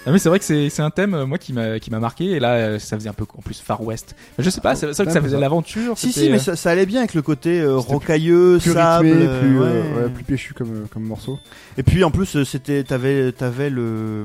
Ah 0.06 0.12
mais 0.12 0.18
c'est 0.20 0.28
vrai 0.28 0.38
que 0.38 0.44
c'est 0.44 0.70
c'est 0.70 0.82
un 0.82 0.90
thème 0.90 1.14
euh, 1.14 1.26
moi 1.26 1.36
qui 1.36 1.52
m'a 1.52 1.80
qui 1.80 1.90
m'a 1.90 1.98
marqué 1.98 2.26
et 2.26 2.38
là 2.38 2.52
euh, 2.54 2.78
ça 2.78 2.96
faisait 2.96 3.08
un 3.08 3.12
peu 3.12 3.24
en 3.36 3.42
plus 3.42 3.60
Far 3.60 3.82
West. 3.82 4.14
Je 4.38 4.48
sais 4.48 4.60
pas, 4.60 4.76
c'est 4.76 4.86
c'est 4.94 5.02
vrai 5.02 5.06
que 5.06 5.12
ça 5.12 5.20
faisait 5.20 5.38
l'aventure. 5.40 5.98
Si, 5.98 6.12
si, 6.12 6.30
mais 6.30 6.36
euh, 6.36 6.38
ça, 6.38 6.54
ça 6.56 6.70
allait 6.70 6.86
bien 6.86 7.00
avec 7.00 7.14
le 7.14 7.22
côté 7.22 7.60
euh, 7.60 7.74
rocailleux, 7.76 8.58
Plus 8.62 8.72
sable. 8.72 9.08
rythmé, 9.08 9.26
plus, 9.40 9.58
euh, 9.60 9.82
ouais. 9.96 10.02
ouais, 10.04 10.08
plus 10.10 10.22
péchu 10.24 10.54
comme, 10.54 10.86
comme 10.92 11.02
morceau. 11.02 11.38
Et 11.76 11.82
puis 11.82 12.04
en 12.04 12.12
plus, 12.12 12.44
c'était, 12.44 12.84
t'avais, 12.84 13.32
t'avais 13.32 13.68
le, 13.68 14.24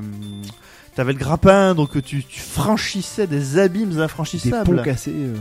t'avais 0.94 1.12
le 1.14 1.18
grappin, 1.18 1.74
donc 1.74 2.00
tu, 2.04 2.22
tu 2.22 2.40
franchissais 2.40 3.26
des 3.26 3.58
abîmes 3.58 3.90
Des 3.90 3.98
infranchissables. 3.98 4.76
ponts 4.76 4.82
cassés. 4.84 5.12
euh, 5.12 5.34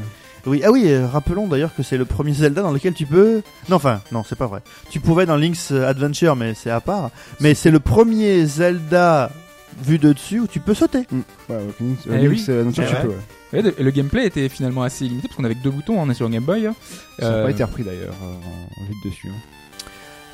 Oui, 0.48 0.64
ah 0.66 0.72
oui, 0.72 0.92
rappelons 0.98 1.46
d'ailleurs 1.48 1.76
que 1.76 1.84
c'est 1.84 1.98
le 1.98 2.06
premier 2.06 2.34
Zelda 2.34 2.64
dans 2.64 2.72
lequel 2.72 2.94
tu 2.96 3.06
peux. 3.06 3.42
Non, 3.70 3.76
enfin, 3.76 4.02
non, 4.12 4.24
c'est 4.28 4.38
pas 4.38 4.48
vrai. 4.48 4.62
Tu 4.90 5.00
pouvais 5.00 5.28
dans 5.28 5.38
Link's 5.38 5.72
Adventure, 5.72 6.36
mais 6.36 6.56
c'est 6.56 6.72
à 6.72 6.82
part. 6.82 7.12
Mais 7.40 7.54
c'est 7.54 7.70
le 7.72 7.80
premier 7.80 8.44
Zelda 8.48 9.30
vu 9.84 9.98
de 10.00 10.14
dessus 10.14 10.40
où 10.40 10.48
tu 10.48 10.60
peux 10.60 10.74
sauter. 10.74 11.00
mm, 11.12 11.18
Ouais, 11.50 11.60
Eh 11.80 12.10
euh, 12.10 12.28
oui. 12.30 12.40
c'est 12.40 12.56
l'aventure, 12.56 12.84
Eh 12.86 12.90
tu 12.90 12.96
ouais. 12.96 13.02
peux, 13.02 13.08
ouais. 13.10 13.16
ouais, 13.54 13.64
de- 13.64 13.76
et 13.78 13.84
le 13.84 13.92
gameplay 13.92 14.26
était 14.28 14.48
finalement 14.50 14.84
assez 14.84 15.06
limité 15.06 15.28
parce 15.28 15.38
qu'on 15.38 15.44
avait 15.44 15.56
que 15.56 15.64
deux 15.64 15.72
boutons, 15.72 16.00
on 16.00 16.10
est 16.10 16.14
sur 16.14 16.30
Game 16.30 16.44
Boy. 16.44 16.70
Ça 17.20 17.30
n'a 17.30 17.36
Euh, 17.38 17.44
pas 17.46 17.52
été 17.52 17.64
repris 17.64 17.84
d'ailleurs 17.84 18.16
euh, 18.24 18.82
en 18.82 18.86
vite 18.86 18.98
dessus. 19.06 19.30
hein. 19.30 19.34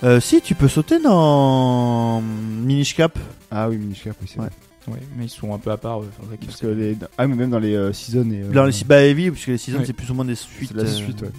Euh, 0.04 0.20
si, 0.20 0.42
tu 0.42 0.54
peux 0.54 0.68
sauter 0.68 1.00
dans 1.00 2.22
Minish 2.22 2.96
Cap. 2.96 3.18
Ah 3.50 3.68
oui, 3.70 3.78
Minish 3.78 4.04
Cap, 4.04 4.16
oui, 4.22 4.28
c'est 4.32 4.40
Ouais. 4.40 4.46
vrai. 4.46 4.94
Ouais, 4.96 5.02
mais 5.18 5.26
ils 5.26 5.30
sont 5.30 5.54
un 5.54 5.58
peu 5.58 5.72
à 5.72 5.78
part. 5.78 6.00
euh, 6.02 6.10
faudrait 6.18 6.38
Parce 6.38 6.62
que 6.62 6.68
les... 6.68 6.96
Ah, 7.18 7.28
mais 7.28 7.36
même 7.36 7.50
dans 7.50 7.60
les 7.60 7.76
euh, 7.76 7.92
seasons 7.92 8.30
et. 8.32 8.42
euh, 8.44 8.52
Dans 8.52 8.64
les 8.66 8.72
bah, 8.86 9.04
Heavy, 9.04 9.32
puisque 9.32 9.48
les 9.48 9.58
seasons 9.58 9.80
Ouais. 9.80 9.86
c'est 9.86 9.92
plus 9.94 10.10
ou 10.12 10.14
moins 10.14 10.24
des 10.24 10.36
suites. 10.36 10.70
c'est 10.72 10.78
la 10.78 10.84
euh, 10.84 10.94
suite, 10.94 11.22
ouais. 11.24 11.30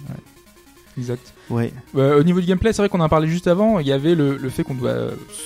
Exact. 0.97 1.33
Ouais. 1.49 1.71
Euh, 1.95 2.19
au 2.19 2.23
niveau 2.23 2.41
du 2.41 2.45
gameplay, 2.47 2.73
c'est 2.73 2.81
vrai 2.81 2.89
qu'on 2.89 2.99
en 2.99 3.05
a 3.05 3.09
parlé 3.09 3.27
juste 3.27 3.47
avant. 3.47 3.79
Il 3.79 3.87
y 3.87 3.91
avait 3.93 4.13
le, 4.15 4.37
le 4.37 4.49
fait 4.49 4.63
qu'on 4.63 4.75
doit 4.75 4.93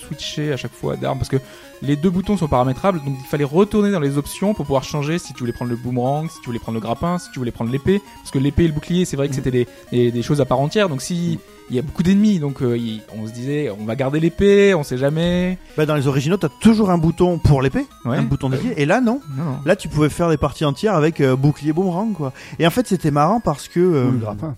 switcher 0.07 0.51
à 0.51 0.57
chaque 0.57 0.73
fois 0.73 0.95
d'armes 0.97 1.19
parce 1.19 1.29
que 1.29 1.37
les 1.83 1.95
deux 1.95 2.09
boutons 2.09 2.37
sont 2.37 2.47
paramétrables, 2.47 2.99
donc 3.03 3.15
il 3.19 3.25
fallait 3.27 3.43
retourner 3.43 3.91
dans 3.91 3.99
les 3.99 4.17
options 4.17 4.53
pour 4.53 4.65
pouvoir 4.65 4.83
changer 4.83 5.19
si 5.19 5.33
tu 5.33 5.39
voulais 5.41 5.51
prendre 5.53 5.69
le 5.69 5.77
boomerang, 5.77 6.29
si 6.29 6.39
tu 6.39 6.45
voulais 6.47 6.59
prendre 6.59 6.77
le 6.77 6.81
grappin, 6.81 7.17
si 7.19 7.29
tu 7.31 7.39
voulais 7.39 7.51
prendre 7.51 7.71
l'épée. 7.71 8.01
Parce 8.21 8.31
que 8.31 8.39
l'épée 8.39 8.63
et 8.63 8.67
le 8.67 8.73
bouclier, 8.73 9.05
c'est 9.05 9.17
vrai 9.17 9.27
que 9.27 9.33
Mm. 9.33 9.35
c'était 9.35 9.51
des, 9.51 9.67
des, 9.91 10.11
des 10.11 10.21
choses 10.23 10.41
à 10.41 10.45
part 10.45 10.59
entière. 10.59 10.89
Donc 10.89 11.01
si 11.01 11.39
il 11.69 11.75
y 11.75 11.79
a 11.79 11.81
beaucoup 11.81 12.03
d'ennemis, 12.03 12.39
donc 12.39 12.61
euh, 12.61 12.77
il- 12.77 13.01
on 13.17 13.25
se 13.27 13.31
disait 13.31 13.69
on 13.69 13.85
va 13.85 13.95
garder 13.95 14.19
l'épée, 14.19 14.73
on 14.73 14.83
sait 14.83 14.97
jamais. 14.97 15.57
Bah, 15.77 15.85
dans 15.85 15.95
les 15.95 16.07
originaux, 16.07 16.37
t'as 16.37 16.49
toujours 16.59 16.89
un 16.89 16.97
bouton 16.97 17.37
pour 17.37 17.61
l'épée, 17.61 17.85
Ouais. 18.05 18.17
un 18.17 18.23
bouton 18.23 18.49
dédié. 18.49 18.73
Et 18.81 18.85
là, 18.85 18.99
non. 19.01 19.21
Non, 19.37 19.43
non. 19.43 19.57
Là, 19.65 19.75
tu 19.75 19.87
pouvais 19.87 20.09
faire 20.09 20.29
des 20.29 20.37
parties 20.37 20.65
entières 20.65 20.95
avec 20.95 21.21
euh, 21.21 21.35
bouclier 21.35 21.73
boomerang, 21.73 22.13
quoi. 22.13 22.33
Et 22.59 22.67
en 22.67 22.69
fait, 22.69 22.87
c'était 22.87 23.11
marrant 23.11 23.39
parce 23.39 23.67
que. 23.67 23.79
euh, 23.79 24.07
Ou 24.07 24.11
le 24.11 24.17
grappin. 24.19 24.55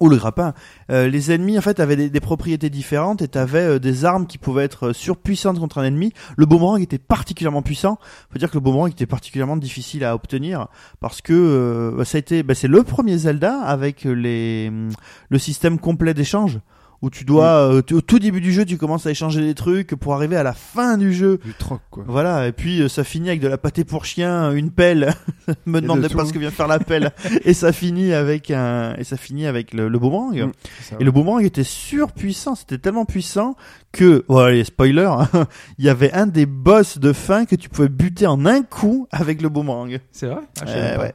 Ou 0.00 0.08
le 0.08 0.16
grappin. 0.16 0.54
Euh, 0.90 1.08
les 1.08 1.32
ennemis 1.32 1.58
en 1.58 1.60
fait 1.60 1.80
avaient 1.80 2.08
des, 2.08 2.20
propriétés 2.20 2.70
différentes 2.70 3.22
et 3.22 3.28
t'avais 3.28 3.60
euh, 3.60 3.78
des 3.78 4.04
armes 4.04 4.26
qui 4.26 4.38
pouvaient 4.38 4.64
être 4.64 4.88
euh, 4.88 4.92
surpuissantes 4.92 5.58
contre 5.58 5.78
un 5.78 5.84
ennemi. 5.84 6.12
Le 6.36 6.46
boomerang 6.46 6.80
était 6.80 6.98
particulièrement 6.98 7.62
puissant. 7.62 7.98
Faut 8.30 8.38
dire 8.38 8.50
que 8.50 8.56
le 8.56 8.60
boomerang 8.60 8.90
était 8.90 9.06
particulièrement 9.06 9.56
difficile 9.56 10.04
à 10.04 10.14
obtenir 10.14 10.68
parce 11.00 11.20
que 11.20 11.94
bah, 11.96 12.04
ça 12.04 12.16
a 12.16 12.18
été, 12.18 12.42
bah, 12.42 12.54
c'est 12.54 12.68
le 12.68 12.82
premier 12.82 13.16
Zelda 13.18 13.60
avec 13.60 14.04
les 14.04 14.68
hum, 14.68 14.90
le 15.28 15.38
système 15.38 15.78
complet 15.78 16.14
d'échange 16.14 16.58
où 17.02 17.10
tu 17.10 17.24
dois 17.24 17.70
euh, 17.72 17.82
tu- 17.82 17.94
au 17.94 18.00
tout 18.00 18.18
début 18.18 18.40
du 18.40 18.52
jeu 18.52 18.64
tu 18.64 18.76
commences 18.76 19.06
à 19.06 19.10
échanger 19.10 19.40
des 19.40 19.54
trucs 19.54 19.94
pour 19.94 20.14
arriver 20.14 20.36
à 20.36 20.42
la 20.42 20.52
fin 20.52 20.98
du 20.98 21.12
jeu. 21.12 21.38
Du 21.44 21.54
troc, 21.54 21.80
quoi. 21.90 22.04
Voilà, 22.06 22.46
et 22.48 22.52
puis 22.52 22.82
euh, 22.82 22.88
ça 22.88 23.04
finit 23.04 23.28
avec 23.28 23.40
de 23.40 23.48
la 23.48 23.58
pâté 23.58 23.84
pour 23.84 24.04
chien, 24.04 24.52
une 24.52 24.70
pelle. 24.70 25.14
Me 25.66 25.74
de 25.80 25.86
demandez 25.86 26.08
pas 26.08 26.22
tout. 26.22 26.26
ce 26.28 26.32
que 26.32 26.38
vient 26.38 26.50
faire 26.50 26.66
la 26.68 26.78
pelle. 26.80 27.12
et 27.44 27.54
ça 27.54 27.72
finit 27.72 28.12
avec 28.12 28.50
un, 28.50 28.94
et 28.96 29.04
ça 29.04 29.16
finit 29.16 29.46
avec 29.46 29.72
le, 29.72 29.88
le 29.88 29.98
boomerang. 29.98 30.34
Mm, 30.46 30.52
Et 31.00 31.04
le 31.04 31.10
boomerang 31.12 31.42
était 31.44 31.64
surpuissant, 31.64 32.54
c'était 32.54 32.78
tellement 32.78 33.04
puissant 33.04 33.54
que, 33.92 34.24
voilà, 34.28 34.52
les 34.54 34.64
spoilers, 34.64 35.04
hein, 35.32 35.46
il 35.78 35.84
y 35.84 35.88
avait 35.88 36.12
un 36.12 36.26
des 36.26 36.46
boss 36.46 36.98
de 36.98 37.12
fin 37.12 37.44
que 37.46 37.54
tu 37.56 37.68
pouvais 37.68 37.88
buter 37.88 38.26
en 38.26 38.44
un 38.44 38.62
coup 38.62 39.06
avec 39.10 39.40
le 39.40 39.48
boomerang. 39.48 39.98
C'est 40.10 40.26
vrai? 40.26 40.40
Ah, 40.60 40.64
je 40.66 40.72
Euh, 40.72 40.96
pas. 40.96 41.02
ouais. 41.02 41.14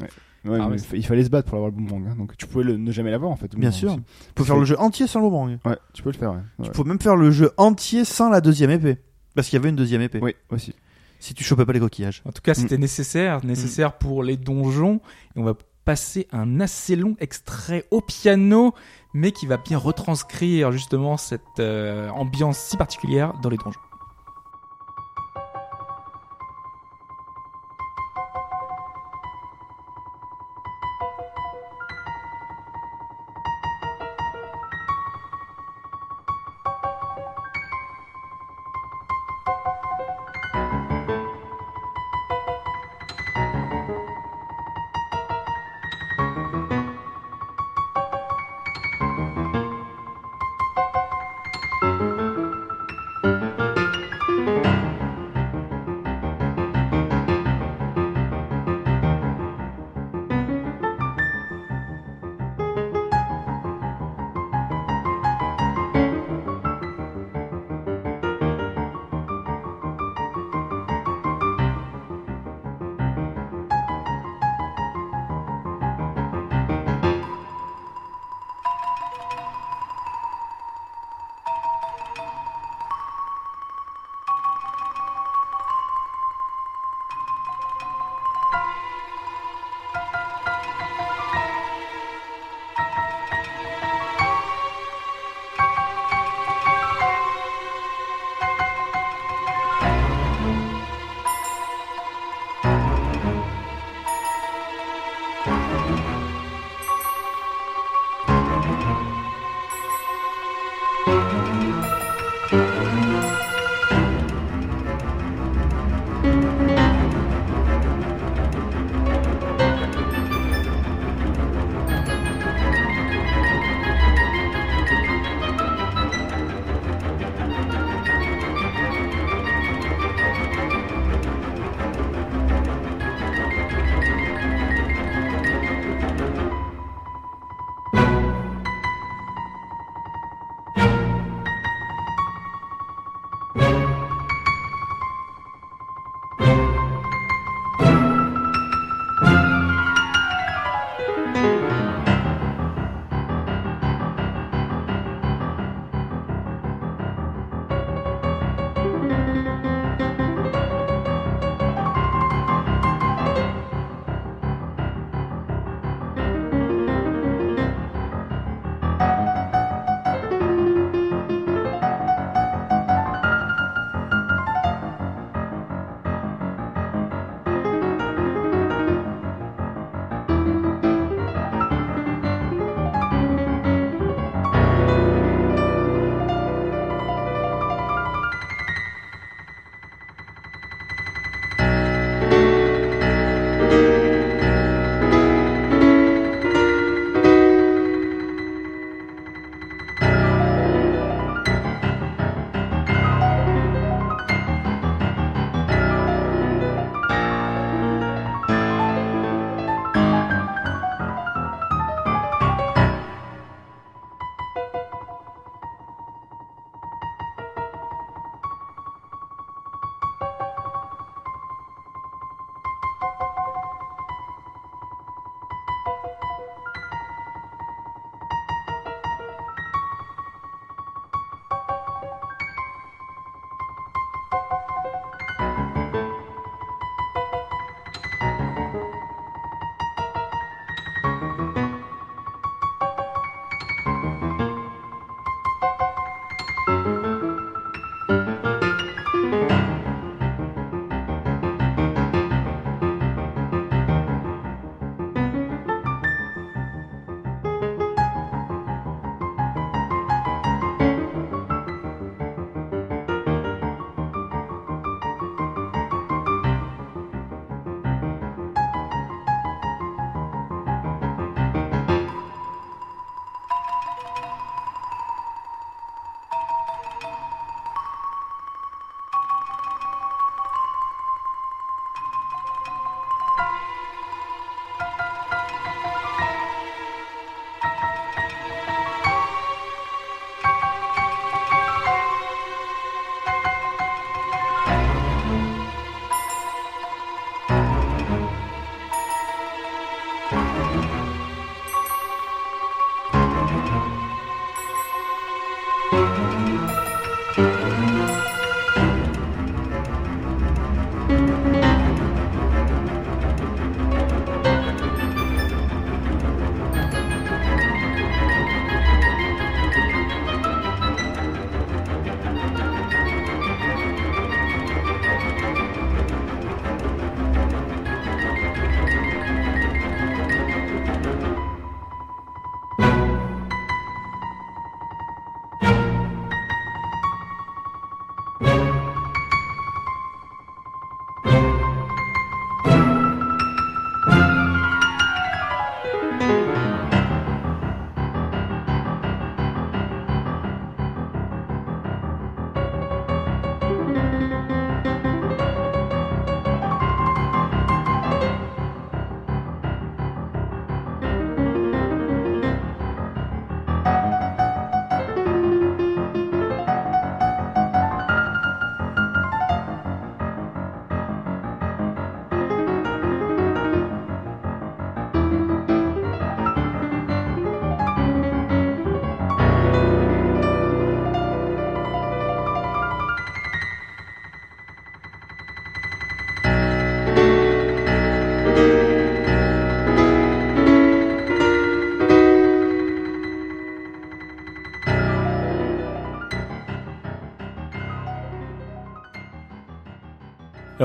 Ouais. 0.00 0.08
Ouais, 0.48 0.58
Ah, 0.60 0.64
mais 0.64 0.70
mais 0.70 0.76
il 0.76 0.84
fa- 0.84 0.96
il 0.96 1.06
fallait 1.06 1.24
se 1.24 1.30
battre 1.30 1.48
pour 1.48 1.56
avoir 1.56 1.70
le 1.70 1.76
boomerang. 1.76 2.06
hein. 2.10 2.14
Donc 2.16 2.36
tu 2.36 2.46
pouvais 2.46 2.64
le, 2.64 2.76
ne 2.76 2.90
jamais 2.92 3.10
l'avoir 3.10 3.30
en 3.30 3.36
fait. 3.36 3.54
Bien 3.56 3.70
sûr. 3.70 3.90
aussi. 3.92 4.00
Tu 4.28 4.32
peux 4.34 4.44
faire 4.44 4.56
le 4.56 4.64
jeu 4.64 4.78
entier 4.80 5.06
sans 5.06 5.20
le 5.20 5.26
boomerang. 5.28 5.58
Ouais, 5.64 5.76
tu 5.92 6.02
peux 6.02 6.10
le 6.10 6.16
faire, 6.18 6.32
ouais. 6.32 6.64
Tu 6.64 6.70
peux 6.70 6.84
même 6.84 7.00
faire 7.00 7.16
le 7.16 7.30
jeu 7.30 7.50
entier 7.56 8.04
sans 8.04 8.30
la 8.30 8.40
deuxième 8.40 8.70
épée. 8.70 8.98
Parce 9.34 9.48
qu'il 9.48 9.56
y 9.56 9.60
avait 9.60 9.68
une 9.68 9.76
deuxième 9.76 10.02
épée. 10.02 10.18
Oui, 10.22 10.34
aussi. 10.50 10.74
Si 11.20 11.34
tu 11.34 11.42
chopais 11.44 11.64
pas 11.66 11.72
les 11.72 11.80
coquillages. 11.80 12.22
En 12.24 12.32
tout 12.32 12.42
cas, 12.42 12.54
c'était 12.54 12.78
nécessaire, 12.78 13.44
nécessaire 13.44 13.92
pour 13.98 14.22
les 14.22 14.36
donjons. 14.36 15.00
Et 15.36 15.40
on 15.40 15.44
va 15.44 15.54
passer 15.84 16.28
un 16.32 16.60
assez 16.60 16.96
long 16.96 17.16
extrait 17.18 17.84
au 17.90 18.00
piano, 18.00 18.74
mais 19.14 19.32
qui 19.32 19.46
va 19.46 19.56
bien 19.56 19.78
retranscrire 19.78 20.70
justement 20.70 21.16
cette 21.16 21.40
euh, 21.60 22.08
ambiance 22.10 22.58
si 22.58 22.76
particulière 22.76 23.32
dans 23.42 23.48
les 23.50 23.56
donjons. 23.56 23.80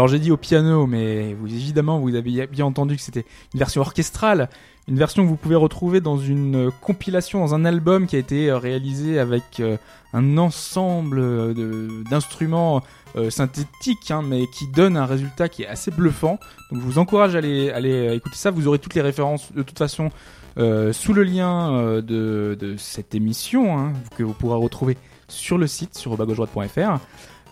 Alors 0.04 0.12
j'ai 0.12 0.20
dit 0.20 0.32
au 0.32 0.38
piano, 0.38 0.86
mais 0.86 1.30
évidemment 1.46 1.98
vous 1.98 2.14
avez 2.16 2.46
bien 2.48 2.66
entendu 2.66 2.98
que 2.98 3.02
c'était 3.02 3.24
une 3.54 3.60
version 3.60 3.80
orchestrale, 3.80 4.50
une 4.90 4.98
version 4.98 5.24
que 5.24 5.30
vous 5.30 5.38
pouvez 5.38 5.56
retrouver 5.56 6.02
dans 6.02 6.18
une 6.18 6.68
euh, 6.68 6.72
compilation, 6.82 7.40
dans 7.40 7.56
un 7.56 7.64
album 7.64 8.06
qui 8.06 8.18
a 8.18 8.20
été 8.20 8.50
euh, 8.50 8.58
réalisé 8.58 9.18
avec 9.18 9.62
euh, 9.62 9.78
un 10.12 10.38
ensemble 10.38 11.54
de- 11.54 12.04
d'instruments 12.10 12.84
euh, 13.16 13.30
synthétiques, 13.30 14.12
hein, 14.12 14.24
mais 14.28 14.48
qui 14.48 14.68
donne 14.68 14.98
un 14.98 15.06
résultat 15.06 15.48
qui 15.48 15.64
est 15.64 15.68
assez 15.68 15.90
bluffant. 15.90 16.38
Donc 16.70 16.82
je 16.82 16.86
vous 16.86 16.98
encourage 17.00 17.36
à 17.36 17.38
aller, 17.38 17.70
aller 17.70 18.10
euh, 18.10 18.16
écouter 18.16 18.36
ça. 18.36 18.52
Vous 18.52 18.68
aurez 18.68 18.80
toutes 18.80 18.96
les 18.96 19.02
références 19.02 19.54
de 19.54 19.64
toute 19.64 19.78
façon 19.80 20.10
euh, 20.58 20.92
sous 20.92 21.14
le 21.14 21.24
lien 21.24 21.76
euh, 21.76 22.02
de, 22.02 22.76
cette 22.78 23.16
émission 23.16 23.80
hein, 23.80 23.94
que 24.18 24.24
vous 24.24 24.34
pourrez 24.34 24.58
retrouver 24.58 24.98
sur 25.30 25.58
le 25.58 25.66
site 25.66 25.96
sur 25.96 26.12
robagaujoie.fr. 26.12 27.00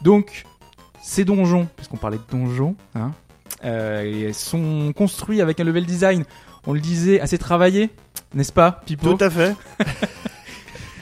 Donc 0.03 0.43
ces 1.01 1.25
donjons, 1.25 1.67
puisqu'on 1.75 1.97
parlait 1.97 2.17
de 2.17 2.37
donjons, 2.37 2.75
hein, 2.95 3.11
euh, 3.65 4.31
sont 4.33 4.93
construits 4.95 5.41
avec 5.41 5.59
un 5.59 5.63
level 5.63 5.85
design, 5.85 6.23
on 6.67 6.73
le 6.73 6.79
disait, 6.79 7.19
assez 7.19 7.37
travaillé, 7.37 7.89
n'est-ce 8.33 8.53
pas, 8.53 8.81
Pipo 8.85 9.13
Tout 9.13 9.23
à 9.23 9.29
fait. 9.29 9.55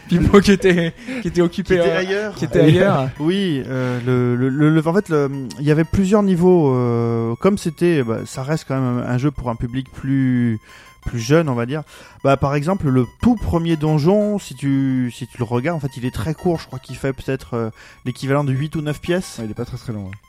Pipo 0.08 0.40
qui 0.42 0.52
était, 0.54 0.94
qui 1.22 1.28
était 1.28 1.32
Qui 1.32 1.42
occupé 1.42 1.76
était 1.76 1.90
euh, 1.90 1.98
ailleurs. 2.00 2.36
qui 2.36 2.46
était 2.46 2.62
ailleurs. 2.62 3.10
Oui, 3.20 3.62
euh, 3.68 4.00
le, 4.36 4.36
le, 4.50 4.70
le- 4.72 4.88
en 4.88 4.94
fait, 4.94 5.08
le- 5.10 5.30
il 5.60 5.66
y 5.66 5.72
avait 5.72 5.84
plusieurs 5.84 6.24
niveaux. 6.24 6.74
euh, 6.74 7.36
comme 7.40 7.60
c'était, 7.60 8.02
bah, 8.04 8.20
ça 8.26 8.42
reste 8.42 8.66
quand 8.68 8.80
même 8.80 9.04
un 9.08 9.18
jeu 9.20 9.30
pour 9.30 9.50
un 9.52 9.56
public 9.56 9.88
plus 9.92 10.60
plus 11.02 11.20
jeune, 11.20 11.50
on 11.50 11.56
va 11.56 11.66
dire. 11.66 11.84
Bah, 12.24 12.38
par 12.38 12.56
exemple, 12.56 12.90
le 12.90 13.06
tout 13.22 13.36
premier 13.36 13.76
donjon, 13.76 14.40
si 14.40 14.56
tu 14.56 15.12
si 15.14 15.28
tu 15.28 15.38
le 15.38 15.44
regardes, 15.44 15.78
en 15.78 15.80
fait, 15.80 15.98
il 15.98 16.06
est 16.06 16.14
très 16.14 16.34
court. 16.34 16.60
Je 16.60 16.68
crois 16.68 16.80
qu'il 16.80 16.96
fait 16.96 17.14
peut-être 17.14 17.54
euh, 17.54 17.70
l'équivalent 18.06 18.44
de 18.44 18.54
8 18.54 18.76
ou 18.76 18.82
9 18.82 19.00
pièces, 19.02 19.40
il 19.44 19.50
est 19.50 19.56
pas 19.56 19.66
très 19.66 19.78
très 19.78 19.94
long. 19.94 20.06
ouais. 20.06 20.29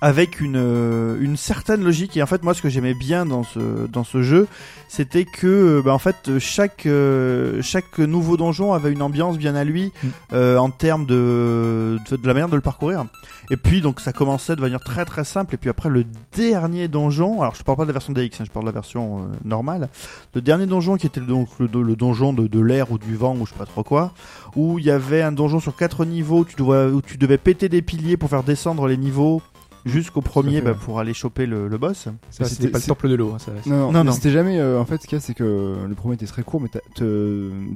Avec 0.00 0.40
une 0.40 0.56
euh, 0.56 1.16
une 1.20 1.36
certaine 1.36 1.82
logique. 1.82 2.16
Et 2.16 2.22
en 2.22 2.26
fait, 2.26 2.42
moi, 2.42 2.54
ce 2.54 2.62
que 2.62 2.68
j'aimais 2.68 2.94
bien 2.94 3.26
dans 3.26 3.42
ce 3.42 3.86
dans 3.86 4.04
ce 4.04 4.22
jeu, 4.22 4.48
c'était 4.88 5.24
que, 5.24 5.46
euh, 5.46 5.82
bah, 5.82 5.92
en 5.94 5.98
fait, 5.98 6.38
chaque 6.38 6.86
euh, 6.86 7.60
chaque 7.62 7.98
nouveau 7.98 8.36
donjon 8.36 8.72
avait 8.72 8.92
une 8.92 9.02
ambiance 9.02 9.38
bien 9.38 9.54
à 9.54 9.64
lui 9.64 9.92
Mm. 10.02 10.08
euh, 10.32 10.56
en 10.58 10.70
termes 10.70 11.06
de, 11.06 11.98
de 12.10 12.16
de 12.16 12.26
la 12.26 12.34
manière 12.34 12.48
de 12.48 12.56
le 12.56 12.60
parcourir. 12.62 13.04
Et 13.50 13.56
puis 13.56 13.80
donc 13.80 14.00
ça 14.00 14.12
commençait 14.12 14.54
de 14.54 14.60
manière 14.60 14.80
très 14.80 15.04
très 15.04 15.24
simple. 15.24 15.54
Et 15.54 15.58
puis 15.58 15.70
après 15.70 15.88
le 15.88 16.04
dernier 16.36 16.86
donjon, 16.88 17.42
alors 17.42 17.54
je 17.54 17.62
parle 17.62 17.78
pas 17.78 17.84
de 17.84 17.88
la 17.88 17.92
version 17.92 18.12
DX, 18.12 18.40
hein, 18.40 18.44
je 18.46 18.50
parle 18.50 18.64
de 18.64 18.70
la 18.70 18.74
version 18.74 19.18
euh, 19.18 19.22
normale. 19.44 19.88
Le 20.34 20.40
dernier 20.40 20.66
donjon 20.66 20.96
qui 20.96 21.06
était 21.06 21.20
donc 21.20 21.48
le, 21.58 21.66
le 21.82 21.96
donjon 21.96 22.32
de, 22.32 22.46
de 22.46 22.60
l'air 22.60 22.92
ou 22.92 22.98
du 22.98 23.16
vent 23.16 23.34
ou 23.36 23.46
je 23.46 23.52
sais 23.52 23.58
pas 23.58 23.66
trop 23.66 23.82
quoi, 23.82 24.12
où 24.54 24.78
il 24.78 24.84
y 24.84 24.90
avait 24.90 25.22
un 25.22 25.32
donjon 25.32 25.58
sur 25.60 25.74
quatre 25.76 26.04
niveaux, 26.04 26.40
où 26.40 26.44
tu 26.44 26.56
dois, 26.56 26.86
où 26.86 27.02
tu 27.02 27.16
devais 27.16 27.38
péter 27.38 27.68
des 27.68 27.82
piliers 27.82 28.16
pour 28.16 28.30
faire 28.30 28.44
descendre 28.44 28.86
les 28.86 28.96
niveaux 28.96 29.42
jusqu'au 29.84 30.20
premier 30.20 30.60
bah, 30.60 30.74
pour 30.74 31.00
aller 31.00 31.14
choper 31.14 31.46
le, 31.46 31.68
le 31.68 31.78
boss. 31.78 32.08
Ça, 32.30 32.44
c'était 32.44 32.68
pas 32.68 32.78
le 32.78 32.84
temple 32.84 33.08
de 33.08 33.14
l'eau. 33.14 33.32
hein, 33.34 33.38
ça- 33.38 33.52
Non, 33.66 33.92
non, 33.92 34.12
c'était 34.12 34.30
jamais. 34.30 34.58
euh, 34.58 34.78
en 34.80 34.84
fait, 34.84 35.00
ce 35.02 35.06
qu'il 35.06 35.16
y 35.16 35.20
a, 35.20 35.20
c'est 35.20 35.34
que 35.34 35.76
le 35.88 35.94
premier 35.94 36.14
était 36.14 36.26
très 36.26 36.42
court, 36.42 36.60
mais 36.60 36.68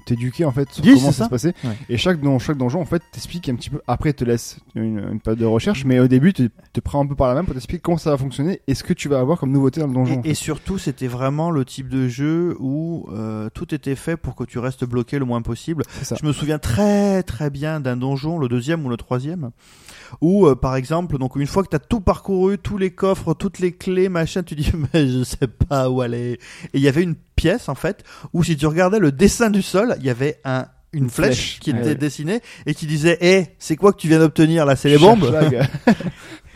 t'éduquer 0.07 0.45
en 0.45 0.53
fait 0.53 0.71
sur 0.71 0.85
Oui, 0.85 0.95
comment 0.95 1.13
ça, 1.13 1.19
ça. 1.19 1.25
se 1.25 1.31
passait. 1.31 1.55
Ouais. 1.65 1.77
Et 1.89 1.97
chaque 1.97 2.21
don, 2.21 2.39
chaque 2.39 2.57
donjon, 2.59 2.81
en 2.81 2.85
fait, 2.85 3.03
t'explique 3.13 3.49
un 3.49 3.55
petit 3.57 3.71
peu. 3.71 3.81
Après, 3.87 4.13
te 4.13 4.25
laisse 4.25 4.59
une, 4.75 4.99
une 5.13 5.21
période 5.21 5.39
de 5.41 5.45
recherche, 5.47 5.85
mais 5.85 5.99
au 6.01 6.09
début, 6.09 6.33
te, 6.33 6.49
te 6.73 6.81
prend 6.81 7.03
un 7.03 7.07
peu 7.07 7.15
par 7.15 7.29
la 7.29 7.35
main 7.35 7.45
pour 7.45 7.55
t'expliquer 7.55 7.81
comment 7.81 7.99
ça 7.99 8.11
va 8.11 8.17
fonctionner 8.17 8.61
et 8.67 8.75
ce 8.75 8.83
que 8.85 8.93
tu 8.93 9.09
vas 9.09 9.21
avoir 9.21 9.39
comme 9.39 9.53
nouveauté 9.53 9.81
dans 9.81 9.87
le 9.87 9.95
donjon. 9.95 10.19
en 10.19 10.23
Et, 10.23 10.31
et 10.31 10.35
surtout, 10.35 10.79
c'était 10.79 11.09
vraiment 11.09 11.51
le 11.51 11.65
type 11.65 11.89
de 11.89 12.09
jeu 12.09 12.57
où 12.61 13.07
euh, 13.13 13.49
tout 13.55 13.75
était 13.75 13.95
fait 13.97 14.17
pour 14.17 14.35
que 14.35 14.45
tu 14.45 14.59
restes 14.59 14.85
bloqué 14.85 15.19
le 15.19 15.25
moins 15.25 15.43
possible. 15.43 15.83
Je 16.03 16.27
me 16.27 16.33
souviens 16.33 16.59
très 16.59 17.23
très 17.23 17.51
bien 17.51 17.81
d'un 17.81 17.97
donjon, 17.97 18.39
le 18.39 18.49
deuxième 18.49 18.85
ou 18.85 18.89
le 18.89 18.97
troisième, 18.97 19.51
où 20.21 20.47
euh, 20.47 20.55
par 20.55 20.77
exemple, 20.77 21.19
donc 21.19 21.37
une 21.37 21.47
fois 21.47 21.63
que 21.63 21.69
t'as 21.69 21.79
tout 21.79 22.01
parcouru, 22.01 22.59
tous 22.59 22.79
les 22.79 22.91
coffres, 22.91 23.35
toutes 23.35 23.59
les 23.59 23.73
clés, 23.73 24.09
machin, 24.09 24.43
tu 24.43 24.55
dis 24.55 24.71
mais 24.95 25.07
je 25.09 25.25
sais 25.25 25.47
pas 25.47 25.91
où 25.91 26.01
aller. 26.01 26.33
Et 26.33 26.39
il 26.75 26.81
y 26.81 26.89
avait 26.89 27.03
une 27.03 27.17
pièce 27.37 27.69
en 27.69 27.75
fait 27.75 28.05
où 28.33 28.43
si 28.43 28.57
tu 28.57 28.67
regardais 28.67 28.99
le 28.99 29.13
dessin 29.13 29.51
du 29.51 29.63
sol, 29.63 29.97
il 30.01 30.07
y 30.07 30.11
avait 30.11 30.41
un 30.45 30.67
une 30.93 31.11
flèche, 31.11 31.35
flèche, 31.37 31.59
qui 31.59 31.73
ouais, 31.73 31.79
était 31.81 31.89
ouais. 31.89 31.95
dessinée 31.97 32.41
et 32.67 32.75
qui 32.75 32.87
disait 32.87 33.19
"Eh, 33.21 33.47
c'est 33.59 33.75
quoi 33.75 33.93
que 33.93 33.99
tu 33.99 34.07
viens 34.07 34.21
d'obtenir 34.21 34.65
là? 34.65 34.77
C'est 34.77 34.89
les 34.89 34.99
bombes? 34.99 35.25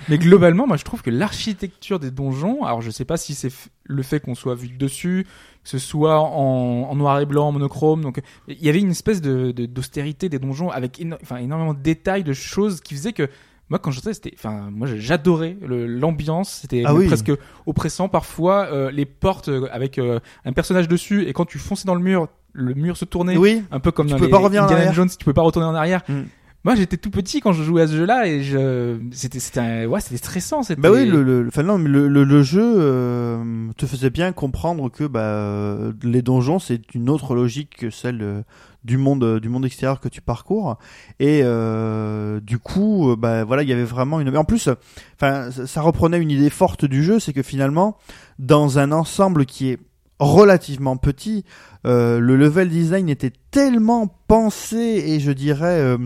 Mais 0.09 0.19
globalement, 0.19 0.67
moi 0.67 0.77
je 0.77 0.85
trouve 0.85 1.03
que 1.03 1.11
l'architecture 1.11 1.99
des 1.99 2.11
donjons, 2.11 2.65
alors 2.65 2.81
je 2.83 2.91
sais 2.91 3.05
pas 3.05 3.17
si 3.17 3.35
c'est 3.35 3.53
le 3.85 4.03
fait 4.03 4.21
qu'on 4.21 4.35
soit 4.35 4.55
vu 4.55 4.69
de 4.69 4.77
dessus, 4.77 5.27
que 5.65 5.69
ce 5.69 5.79
soit 5.79 6.19
en, 6.21 6.89
en 6.91 6.95
noir 6.97 7.21
et 7.21 7.27
blanc, 7.27 7.49
en 7.49 7.53
monochrome, 7.53 8.03
donc 8.03 8.21
il 8.49 8.63
y 8.63 8.69
avait 8.69 8.81
une 8.81 8.91
espèce 8.91 9.21
de 9.21 9.53
de- 9.53 9.67
d'austérité 9.67 10.29
des 10.29 10.39
donjons 10.39 10.71
avec 10.71 10.99
éno- 11.01 11.19
énormément 11.39 11.75
de 11.75 11.81
détails, 11.83 12.25
de 12.25 12.33
choses 12.33 12.81
qui 12.81 12.95
faisaient 12.95 13.13
que 13.13 13.29
moi 13.71 13.79
quand 13.79 13.91
j'entrais 13.91 14.15
c'était 14.15 14.33
enfin 14.35 14.71
moi 14.73 14.89
j'adorais 14.97 15.57
l'ambiance 15.63 16.61
c'était 16.63 16.85
Ah 16.87 16.95
oui. 16.95 17.07
presque 17.07 17.31
oppressant 17.67 18.09
parfois 18.09 18.67
euh, 18.73 18.91
les 18.91 19.05
portes 19.05 19.49
euh, 19.49 19.69
avec 19.73 19.99
euh, 19.99 20.21
un 20.47 20.53
personnage 20.53 20.89
dessus 20.89 21.27
et 21.29 21.33
quand 21.35 21.45
tu 21.45 21.59
fonçais 21.59 21.85
dans 21.87 21.95
le 21.95 22.01
mur 22.01 22.29
le 22.55 22.73
mur 22.75 22.97
se 22.97 23.05
tournait 23.05 23.37
Oui. 23.37 23.63
un 23.71 23.79
peu 23.79 23.91
comme 23.93 24.07
Tu 24.07 24.13
dans 24.13 24.19
peux 24.19 24.25
les 24.25 24.31
pas 24.31 24.39
revenir 24.39 24.65
Indiana. 24.65 24.93
Jones 24.93 25.11
tu 25.11 25.25
peux 25.25 25.35
pas 25.35 25.43
retourner 25.43 25.69
en 25.69 25.75
arrière 25.75 26.03
Mm. 26.09 26.23
Moi 26.69 26.75
j'étais 26.75 26.99
tout 26.99 27.09
petit 27.09 27.41
quand 27.41 27.55
je 27.55 27.63
jouais 27.63 27.81
à 27.81 27.87
ce 27.87 27.97
jeu-là 27.97 28.27
et 28.27 28.43
je 28.43 28.99
c'était 29.11 29.41
c'était 29.41 29.87
ouais 29.87 30.03
c'était 30.03 30.19
stressant 30.19 30.63
c'était 30.63 30.79
Bah 30.79 30.91
oui, 30.93 31.07
le, 31.07 31.23
le, 31.23 31.45
le, 31.45 32.09
le, 32.09 32.25
le 32.25 32.43
jeu 32.43 32.63
euh, 32.63 33.71
te 33.79 33.87
faisait 33.87 34.11
bien 34.11 34.33
comprendre 34.33 34.91
que 34.91 35.05
bah, 35.05 35.95
les 36.03 36.21
donjons 36.21 36.59
c'est 36.59 36.95
une 36.95 37.09
autre 37.09 37.35
logique 37.35 37.79
que 37.79 37.89
celle 37.89 38.21
euh, 38.21 38.43
du 38.85 38.99
monde 38.99 39.25
euh, 39.25 39.41
du 39.41 39.49
monde 39.49 39.65
extérieur 39.65 39.99
que 39.99 40.11
tu 40.11 40.21
parcours. 40.21 40.77
Et 41.21 41.41
euh, 41.43 42.39
du 42.41 42.59
coup 42.59 43.13
euh, 43.13 43.17
bah 43.17 43.45
voilà 43.45 43.63
il 43.63 43.69
y 43.71 43.73
avait 43.73 43.85
vraiment 43.85 44.21
une 44.21 44.37
en 44.37 44.45
plus 44.45 44.69
enfin 45.15 45.51
ça 45.51 45.81
reprenait 45.81 46.19
une 46.21 46.31
idée 46.31 46.51
forte 46.51 46.85
du 46.85 47.03
jeu 47.03 47.19
c'est 47.19 47.33
que 47.33 47.43
finalement 47.43 47.97
dans 48.39 48.79
un 48.79 48.93
ensemble 48.93 49.47
qui 49.47 49.71
est 49.71 49.79
relativement 50.21 50.99
petit 50.99 51.45
euh, 51.87 52.19
le 52.19 52.37
level 52.37 52.69
design 52.69 53.09
était 53.09 53.33
tellement 53.51 54.09
pensé 54.29 54.77
et 54.77 55.21
je 55.21 55.33
dirais 55.33 55.81
euh, 55.81 55.97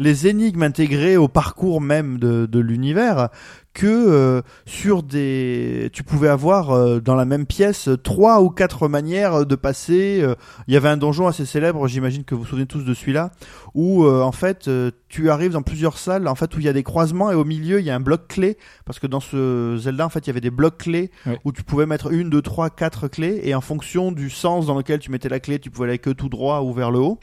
les 0.00 0.26
énigmes 0.26 0.64
intégrées 0.64 1.16
au 1.16 1.28
parcours 1.28 1.80
même 1.80 2.18
de, 2.18 2.46
de 2.46 2.58
l'univers 2.58 3.28
que 3.72 3.86
euh, 3.86 4.42
sur 4.66 5.04
des 5.04 5.88
tu 5.92 6.02
pouvais 6.02 6.28
avoir 6.28 6.72
euh, 6.72 6.98
dans 6.98 7.14
la 7.14 7.24
même 7.24 7.46
pièce 7.46 7.88
trois 8.02 8.42
ou 8.42 8.50
quatre 8.50 8.88
manières 8.88 9.46
de 9.46 9.54
passer 9.54 10.26
il 10.66 10.74
y 10.74 10.76
avait 10.76 10.88
un 10.88 10.96
donjon 10.96 11.28
assez 11.28 11.46
célèbre 11.46 11.86
j'imagine 11.86 12.24
que 12.24 12.34
vous 12.34 12.42
vous 12.42 12.48
souvenez 12.48 12.66
tous 12.66 12.82
de 12.82 12.94
celui-là 12.94 13.30
où 13.74 14.04
en 14.04 14.32
fait 14.32 14.68
tu 15.08 15.30
arrives 15.30 15.52
dans 15.52 15.62
plusieurs 15.62 15.98
salles 15.98 16.26
en 16.26 16.34
fait 16.34 16.56
où 16.56 16.58
il 16.58 16.66
y 16.66 16.68
a 16.68 16.72
des 16.72 16.82
croisements 16.82 17.30
et 17.30 17.36
au 17.36 17.44
milieu 17.44 17.78
il 17.78 17.86
y 17.86 17.90
a 17.90 17.94
un 17.94 18.00
bloc 18.00 18.26
clé 18.26 18.56
parce 18.84 18.98
que 18.98 19.06
dans 19.06 19.20
ce 19.20 19.76
Zelda 19.78 20.04
en 20.04 20.08
fait 20.08 20.26
il 20.26 20.28
y 20.28 20.30
avait 20.30 20.40
des 20.40 20.50
blocs 20.50 20.78
clés 20.78 21.12
où 21.44 21.52
tu 21.52 21.62
pouvais 21.62 21.86
mettre 21.86 22.10
une 22.12 22.30
deux 22.30 22.42
trois 22.42 22.70
quatre 22.70 23.06
clés 23.06 23.40
et 23.44 23.54
en 23.54 23.60
fonction 23.60 24.10
du 24.10 24.30
sens 24.30 24.66
dans 24.66 24.76
lequel 24.76 24.98
tu 24.98 25.12
mettais 25.18 25.28
la 25.28 25.40
clé 25.40 25.58
tu 25.58 25.70
pouvais 25.70 25.88
aller 25.88 25.98
que 25.98 26.10
tout 26.10 26.28
droit 26.28 26.60
ou 26.60 26.72
vers 26.72 26.90
le 26.90 26.98
haut 26.98 27.18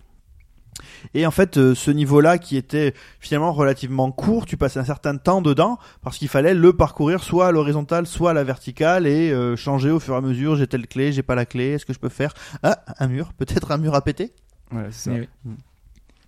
et 1.14 1.26
en 1.26 1.32
fait, 1.32 1.58
euh, 1.58 1.76
ce 1.76 1.92
niveau-là 1.92 2.38
qui 2.38 2.58
était 2.58 2.94
finalement 3.20 3.54
relativement 3.54 4.12
court, 4.12 4.46
tu 4.46 4.58
passais 4.58 4.80
un 4.80 4.84
certain 4.86 5.16
temps 5.18 5.42
dedans 5.42 5.78
parce 6.02 6.18
qu'il 6.18 6.28
fallait 6.28 6.54
le 6.54 6.74
parcourir 6.74 7.24
soit 7.24 7.48
à 7.48 7.52
l'horizontale, 7.52 8.08
soit 8.08 8.32
à 8.32 8.34
la 8.34 8.44
verticale 8.44 9.08
et 9.08 9.32
euh, 9.32 9.56
changer 9.56 9.92
au 9.92 10.00
fur 10.00 10.16
et 10.16 10.18
à 10.18 10.22
mesure. 10.22 10.56
J'ai 10.56 10.68
telle 10.68 10.88
clé, 10.88 11.12
j'ai 11.12 11.24
pas 11.24 11.36
la 11.36 11.46
clé, 11.46 11.72
est-ce 11.72 11.86
que 11.86 11.94
je 11.94 12.00
peux 12.00 12.10
faire 12.10 12.34
Ah, 12.64 12.84
un 13.00 13.08
mur, 13.08 13.34
peut-être 13.34 13.72
un 13.72 13.78
mur 13.78 13.96
à 13.96 14.02
péter? 14.02 14.34
Voilà, 14.72 14.92
c'est 14.92 15.10
ça. 15.10 15.12
Mais 15.12 15.30
oui. 15.46 15.54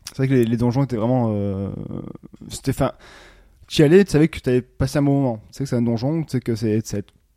C'est 0.09 0.17
vrai 0.17 0.27
que 0.29 0.33
les, 0.33 0.45
les 0.45 0.57
donjons 0.57 0.83
étaient 0.83 0.95
vraiment. 0.95 1.31
Euh... 1.33 1.69
C'était. 2.47 2.71
Tu 3.67 3.81
y 3.81 3.83
allais, 3.83 4.05
tu 4.05 4.11
savais 4.11 4.29
que 4.29 4.39
tu 4.39 4.49
allais 4.49 4.61
passer 4.61 4.99
un 4.99 5.01
bon 5.01 5.21
moment. 5.21 5.41
Tu 5.47 5.57
sais 5.57 5.63
que 5.65 5.69
c'est 5.69 5.75
un 5.75 5.81
donjon, 5.81 6.23
tu 6.23 6.29
sais 6.29 6.39
que 6.39 6.55
c'est 6.55 6.81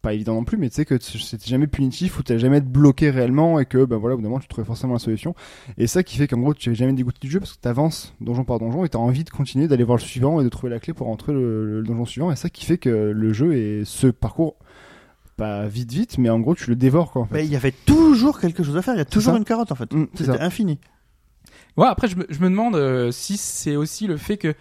pas 0.02 0.14
évident 0.14 0.34
non 0.34 0.44
plus, 0.44 0.56
mais 0.56 0.68
tu 0.70 0.76
sais 0.76 0.84
que 0.84 0.98
c'était 0.98 1.48
jamais 1.48 1.66
punitif 1.66 2.18
ou 2.18 2.22
tu 2.22 2.38
jamais 2.38 2.58
être 2.58 2.68
bloqué 2.68 3.10
réellement 3.10 3.60
et 3.60 3.66
que 3.66 3.84
ben 3.84 3.96
voilà, 3.96 4.14
au 4.14 4.18
bout 4.18 4.22
d'un 4.22 4.28
moment 4.28 4.40
tu 4.40 4.48
trouvais 4.48 4.66
forcément 4.66 4.94
la 4.94 4.98
solution. 4.98 5.34
Et 5.78 5.86
ça 5.86 6.02
qui 6.02 6.16
fait 6.16 6.26
qu'en 6.26 6.38
gros 6.38 6.54
tu 6.54 6.68
n'es 6.68 6.74
jamais 6.74 6.92
dégoûté 6.92 7.18
du 7.20 7.30
jeu 7.30 7.40
parce 7.40 7.52
que 7.54 7.60
tu 7.60 7.68
avances 7.68 8.14
donjon 8.20 8.44
par 8.44 8.58
donjon 8.58 8.84
et 8.84 8.88
tu 8.88 8.96
as 8.96 9.00
envie 9.00 9.24
de 9.24 9.30
continuer 9.30 9.68
d'aller 9.68 9.84
voir 9.84 9.98
le 9.98 10.02
suivant 10.02 10.40
et 10.40 10.44
de 10.44 10.48
trouver 10.48 10.70
la 10.70 10.80
clé 10.80 10.94
pour 10.94 11.06
rentrer 11.06 11.32
le, 11.32 11.80
le 11.80 11.82
donjon 11.82 12.04
suivant. 12.06 12.32
Et 12.32 12.36
ça 12.36 12.48
qui 12.48 12.64
fait 12.64 12.78
que 12.78 12.88
le 12.88 13.32
jeu 13.32 13.54
et 13.54 13.82
ce 13.84 14.06
parcours, 14.06 14.56
pas 15.36 15.66
vite 15.66 15.92
vite, 15.92 16.18
mais 16.18 16.30
en 16.30 16.40
gros 16.40 16.54
tu 16.54 16.70
le 16.70 16.76
dévores 16.76 17.12
quoi 17.12 17.22
en 17.22 17.26
fait. 17.26 17.34
Mais 17.34 17.44
il 17.44 17.50
y 17.50 17.56
avait 17.56 17.72
toujours 17.72 18.40
quelque 18.40 18.62
chose 18.62 18.76
à 18.76 18.82
faire, 18.82 18.94
il 18.94 18.98
y 18.98 19.02
a 19.02 19.06
toujours 19.06 19.36
une 19.36 19.44
carotte 19.44 19.72
en 19.72 19.76
fait. 19.76 19.92
Mm, 19.92 20.06
c'est 20.14 20.28
infini. 20.40 20.78
Ouais, 21.76 21.86
après, 21.86 22.08
je 22.08 22.16
me, 22.16 22.26
je 22.28 22.40
me 22.40 22.50
demande 22.50 22.74
euh, 22.74 23.10
si 23.10 23.36
c'est 23.36 23.76
aussi 23.76 24.06
le 24.06 24.16
fait 24.16 24.36
que. 24.36 24.54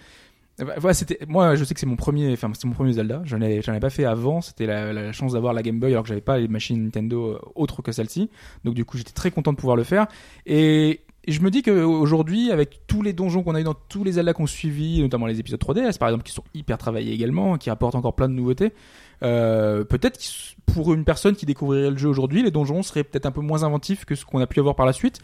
Bah, 0.59 0.75
Voilà, 0.77 0.93
c'était 0.93 1.19
moi 1.27 1.55
je 1.55 1.63
sais 1.63 1.73
que 1.73 1.79
c'est 1.79 1.85
mon 1.85 1.95
premier 1.95 2.31
enfin 2.33 2.51
c'est 2.53 2.65
mon 2.65 2.73
premier 2.73 2.93
Zelda. 2.93 3.21
J'en 3.25 3.41
ai 3.41 3.61
j'en 3.61 3.73
ai 3.73 3.79
pas 3.79 3.89
fait 3.89 4.05
avant. 4.05 4.41
C'était 4.41 4.65
la, 4.65 4.93
la 4.93 5.11
chance 5.11 5.33
d'avoir 5.33 5.53
la 5.53 5.63
Game 5.63 5.79
Boy 5.79 5.91
alors 5.91 6.03
que 6.03 6.09
j'avais 6.09 6.21
pas 6.21 6.37
les 6.37 6.47
machines 6.47 6.83
Nintendo 6.83 7.27
euh, 7.27 7.39
autres 7.55 7.81
que 7.81 7.91
celle-ci. 7.91 8.29
Donc 8.63 8.73
du 8.73 8.85
coup 8.85 8.97
j'étais 8.97 9.13
très 9.13 9.31
content 9.31 9.51
de 9.51 9.57
pouvoir 9.57 9.75
le 9.75 9.83
faire. 9.83 10.07
Et, 10.45 11.01
je 11.27 11.41
me 11.41 11.51
dis 11.51 11.61
que 11.61 11.83
aujourd'hui 11.83 12.49
avec 12.51 12.87
tous 12.87 13.01
les 13.01 13.13
donjons 13.13 13.43
qu'on 13.43 13.53
a 13.53 13.61
eu 13.61 13.63
dans 13.63 13.75
tous 13.75 14.03
les 14.03 14.13
Zelda 14.13 14.33
qu'on 14.33 14.47
suivi 14.47 15.01
notamment 15.01 15.27
les 15.27 15.39
épisodes 15.39 15.59
3DS 15.59 15.97
par 15.97 16.07
exemple 16.07 16.23
qui 16.23 16.31
sont 16.31 16.45
hyper 16.55 16.77
travaillés 16.77 17.13
également 17.13 17.57
qui 17.57 17.69
apportent 17.69 17.95
encore 17.95 18.15
plein 18.15 18.29
de 18.29 18.33
nouveautés 18.33 18.73
euh, 19.21 19.83
peut-être 19.83 20.17
pour 20.65 20.93
une 20.93 21.03
personne 21.03 21.35
qui 21.35 21.45
découvrirait 21.45 21.91
le 21.91 21.97
jeu 21.97 22.07
aujourd'hui 22.07 22.41
les 22.41 22.51
donjons 22.51 22.81
seraient 22.81 23.03
peut-être 23.03 23.25
un 23.25 23.31
peu 23.31 23.41
moins 23.41 23.63
inventifs 23.63 24.05
que 24.05 24.15
ce 24.15 24.25
qu'on 24.25 24.39
a 24.39 24.47
pu 24.47 24.59
avoir 24.59 24.75
par 24.75 24.85
la 24.85 24.93
suite 24.93 25.19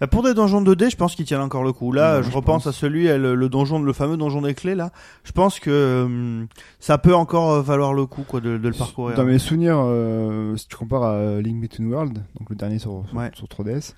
Bah, 0.00 0.06
pour 0.06 0.22
des 0.22 0.34
donjons 0.34 0.62
2D, 0.62 0.90
je 0.90 0.96
pense 0.96 1.14
qu'ils 1.14 1.24
tiennent 1.26 1.40
encore 1.40 1.62
le 1.64 1.72
coup. 1.72 1.90
Là, 1.92 2.16
Ouais, 2.18 2.22
je 2.22 2.30
je 2.30 2.34
repense 2.36 2.64
pense. 2.64 2.74
à 2.74 2.78
celui, 2.78 3.08
euh, 3.08 3.18
le, 3.18 3.34
le 3.34 3.48
donjon, 3.48 3.80
le 3.80 3.92
fameux 3.92 4.16
donjon 4.16 4.42
des 4.42 4.54
clés. 4.54 4.74
Là, 4.74 4.90
je 5.24 5.32
pense 5.32 5.58
que 5.60 6.02
hum, 6.04 6.46
ça 6.80 6.98
peut 6.98 7.14
encore 7.14 7.50
euh, 7.52 7.62
valoir 7.62 7.92
le 7.94 8.06
coup, 8.06 8.22
quoi, 8.26 8.40
de, 8.40 8.58
de 8.58 8.68
le 8.68 8.74
parcourir. 8.74 9.16
Dans 9.16 9.24
mes 9.24 9.38
souvenirs, 9.38 9.78
euh, 9.78 10.56
si 10.56 10.68
tu 10.68 10.76
compares 10.76 11.04
à 11.04 11.40
Link 11.40 11.60
Between 11.60 11.92
Worlds, 11.92 12.14
donc 12.38 12.50
le 12.50 12.56
dernier 12.56 12.78
sur, 12.78 13.04
sur, 13.08 13.16
Ouais. 13.18 13.30
sur 13.34 13.46
3DS, 13.46 13.94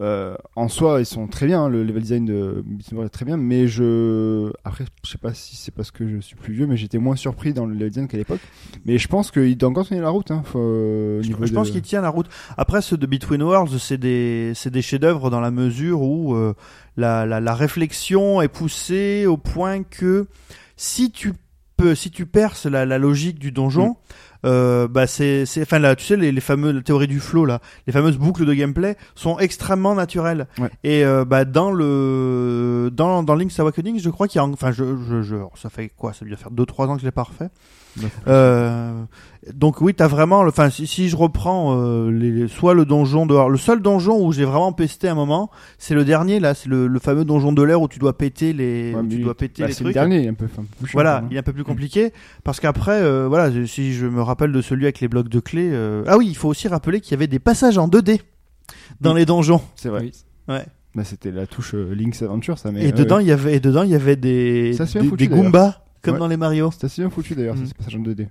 euh, 0.00 0.36
en 0.56 0.68
soi, 0.68 1.00
ils 1.00 1.06
sont 1.06 1.26
très 1.26 1.46
bien. 1.46 1.62
hein, 1.64 1.68
Le 1.68 1.82
level 1.84 2.02
design 2.02 2.24
de 2.26 2.64
Worlds 2.92 3.06
est 3.06 3.10
très 3.10 3.24
bien, 3.24 3.36
mais 3.36 3.68
je 3.68 4.50
après, 4.64 4.84
je 5.04 5.10
sais 5.10 5.18
pas 5.18 5.32
si 5.34 5.56
c'est 5.56 5.72
parce 5.72 5.90
que 5.90 6.08
je 6.08 6.18
suis 6.20 6.36
plus 6.36 6.52
vieux, 6.52 6.66
mais 6.66 6.76
j'étais 6.76 6.98
moins 6.98 7.16
surpris 7.16 7.52
dans 7.52 7.66
le 7.66 7.74
level 7.74 7.88
design 7.90 8.08
qu'à 8.08 8.16
l'époque. 8.16 8.40
Mais 8.84 8.98
je 8.98 9.08
pense 9.08 9.30
qu'il 9.30 9.56
doit 9.56 9.68
encore 9.70 9.86
tenir 9.88 10.02
la 10.02 10.10
route. 10.10 10.30
Hein, 10.30 10.42
faut, 10.44 10.58
au 10.58 11.22
Je, 11.22 11.30
je 11.46 11.52
pense 11.52 11.70
qu'il 11.70 11.82
tient 11.82 12.00
la 12.02 12.10
route. 12.10 12.28
Après, 12.56 12.82
ceux 12.82 12.96
de 12.96 13.06
Between 13.06 13.42
Worlds, 13.42 13.78
c'est 13.78 13.98
des, 13.98 14.52
c'est 14.54 14.70
des 14.70 14.82
chefs-d'œuvre 14.82 15.30
dans 15.30 15.40
la 15.40 15.50
mesure 15.50 16.02
où 16.02 16.34
euh, 16.34 16.54
la, 16.96 17.24
la, 17.26 17.40
la 17.40 17.54
réflexion 17.54 18.42
est 18.42 18.48
poussée 18.48 19.26
au 19.26 19.36
point 19.36 19.82
que 19.82 20.26
si 20.76 21.10
tu 21.10 21.32
peux, 21.76 21.94
si 21.94 22.10
tu 22.10 22.26
perces 22.26 22.66
la, 22.66 22.86
la 22.86 22.98
logique 22.98 23.38
du 23.38 23.52
donjon, 23.52 23.90
Mm. 23.90 23.94
Euh, 24.44 24.88
bah 24.88 25.06
c'est, 25.06 25.46
c'est, 25.46 25.62
enfin 25.62 25.78
là, 25.78 25.96
tu 25.96 26.04
sais 26.04 26.16
les, 26.16 26.32
les 26.32 26.40
fameuses 26.40 26.82
théories 26.84 27.06
du 27.06 27.20
flow 27.20 27.44
là, 27.44 27.60
les 27.86 27.92
fameuses 27.92 28.18
boucles 28.18 28.44
de 28.44 28.54
gameplay 28.54 28.96
sont 29.14 29.38
extrêmement 29.38 29.94
naturelles. 29.94 30.46
Ouais. 30.58 30.70
Et 30.84 31.04
euh, 31.04 31.24
bah 31.24 31.44
dans 31.44 31.70
le, 31.70 32.90
dans 32.92 33.22
dans 33.22 33.34
Link's 33.34 33.58
Awakening, 33.60 34.00
je 34.00 34.10
crois 34.10 34.28
qu'il 34.28 34.40
y 34.40 34.44
a, 34.44 34.46
enfin 34.46 34.72
je, 34.72 34.84
je, 35.08 35.22
je, 35.22 35.36
ça 35.54 35.70
fait 35.70 35.90
quoi, 35.96 36.12
ça 36.12 36.24
doit 36.24 36.36
faire 36.36 36.52
2-3 36.52 36.86
ans 36.88 36.94
que 36.96 37.00
je 37.00 37.06
l'ai 37.06 37.12
pas 37.12 37.22
refait. 37.24 37.48
Euh, 38.28 39.02
donc 39.54 39.80
oui, 39.80 39.94
t'as 39.94 40.08
vraiment, 40.08 40.40
enfin 40.40 40.70
si, 40.70 40.86
si 40.88 41.08
je 41.08 41.16
reprends 41.16 41.76
euh, 41.80 42.10
les, 42.10 42.48
soit 42.48 42.74
le 42.74 42.84
donjon 42.84 43.26
dehors, 43.26 43.48
le 43.48 43.58
seul 43.58 43.80
donjon 43.80 44.20
où 44.26 44.32
j'ai 44.32 44.44
vraiment 44.44 44.72
pesté 44.72 45.08
un 45.08 45.14
moment, 45.14 45.50
c'est 45.78 45.94
le 45.94 46.04
dernier 46.04 46.40
là, 46.40 46.54
c'est 46.54 46.68
le, 46.68 46.88
le 46.88 46.98
fameux 46.98 47.24
donjon 47.24 47.52
de 47.52 47.62
l'air 47.62 47.80
où 47.80 47.86
tu 47.86 47.98
dois 48.00 48.18
péter 48.18 48.52
les, 48.52 48.92
Ouais, 48.94 49.02
tu 49.08 49.18
dois 49.18 49.36
péter 49.36 49.62
bah, 49.62 49.68
les 49.68 49.74
c'est 49.74 49.84
le 49.84 49.90
trucs. 49.90 49.94
dernier, 49.94 50.18
il 50.20 50.24
est 50.24 50.28
un 50.30 50.34
peu, 50.34 50.46
Voilà, 50.92 51.20
quoi, 51.20 51.28
il 51.30 51.36
est 51.36 51.40
un 51.40 51.42
peu 51.44 51.52
plus 51.52 51.62
compliqué 51.64 52.12
parce 52.42 52.58
qu'après, 52.58 53.00
euh, 53.00 53.28
voilà, 53.28 53.50
si 53.66 53.94
je 53.94 54.06
me 54.06 54.20
rappelle 54.20 54.50
de 54.50 54.60
celui 54.60 54.84
avec 54.86 54.98
les 55.00 55.06
blocs 55.08 55.28
de 55.28 55.38
clés, 55.40 55.70
euh, 55.72 56.02
ah 56.08 56.16
oui, 56.18 56.26
il 56.28 56.36
faut 56.36 56.48
aussi 56.48 56.66
rappeler 56.66 57.00
qu'il 57.00 57.12
y 57.12 57.14
avait 57.14 57.28
des 57.28 57.38
passages 57.38 57.78
en 57.78 57.86
2D 57.88 58.20
dans 59.00 59.14
Mm. 59.14 59.16
les 59.18 59.26
donjons. 59.26 59.60
C'est 59.76 59.88
vrai. 59.90 60.00
Oui. 60.00 60.12
Ouais. 60.48 60.64
Bah, 60.96 61.04
c'était 61.04 61.30
la 61.30 61.46
touche 61.46 61.74
euh, 61.74 61.94
Link's 61.94 62.20
Adventure, 62.22 62.58
ça. 62.58 62.72
Mais, 62.72 62.82
Et 62.82 62.86
ouais, 62.86 62.92
dedans, 62.92 63.16
ouais. 63.18 63.24
il 63.24 63.28
y 63.28 63.32
avait, 63.32 63.54
et 63.56 63.60
dedans, 63.60 63.82
il 63.84 63.90
y 63.90 63.94
avait 63.94 64.16
des, 64.16 64.72
Ça, 64.72 64.86
des, 64.86 65.06
foutu, 65.06 65.28
des 65.28 65.28
Goombas 65.28 65.82
comme 66.02 66.14
Ouais. 66.14 66.20
dans 66.20 66.28
les 66.28 66.36
Mario. 66.36 66.70
C'était 66.70 66.86
assez 66.86 67.02
bien 67.02 67.10
foutu 67.10 67.34
d'ailleurs, 67.34 67.56
Mm. 67.56 67.66
ce 67.66 67.74
passage 67.74 67.96
en 67.96 68.00
2D. 68.00 68.28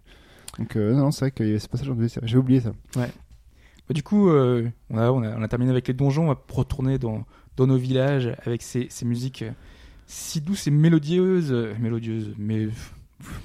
Donc, 0.60 0.76
euh, 0.76 0.94
non, 0.94 1.12
c'est 1.12 1.26
vrai 1.26 1.32
qu'il 1.32 1.48
y 1.48 1.50
avait 1.50 1.60
ce 1.60 1.68
passage 1.68 1.90
en 1.90 1.96
2D, 1.96 2.08
c'est 2.10 2.20
vrai, 2.22 2.28
j'ai 2.28 2.38
oublié 2.38 2.60
ça. 2.62 2.72
Bah, 2.96 3.94
du 3.94 4.02
coup, 4.04 4.30
euh, 4.30 4.68
on, 4.90 4.98
a, 4.98 5.12
on, 5.12 5.22
a, 5.22 5.36
on 5.38 5.42
a 5.44 5.48
terminé 5.48 5.70
avec 5.72 5.88
les 5.88 5.94
donjons. 5.94 6.24
On 6.24 6.34
va 6.34 6.42
retourner 6.52 6.98
dans, 6.98 7.24
dans 7.58 7.68
nos 7.68 7.78
villages 7.78 8.36
avec 8.46 8.62
ces, 8.64 8.88
ces 8.90 9.06
musiques 9.06 9.44
euh, 9.44 9.52
si 10.08 10.42
douces 10.42 10.66
et 10.68 10.72
mélodieuses. 10.72 11.52
euh, 11.52 11.74
mélodieuses, 11.80 12.34
mais 12.38 12.68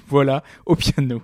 voilà, 0.07 0.43
au 0.65 0.75
piano. 0.75 1.21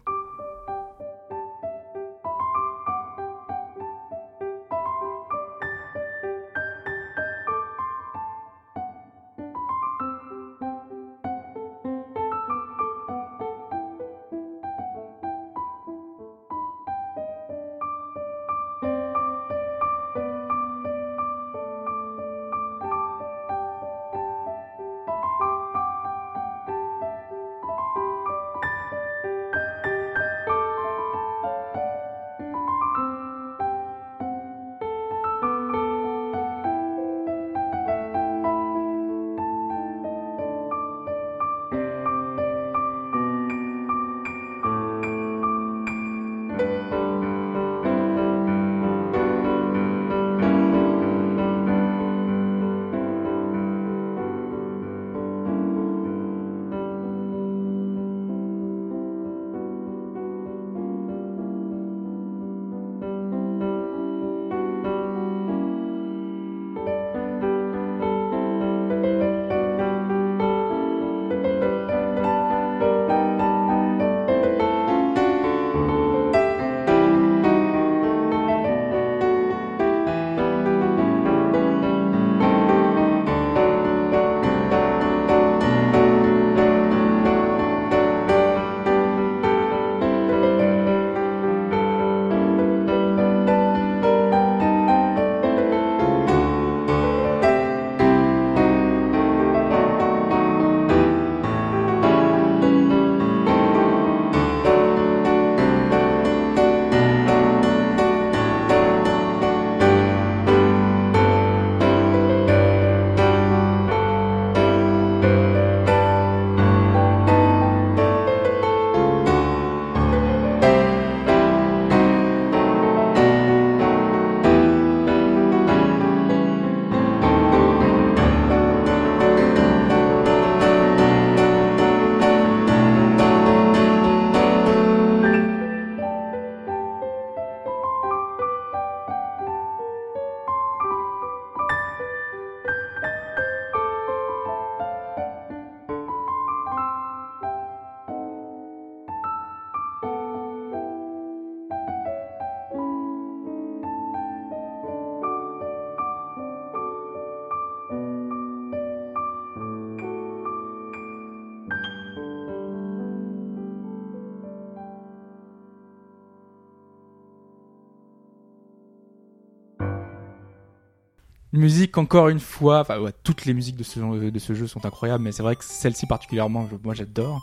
Musique 171.68 171.98
encore 171.98 172.30
une 172.30 172.40
fois, 172.40 172.80
enfin 172.82 172.98
ouais, 173.00 173.12
toutes 173.24 173.44
les 173.46 173.54
musiques 173.54 173.76
de 173.76 173.84
ce, 173.84 174.00
de 174.00 174.40
ce 174.40 174.54
jeu 174.54 174.68
sont 174.68 174.86
incroyables, 174.86 175.24
mais 175.24 175.32
c'est 175.34 175.44
vrai 175.44 175.56
que 175.58 175.64
celle-ci 175.66 176.06
particulièrement, 176.06 176.68
je- 176.72 176.78
moi 176.84 176.94
j'adore. 176.94 177.42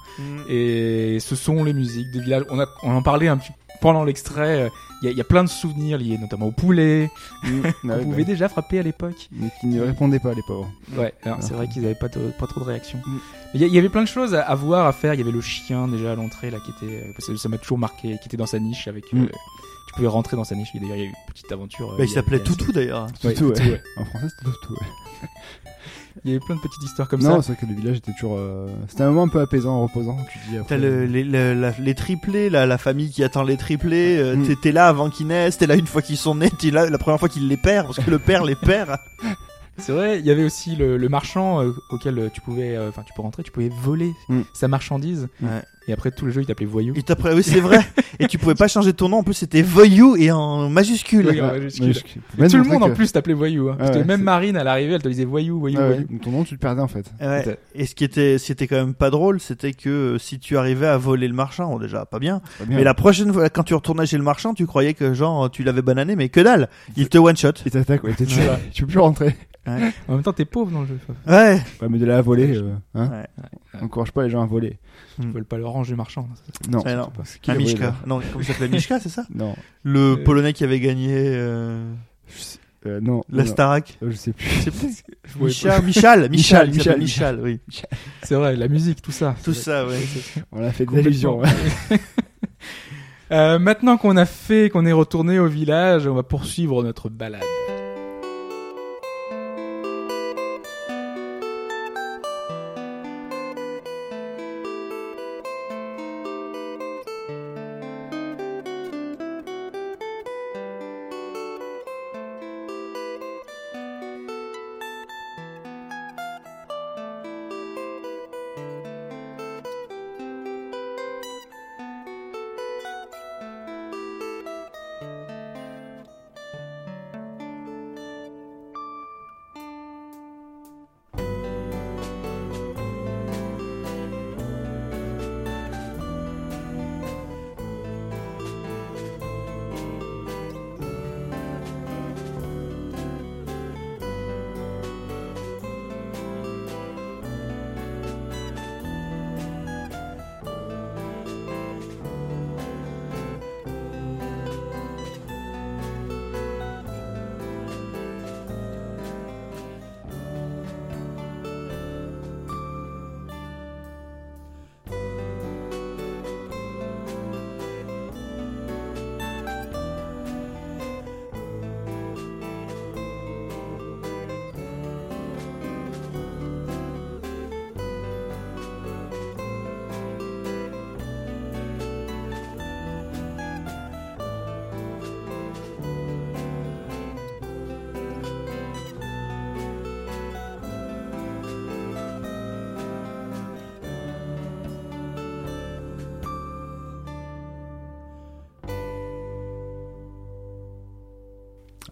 Et 0.48 1.18
ce 1.20 1.36
sont 1.36 1.62
les 1.64 1.72
musiques 1.74 2.10
des 2.10 2.20
villages. 2.20 2.44
On, 2.50 2.58
a, 2.58 2.66
on 2.82 2.92
en 2.94 3.02
parlait 3.02 3.28
un 3.28 3.36
petit 3.36 3.52
pendant 3.80 4.04
l'extrait. 4.04 4.62
euh, 4.62 4.68
Il 5.02 5.06
y, 5.06 5.08
a- 5.08 5.12
il 5.12 5.18
y 5.18 5.20
a 5.20 5.24
plein 5.24 5.44
de 5.44 5.48
souvenirs 5.50 5.98
liés 5.98 6.16
notamment 6.16 6.46
au 6.46 6.52
poulet 6.52 7.10
Mm. 7.42 7.60
qu'on 7.82 7.88
Ouais, 7.90 8.02
pouvait 8.02 8.22
bah, 8.22 8.30
déjà 8.32 8.48
frapper 8.48 8.78
à 8.78 8.82
l'époque. 8.82 9.28
mais 9.32 9.50
qui 9.60 9.66
ne 9.66 9.82
répondaient 9.82 10.20
pas, 10.20 10.32
les 10.32 10.42
pauvres. 10.46 10.70
Ouais, 10.96 11.12
alors, 11.24 11.38
c'est 11.42 11.52
vrai 11.52 11.68
qu'ils 11.68 11.84
avaient 11.84 11.94
pas, 11.94 12.08
trop 12.08 12.60
de 12.60 12.64
réaction. 12.64 12.98
Mm. 13.04 13.18
Il 13.56 13.60
y, 13.66 13.78
avait 13.78 13.88
plein 13.90 14.02
de 14.02 14.08
choses 14.08 14.34
à, 14.34 14.40
à 14.42 14.54
voir, 14.54 14.86
à 14.86 14.92
faire. 14.92 15.12
Il 15.14 15.18
y 15.18 15.22
avait 15.22 15.30
le 15.32 15.40
chien 15.42 15.86
déjà 15.88 16.12
à 16.12 16.14
l'entrée 16.14 16.50
là 16.50 16.58
qui 16.64 16.70
était, 16.70 17.04
euh, 17.04 17.36
ça 17.36 17.48
m'a 17.50 17.58
toujours 17.58 17.78
marqué, 17.78 18.16
qui 18.20 18.26
était 18.28 18.36
dans 18.38 18.46
sa 18.46 18.58
niche 18.58 18.88
avec 18.88 19.04
euh, 19.12 19.18
Mm. 19.18 19.28
Tu 19.28 19.32
pouvais 19.94 20.08
rentrer 20.08 20.36
dans 20.36 20.44
sa 20.44 20.54
niche. 20.54 20.68
D'ailleurs, 20.74 20.96
il 20.96 21.00
y 21.00 21.02
a 21.02 21.06
eu 21.06 21.08
une 21.08 21.14
petite 21.32 21.50
aventure. 21.52 21.92
euh, 21.92 21.96
Bah, 21.98 22.04
il 22.04 22.10
s'appelait 22.10 22.40
Toutou 22.40 22.72
d'ailleurs. 22.72 23.06
Ouais, 23.24 23.34
Toutou, 23.34 23.50
Toutou, 23.52 23.62
ouais. 23.64 23.70
ouais. 23.72 23.82
En 23.96 24.04
français, 24.04 24.26
c'était 24.38 24.50
tout, 24.62 24.72
ouais. 24.74 25.28
Il 26.24 26.30
y 26.30 26.34
avait 26.36 26.44
plein 26.46 26.54
de 26.54 26.60
petites 26.60 26.82
histoires 26.84 27.08
comme 27.08 27.20
non, 27.22 27.36
ça. 27.36 27.42
c'est 27.42 27.52
vrai 27.52 27.60
que 27.60 27.66
le 27.66 27.74
village 27.78 27.96
était 27.96 28.12
toujours. 28.12 28.36
euh, 28.38 28.68
C'était 28.88 29.02
un 29.02 29.08
moment 29.08 29.24
un 29.24 29.28
peu 29.28 29.40
apaisant, 29.40 29.82
reposant. 29.82 30.16
Tu 30.32 30.38
dis 30.48 30.56
après. 30.56 30.76
T'as 30.76 30.80
le- 30.80 31.06
les, 31.06 31.24
le- 31.24 31.54
la- 31.54 31.72
les 31.78 31.94
triplés, 31.94 32.50
là, 32.50 32.66
la 32.66 32.78
famille 32.78 33.10
qui 33.10 33.24
attend 33.24 33.42
les 33.42 33.56
triplés. 33.56 34.16
euh, 34.18 34.36
Mm. 34.36 34.46
t'es- 34.46 34.56
T'es 34.56 34.72
là 34.72 34.86
avant 34.86 35.10
qu'ils 35.10 35.26
naissent, 35.26 35.58
t'es 35.58 35.66
là 35.66 35.74
une 35.74 35.88
fois 35.88 36.02
qu'ils 36.02 36.16
sont 36.16 36.36
nés, 36.36 36.50
t'es 36.50 36.70
là 36.70 36.88
la 36.88 36.98
première 36.98 37.18
fois 37.18 37.28
qu'il 37.28 37.48
les 37.48 37.56
perd, 37.56 37.86
parce 37.86 37.98
que 37.98 38.10
le 38.10 38.20
père 38.20 38.44
les 38.44 38.54
perd. 38.54 38.96
C'est 39.78 39.92
vrai, 39.92 40.20
il 40.20 40.24
y 40.26 40.30
avait 40.30 40.44
aussi 40.44 40.76
le, 40.76 40.96
le 40.96 41.08
marchand 41.08 41.60
euh, 41.62 41.72
auquel 41.90 42.18
euh, 42.18 42.28
tu 42.32 42.40
pouvais, 42.40 42.76
euh, 42.76 42.88
enfin, 42.90 43.02
tu 43.06 43.12
peux 43.14 43.22
rentrer, 43.22 43.42
tu 43.42 43.50
pouvais 43.50 43.70
voler 43.82 44.12
Mm. 44.28 44.42
sa 44.52 44.68
marchandise. 44.68 45.28
Ouais. 45.42 45.48
Et 45.86 45.92
après, 45.92 46.10
tout 46.10 46.24
le 46.24 46.30
jeu, 46.30 46.40
il 46.40 46.46
t'appelait 46.46 46.64
voyou. 46.64 46.94
Et 46.96 47.02
oui, 47.34 47.42
c'est 47.42 47.60
vrai. 47.60 47.78
et 48.18 48.26
tu 48.26 48.38
pouvais 48.38 48.54
pas 48.54 48.68
changer 48.68 48.94
ton 48.94 49.08
nom, 49.10 49.18
en 49.18 49.22
plus 49.22 49.34
c'était 49.34 49.60
voyou 49.60 50.16
et 50.16 50.30
en 50.32 50.70
majuscule. 50.70 51.26
Oui, 51.28 51.42
en 51.42 51.48
majuscule. 51.48 51.86
majuscule. 51.88 52.22
Et 52.38 52.40
Même 52.40 52.50
tout 52.50 52.56
le 52.56 52.62
monde 52.64 52.82
en 52.84 52.90
plus 52.90 53.12
t'appelait 53.12 53.34
voyou. 53.34 53.68
Hein. 53.68 53.74
Parce 53.78 53.90
Ah 53.90 53.92
que 53.94 53.98
ouais, 53.98 54.04
même 54.04 54.20
c'est- 54.20 54.24
Marine 54.24 54.56
à 54.56 54.64
l'arrivée, 54.64 54.94
elle 54.94 55.02
te 55.02 55.08
disait 55.08 55.26
voyou, 55.26 55.58
voyou, 55.60 55.76
Ah 55.78 55.88
ouais, 55.88 56.02
voyou. 56.04 56.18
Ton 56.22 56.30
nom, 56.30 56.44
tu 56.44 56.54
le 56.54 56.58
perdais 56.58 56.80
en 56.80 56.88
fait. 56.88 57.10
Ouais. 57.20 57.58
Et 57.74 57.84
ce 57.84 57.94
qui 57.94 58.04
était, 58.04 58.38
ce 58.38 58.46
qui 58.46 58.52
était 58.52 58.66
quand 58.66 58.76
même 58.76 58.94
pas 58.94 59.10
drôle, 59.10 59.40
c'était 59.40 59.72
que 59.74 59.90
euh, 60.14 60.18
si 60.18 60.38
tu 60.38 60.56
arrivais 60.56 60.86
à 60.86 60.96
voler 60.96 61.28
le 61.28 61.34
marchand, 61.34 61.68
bon, 61.68 61.78
déjà 61.78 62.06
pas 62.06 62.18
bien. 62.18 62.40
Pas 62.58 62.64
bien. 62.64 62.78
Mais 62.78 62.84
la 62.84 62.94
prochaine 62.94 63.30
fois, 63.32 63.50
quand 63.50 63.64
tu 63.64 63.74
retournais 63.74 64.06
chez 64.06 64.16
le 64.16 64.22
marchand, 64.24 64.54
tu 64.54 64.66
croyais 64.66 64.94
que 64.94 65.12
genre 65.12 65.50
tu 65.50 65.64
l'avais 65.64 65.82
banané, 65.82 66.16
mais 66.16 66.30
que 66.30 66.40
dalle. 66.40 66.70
Il 66.96 67.08
te 67.10 67.18
one 67.18 67.36
shot. 67.36 67.50
Il 67.66 67.72
t'attaque, 67.72 68.04
ouais. 68.04 68.14
t'es- 68.14 68.24
Tu, 68.24 68.38
Ouais. 68.38 68.58
tu 68.72 68.82
peux 68.84 68.88
plus 68.92 69.00
rentrer. 69.00 69.36
En 69.66 70.14
même 70.14 70.22
temps, 70.22 70.32
t'es 70.32 70.44
pauvre 70.44 70.70
dans 70.70 70.82
le 70.82 70.86
jeu. 70.86 70.98
Ouais. 71.26 71.60
Ouais, 71.80 71.88
mais 71.88 71.98
de 71.98 72.04
là 72.04 72.18
à 72.18 72.22
voler, 72.22 72.56
euh, 72.56 72.74
hein. 72.94 73.10
Ouais. 73.10 73.80
Encourage 73.80 74.12
pas 74.12 74.22
les 74.24 74.30
gens 74.30 74.42
à 74.42 74.46
voler. 74.46 74.78
Ils 75.18 75.28
veulent 75.28 75.44
pas 75.44 75.56
l'orange 75.58 75.88
du 75.88 75.94
marchand. 75.96 76.28
Non. 76.70 76.82
Ouais, 76.82 76.94
non. 76.96 77.10
Qui 77.40 77.52
Mishka. 77.52 77.94
Non, 78.06 78.20
comment 78.20 78.40
il 78.40 78.44
s'appelait? 78.44 78.68
Mishka, 78.68 79.00
c'est 79.00 79.08
ça? 79.08 79.24
Non. 79.34 79.54
Le 79.82 80.12
Euh, 80.18 80.24
Polonais 80.24 80.52
qui 80.52 80.64
avait 80.64 80.80
gagné 80.80 81.12
euh, 81.14 81.82
Je 82.26 82.38
sais- 82.42 82.58
euh, 82.86 83.00
non. 83.00 83.22
la 83.30 83.44
non, 83.44 83.48
Starac. 83.50 83.96
non. 84.02 84.10
Je 84.10 84.16
sais 84.16 84.32
plus. 84.32 84.46
Je 84.46 84.60
sais 84.60 84.70
plus. 84.70 85.02
Je 85.24 85.38
Michal, 85.42 85.82
Michal, 85.84 86.28
Michal, 86.30 86.70
Michal, 86.70 86.98
Michal, 86.98 87.40
oui. 87.42 87.58
pas. 87.80 87.96
C'est 88.22 88.34
vrai, 88.34 88.56
la 88.56 88.68
musique, 88.68 89.00
tout 89.00 89.12
ça. 89.12 89.34
Tout 89.42 89.54
ça, 89.54 89.86
ouais. 89.86 89.98
On 90.52 90.62
a 90.62 90.70
fait 90.72 90.84
des 90.84 90.98
allusions. 90.98 91.38
ouais. 91.38 91.48
Euh, 93.32 93.58
maintenant 93.58 93.96
qu'on 93.96 94.18
a 94.18 94.26
fait, 94.26 94.68
qu'on 94.68 94.84
est 94.84 94.92
retourné 94.92 95.38
au 95.38 95.46
village, 95.48 96.06
on 96.06 96.14
va 96.14 96.22
poursuivre 96.22 96.84
notre 96.84 97.08
balade. 97.08 97.42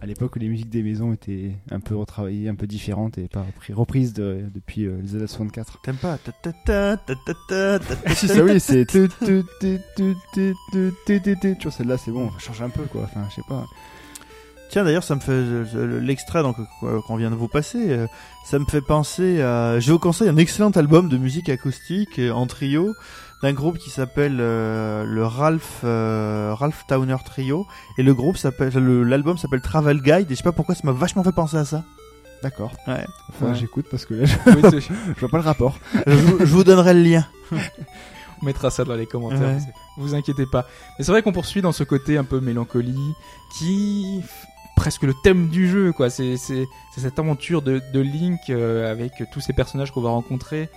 à 0.01 0.05
l'époque 0.05 0.35
où 0.35 0.39
les 0.39 0.49
musiques 0.49 0.69
des 0.69 0.83
maisons 0.83 1.13
étaient 1.13 1.51
un 1.71 1.79
peu 1.79 1.95
retravaillées, 1.95 2.49
un 2.49 2.55
peu 2.55 2.67
différentes 2.67 3.17
et 3.17 3.27
pas 3.27 3.45
reprises 3.71 4.13
de, 4.13 4.43
depuis 4.53 4.85
euh, 4.85 4.99
les 5.01 5.15
années 5.15 5.27
64. 5.27 5.81
T'aimes 5.81 5.95
pas 5.95 6.17
Si, 8.15 8.27
ça 8.27 8.43
oui, 8.43 8.59
c'est. 8.59 8.85
Toujours 8.85 9.43
celle-là, 11.71 11.97
c'est 11.97 12.11
bon, 12.11 12.29
on 12.35 12.39
change 12.39 12.61
un 12.61 12.69
peu 12.69 12.83
quoi, 12.83 13.03
enfin, 13.03 13.25
je 13.29 13.35
sais 13.35 13.47
pas. 13.47 13.65
Tiens, 14.73 14.83
d'ailleurs, 14.83 15.03
ça 15.03 15.13
me 15.13 15.19
fait 15.19 15.43
l'extrait 16.01 16.39
euh, 16.39 17.01
qu'on 17.01 17.15
vient 17.15 17.29
de 17.29 17.35
vous 17.35 17.47
passer. 17.47 17.91
Euh, 17.91 18.07
ça 18.43 18.57
me 18.57 18.65
fait 18.65 18.81
penser 18.81 19.39
à. 19.39 19.79
Je 19.79 19.91
vous 19.91 19.99
conseille 19.99 20.29
un 20.29 20.37
excellent 20.37 20.71
album 20.71 21.09
de 21.09 21.17
musique 21.17 21.47
acoustique 21.49 22.17
euh, 22.17 22.31
en 22.31 22.47
trio 22.47 22.95
d'un 23.43 23.53
groupe 23.53 23.77
qui 23.77 23.89
s'appelle 23.91 24.37
euh, 24.39 25.03
le 25.03 25.23
Ralph 25.25 25.81
euh, 25.83 26.53
Ralph 26.55 26.85
Towner 26.87 27.17
Trio 27.25 27.67
et 27.97 28.03
le 28.03 28.13
groupe 28.15 28.37
s'appelle 28.37 28.73
le- 28.73 29.03
l'album 29.03 29.37
s'appelle 29.37 29.61
Travel 29.61 30.01
Guide 30.01 30.27
et 30.31 30.33
je 30.33 30.35
sais 30.35 30.43
pas 30.43 30.51
pourquoi 30.53 30.73
ça 30.75 30.81
m'a 30.85 30.93
vachement 30.93 31.23
fait 31.23 31.31
penser 31.33 31.57
à 31.57 31.65
ça. 31.65 31.83
D'accord. 32.41 32.71
Ouais. 32.87 33.05
Enfin, 33.29 33.47
Ouais. 33.47 33.55
j'écoute 33.55 33.85
parce 33.91 34.05
que 34.05 34.13
là, 34.15 34.25
je, 34.25 34.35
Oui, 34.51 34.61
c'est- 34.71 34.79
je 35.15 35.19
vois 35.19 35.29
pas 35.29 35.37
le 35.37 35.43
rapport. 35.43 35.77
je, 36.07 36.11
vous, 36.13 36.39
je 36.39 36.45
vous 36.45 36.63
donnerai 36.63 36.93
le 36.93 37.01
lien. 37.03 37.25
On 38.41 38.45
mettra 38.45 38.69
ça 38.71 38.83
dans 38.83 38.95
les 38.95 39.05
commentaires. 39.05 39.39
Ouais. 39.41 39.59
Vous 39.97 40.15
inquiétez 40.15 40.45
pas. 40.45 40.65
Mais 40.97 41.05
c'est 41.05 41.11
vrai 41.11 41.21
qu'on 41.21 41.31
poursuit 41.31 41.61
dans 41.61 41.71
ce 41.71 41.83
côté 41.83 42.17
un 42.17 42.23
peu 42.25 42.39
mélancolie, 42.41 43.13
qui 43.57 44.21
presque 44.75 45.03
le 45.03 45.13
thème 45.23 45.47
du 45.49 45.69
jeu, 45.69 45.93
quoi. 45.93 46.09
C'est 46.09 46.35
cette 46.37 47.19
aventure 47.19 47.61
de, 47.61 47.81
de 47.93 47.99
Link 48.01 48.39
euh, 48.49 48.91
avec 48.91 49.11
tous 49.31 49.39
ces 49.39 49.53
personnages 49.53 49.91
qu'on 49.91 50.01
va 50.01 50.09
rencontrer, 50.09 50.69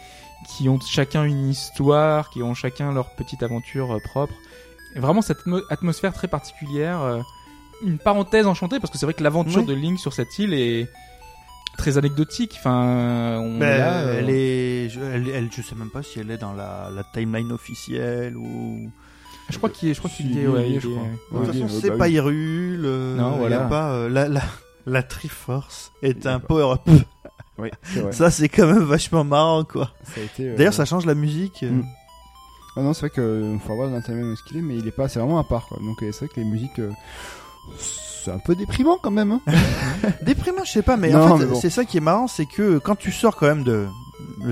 qui 0.48 0.68
ont 0.68 0.78
chacun 0.80 1.24
une 1.24 1.48
histoire, 1.48 2.30
qui 2.30 2.42
ont 2.42 2.54
chacun 2.54 2.92
leur 2.92 3.10
petite 3.16 3.42
aventure 3.42 3.92
euh, 3.96 3.98
propre. 4.00 4.34
Et 4.94 5.00
vraiment 5.00 5.22
cette 5.22 5.38
atmo- 5.46 5.62
atmosphère 5.70 6.12
très 6.12 6.28
particulière. 6.28 7.00
euh, 7.02 7.20
une 7.82 7.98
parenthèse 7.98 8.46
enchantée 8.46 8.80
parce 8.80 8.90
que 8.90 8.96
c'est 8.96 9.04
vrai 9.04 9.12
que 9.12 9.22
l'aventure 9.22 9.60
Oui. 9.60 9.66
de 9.66 9.74
Link 9.74 9.98
sur 9.98 10.14
cette 10.14 10.38
île 10.38 10.54
est 10.54 10.88
très 11.76 11.98
anecdotique. 11.98 12.54
Enfin, 12.58 13.36
on 13.38 13.58
Ben, 13.58 13.66
est 13.66 13.78
là, 13.78 13.92
euh, 13.98 14.18
elle 14.18 14.30
est, 14.30 14.88
je, 14.88 15.00
elle, 15.00 15.28
elle- 15.28 15.48
je 15.52 15.60
sais 15.60 15.74
même 15.74 15.90
pas 15.90 16.02
si 16.02 16.18
elle 16.18 16.30
est 16.30 16.38
dans 16.38 16.54
la, 16.54 16.88
la 16.94 17.04
timeline 17.04 17.52
officielle 17.52 18.34
ou. 18.36 18.90
Je 19.50 19.58
crois 19.58 19.68
qu'il 19.70 19.90
est, 19.90 19.94
je 19.94 19.98
crois 19.98 20.10
qu'il 20.10 20.38
est, 20.38 20.46
ouais, 20.46 20.78
je 20.80 20.88
crois. 20.88 21.02
De 21.42 21.46
toute 21.46 21.54
façon, 21.54 21.68
c'est 21.80 21.90
bah 21.90 21.96
pas. 21.98 22.08
Hyrule. 22.08 22.82
euh, 22.86 23.16
Non, 23.16 23.32
y 23.32 23.34
a 23.34 23.38
voilà. 23.38 23.58
pas 23.60 23.90
euh, 23.92 24.08
la, 24.08 24.26
la, 24.28 24.40
la 24.86 25.02
Triforce 25.02 25.92
est 26.02 26.24
a 26.24 26.32
un 26.34 26.40
power 26.40 26.72
up. 26.72 26.88
Oui, 27.58 27.70
vrai. 27.96 28.12
Ça, 28.12 28.30
c'est 28.30 28.48
quand 28.48 28.66
même 28.66 28.82
vachement 28.84 29.24
marrant, 29.24 29.64
quoi. 29.64 29.90
Euh, 30.40 30.56
D'ailleurs, 30.56 30.74
ça 30.74 30.84
change 30.84 31.06
la 31.06 31.14
musique. 31.14 31.62
Mm. 31.62 31.82
Ah 32.76 32.82
non, 32.82 32.92
c'est 32.92 33.00
vrai 33.06 33.10
que 33.10 33.56
faut 33.66 33.74
voir 33.74 33.88
l'intérêt 33.88 34.20
ce 34.36 34.42
qu'il 34.46 34.58
est, 34.58 34.62
mais 34.62 34.76
il 34.76 34.86
est 34.86 34.90
pas, 34.90 35.08
c'est 35.08 35.18
vraiment 35.18 35.38
à 35.38 35.44
part 35.44 35.66
quoi. 35.66 35.78
Donc 35.82 36.02
euh, 36.02 36.12
c'est 36.12 36.26
vrai 36.26 36.28
que 36.34 36.40
les 36.40 36.44
musiques, 36.46 36.78
euh, 36.78 36.90
c'est 37.78 38.30
un 38.30 38.38
peu 38.38 38.54
déprimant 38.54 38.98
quand 39.02 39.10
même. 39.10 39.32
Hein. 39.32 39.40
Déprimant, 40.22 40.62
je 40.62 40.72
sais 40.72 40.82
pas, 40.82 40.98
mais 40.98 41.08
Non, 41.08 41.22
en 41.32 41.38
fait, 41.38 41.46
bon. 41.46 41.58
c'est 41.58 41.70
ça 41.70 41.86
qui 41.86 41.96
est 41.96 42.00
marrant, 42.00 42.26
c'est 42.28 42.44
que 42.44 42.76
quand 42.76 42.94
tu 42.94 43.12
sors 43.12 43.34
quand 43.36 43.46
même 43.46 43.64
de 43.64 43.86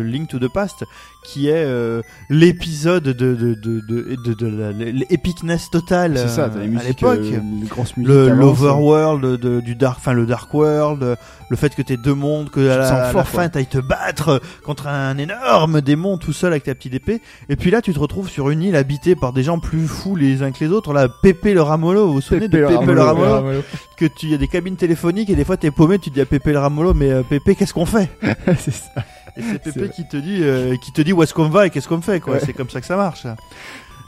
Link 0.03 0.29
to 0.29 0.39
the 0.39 0.49
Past, 0.53 0.85
qui 1.25 1.49
est 1.49 1.53
euh, 1.65 2.03
l'épisode 2.29 3.05
de 3.05 3.13
de 3.13 3.55
de 3.55 3.81
de, 3.81 4.35
de, 4.35 4.85
l'épicness 5.11 5.71
totale 5.71 6.17
C'est 6.19 6.29
ça, 6.29 6.43
euh, 6.45 6.49
t'as 6.53 6.59
les 6.61 6.65
à 6.65 6.69
musiques, 6.69 7.01
l'époque. 7.01 7.21
euh, 7.21 7.95
le 7.97 8.29
l'overworld 8.31 9.25
de, 9.41 9.61
du 9.61 9.75
dark 9.75 9.99
enfin 9.99 10.13
le 10.13 10.27
dark 10.27 10.53
world 10.53 11.03
euh, 11.03 11.17
le 11.51 11.57
fait 11.57 11.75
que 11.75 11.83
t'aies 11.83 11.97
deux 11.97 12.15
mondes 12.15 12.51
que 12.51 12.69
à 12.69 12.77
la, 12.79 12.89
à 13.09 13.13
la 13.13 13.25
fin 13.25 13.49
t'ailles 13.49 13.67
te 13.67 13.79
battre 13.79 14.41
contre 14.65 14.87
un 14.89 15.17
énorme 15.19 15.81
démon 15.81 16.19
tout 16.19 16.33
seul 16.33 16.53
avec 16.53 16.65
ta 16.65 16.75
petite 16.75 16.95
épée 16.95 17.21
et 17.49 17.57
puis 17.57 17.71
là 17.71 17.81
tu 17.83 17.93
te 17.95 17.99
retrouves 17.99 18.29
sur 18.29 18.51
une 18.51 18.63
île 18.63 18.77
habitée 18.77 19.15
par 19.17 19.33
des 19.33 19.43
gens 19.43 19.59
plus 19.59 19.87
fous 19.87 20.17
les 20.17 20.43
uns 20.43 20.51
que 20.53 20.65
les 20.65 20.71
autres 20.71 20.93
là 20.93 21.09
Pépé 21.09 21.55
le 21.55 21.63
Ramolo 21.63 22.07
vous 22.09 22.15
vous 22.15 22.21
souvenez 22.21 22.49
Pépé 22.49 22.59
de 22.59 22.63
le 22.63 22.79
Pépé 22.81 22.93
le 22.93 23.01
Ramolo, 23.03 23.33
Ramolo 23.35 23.61
que 23.97 24.07
tu 24.07 24.27
y 24.29 24.35
a 24.35 24.39
des 24.39 24.49
cabines 24.49 24.77
téléphoniques 24.77 25.31
et 25.31 25.35
des 25.37 25.45
fois 25.45 25.57
t'es 25.57 25.71
paumé 25.71 25.99
tu 25.99 26.11
dis 26.11 26.21
à 26.21 26.27
Pépé 26.27 26.53
le 26.53 26.59
Ramolo 26.59 26.95
mais 26.95 27.11
euh, 27.11 27.23
Pépé 27.23 27.55
qu'est-ce 27.55 27.75
qu'on 27.75 27.87
fait? 27.87 28.09
C'est 28.59 28.73
ça. 28.75 28.91
Et 29.37 29.43
c'est 29.43 29.59
Pépé 29.73 29.89
qui 29.91 30.07
te 30.07 30.17
dit 30.17 30.39
euh, 30.43 30.77
qui 30.77 30.93
te 30.93 31.03
dit 31.03 31.13
où 31.13 31.23
est-ce 31.23 31.35
qu'on 31.35 31.49
va 31.49 31.67
et 31.67 31.71
qu'est-ce 31.71 31.89
qu'on 31.89 32.01
fait 32.01 32.21
quoi 32.21 32.35
Ouais. 32.35 32.41
c'est 32.45 32.53
comme 32.53 32.71
ça 32.71 32.81
que 32.81 32.87
ça 32.87 32.97
marche 32.97 33.27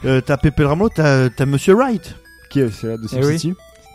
euh, 0.05 0.21
t'as 0.21 0.37
Pépé 0.37 0.61
le 0.63 0.69
Ramolo 0.69 0.89
t'as 0.93 1.29
t'as 1.29 1.45
Monsieur 1.45 1.73
Wright 1.75 2.15
Qui 2.49 2.61
est 2.61 2.69
c'est 2.71 2.87
là 2.87 2.97
de 2.97 3.07
Eh 3.11 3.17
oui. 3.17 3.39
SimCity 3.39 3.53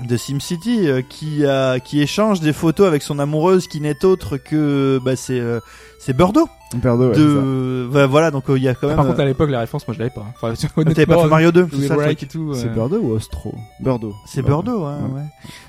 de 0.08 0.16
SimCity 0.16 0.88
euh, 0.88 1.00
qui 1.08 1.46
a 1.46 1.78
qui 1.78 2.00
échange 2.02 2.40
des 2.40 2.52
photos 2.52 2.88
avec 2.88 3.02
son 3.02 3.20
amoureuse 3.20 3.68
qui 3.68 3.80
n'est 3.80 4.04
autre 4.04 4.36
que 4.36 4.98
bah 5.04 5.14
c'est 5.14 5.38
euh, 5.38 5.60
c'est 6.00 6.12
Birdo 6.16 6.48
Birdo, 6.74 7.10
ouais, 7.10 7.14
de 7.16 7.88
bah, 7.92 8.06
voilà 8.08 8.30
donc 8.32 8.50
euh, 8.50 8.56
il 8.58 8.64
y 8.64 8.68
a 8.68 8.74
quand 8.74 8.88
même 8.88 8.96
Par 8.96 9.06
contre, 9.06 9.20
euh, 9.20 9.22
à 9.22 9.26
l'époque, 9.26 9.50
la 9.50 9.60
référence, 9.60 9.86
moi, 9.86 9.94
je 9.94 9.98
l'avais 10.00 10.10
pas. 10.10 10.22
hein. 10.22 10.32
Enfin, 10.42 10.54
t'avais 10.84 11.04
pas 11.06 11.18
fait 11.22 11.28
Mario 11.28 11.52
2 11.52 11.68
c'est 11.70 11.86
ça 11.86 11.94
le 11.94 12.00
Wright 12.00 12.16
truc. 12.18 12.22
et 12.22 12.32
tout. 12.32 12.54
C'est 12.54 12.72
Birdo 12.72 12.96
ou 12.98 13.12
Ostro 13.12 13.54
Birdo. 13.78 14.12
c'est 14.26 14.42
Birdo 14.42 14.84
hein, 14.84 14.98
Ouais. 15.10 15.20
ouais. 15.20 15.26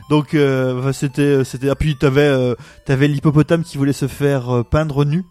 donc 0.09 0.33
euh, 0.33 0.81
bah, 0.81 0.93
c'était 0.93 1.43
c'était 1.43 1.69
ah, 1.69 1.75
puis 1.75 1.95
t'avais 1.97 2.21
euh, 2.21 2.55
t'avais 2.85 3.07
l'hippopotame 3.09 3.63
qui 3.63 3.77
voulait 3.77 3.93
se 3.93 4.07
faire 4.07 4.49
euh, 4.49 4.63
peindre 4.63 5.03
nu 5.05 5.25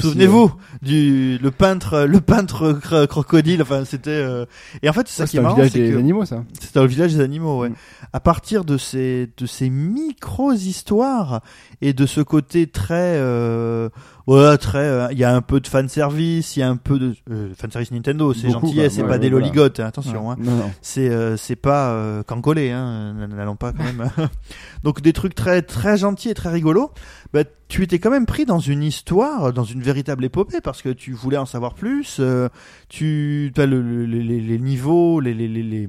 Souvenez-vous 0.00 0.52
du 0.82 1.38
le 1.38 1.50
peintre 1.50 2.00
le 2.08 2.20
peintre 2.20 2.72
cro- 2.72 3.06
crocodile 3.06 3.62
enfin 3.62 3.84
c'était 3.84 4.10
euh, 4.10 4.44
et 4.82 4.88
en 4.88 4.92
fait 4.92 5.08
c'est 5.08 5.16
ça 5.16 5.22
Ouais, 5.24 5.28
qui 5.28 5.30
C'est 5.32 5.36
est 5.36 5.40
un 5.40 5.42
marrant 5.42 5.54
village 5.56 5.70
c'est 5.72 5.78
des 5.86 5.92
que 5.92 5.98
animaux, 5.98 6.24
ça. 6.24 6.44
C'était 6.60 6.74
dans 6.74 6.82
le 6.82 6.88
village 6.88 7.14
des 7.14 7.20
animaux, 7.20 7.60
ouais. 7.60 7.70
Mm. 7.70 7.74
À 8.12 8.20
partir 8.20 8.64
de 8.64 8.76
ces 8.78 9.28
de 9.36 9.46
ces 9.46 9.70
micros 9.70 10.52
histoires 10.52 11.40
et 11.80 11.92
de 11.92 12.06
ce 12.06 12.20
côté 12.20 12.66
très 12.66 13.16
euh, 13.16 13.88
ouais 14.26 14.56
très 14.58 14.78
euh, 14.78 15.08
il 15.12 15.18
y 15.18 15.24
a 15.24 15.34
un 15.34 15.40
peu 15.42 15.60
de 15.60 15.66
fan 15.66 15.88
service, 15.88 16.56
il 16.56 16.60
y 16.60 16.62
a 16.62 16.68
un 16.68 16.76
peu 16.76 16.98
de 16.98 17.14
euh, 17.30 17.48
fan 17.56 17.70
service 17.70 17.90
Nintendo, 17.92 18.32
c'est 18.34 18.50
gentil, 18.50 18.76
bah, 18.76 18.90
c'est 18.90 19.02
ouais, 19.02 19.06
pas 19.08 19.14
ouais, 19.14 19.18
des 19.20 19.30
loligotes, 19.30 19.80
attention 19.80 20.30
hein. 20.32 20.36
C'est 20.82 21.08
euh, 21.08 21.36
c'est 21.36 21.56
pas 21.56 21.90
euh, 21.92 22.22
cancolé 22.22 22.70
hein, 22.70 23.14
n'allons 23.28 23.56
pas 23.56 23.72
quand 23.72 23.84
même. 23.84 24.08
Donc 24.84 25.00
des 25.00 25.12
trucs 25.12 25.34
très 25.34 25.62
très 25.62 25.96
gentils 25.96 26.30
et 26.30 26.34
très 26.34 26.50
rigolos. 26.50 26.90
Bah 27.32 27.42
tu 27.68 27.82
étais 27.82 27.98
quand 27.98 28.10
même 28.10 28.24
pris 28.24 28.46
dans 28.46 28.60
une 28.60 28.82
histoire, 28.82 29.52
dans 29.52 29.64
une 29.64 29.82
véritable 29.82 30.24
épopée 30.24 30.62
parce 30.62 30.80
que 30.80 30.88
tu 30.88 31.12
voulais 31.12 31.36
en 31.36 31.44
savoir 31.44 31.74
plus. 31.74 32.16
euh, 32.18 32.48
tu 32.88 33.52
t'as 33.54 33.66
le, 33.66 33.82
le- 33.82 34.06
les, 34.06 34.22
les- 34.40 34.58
niveaux, 34.58 35.20
les 35.20 35.34
les, 35.34 35.46
les, 35.48 35.88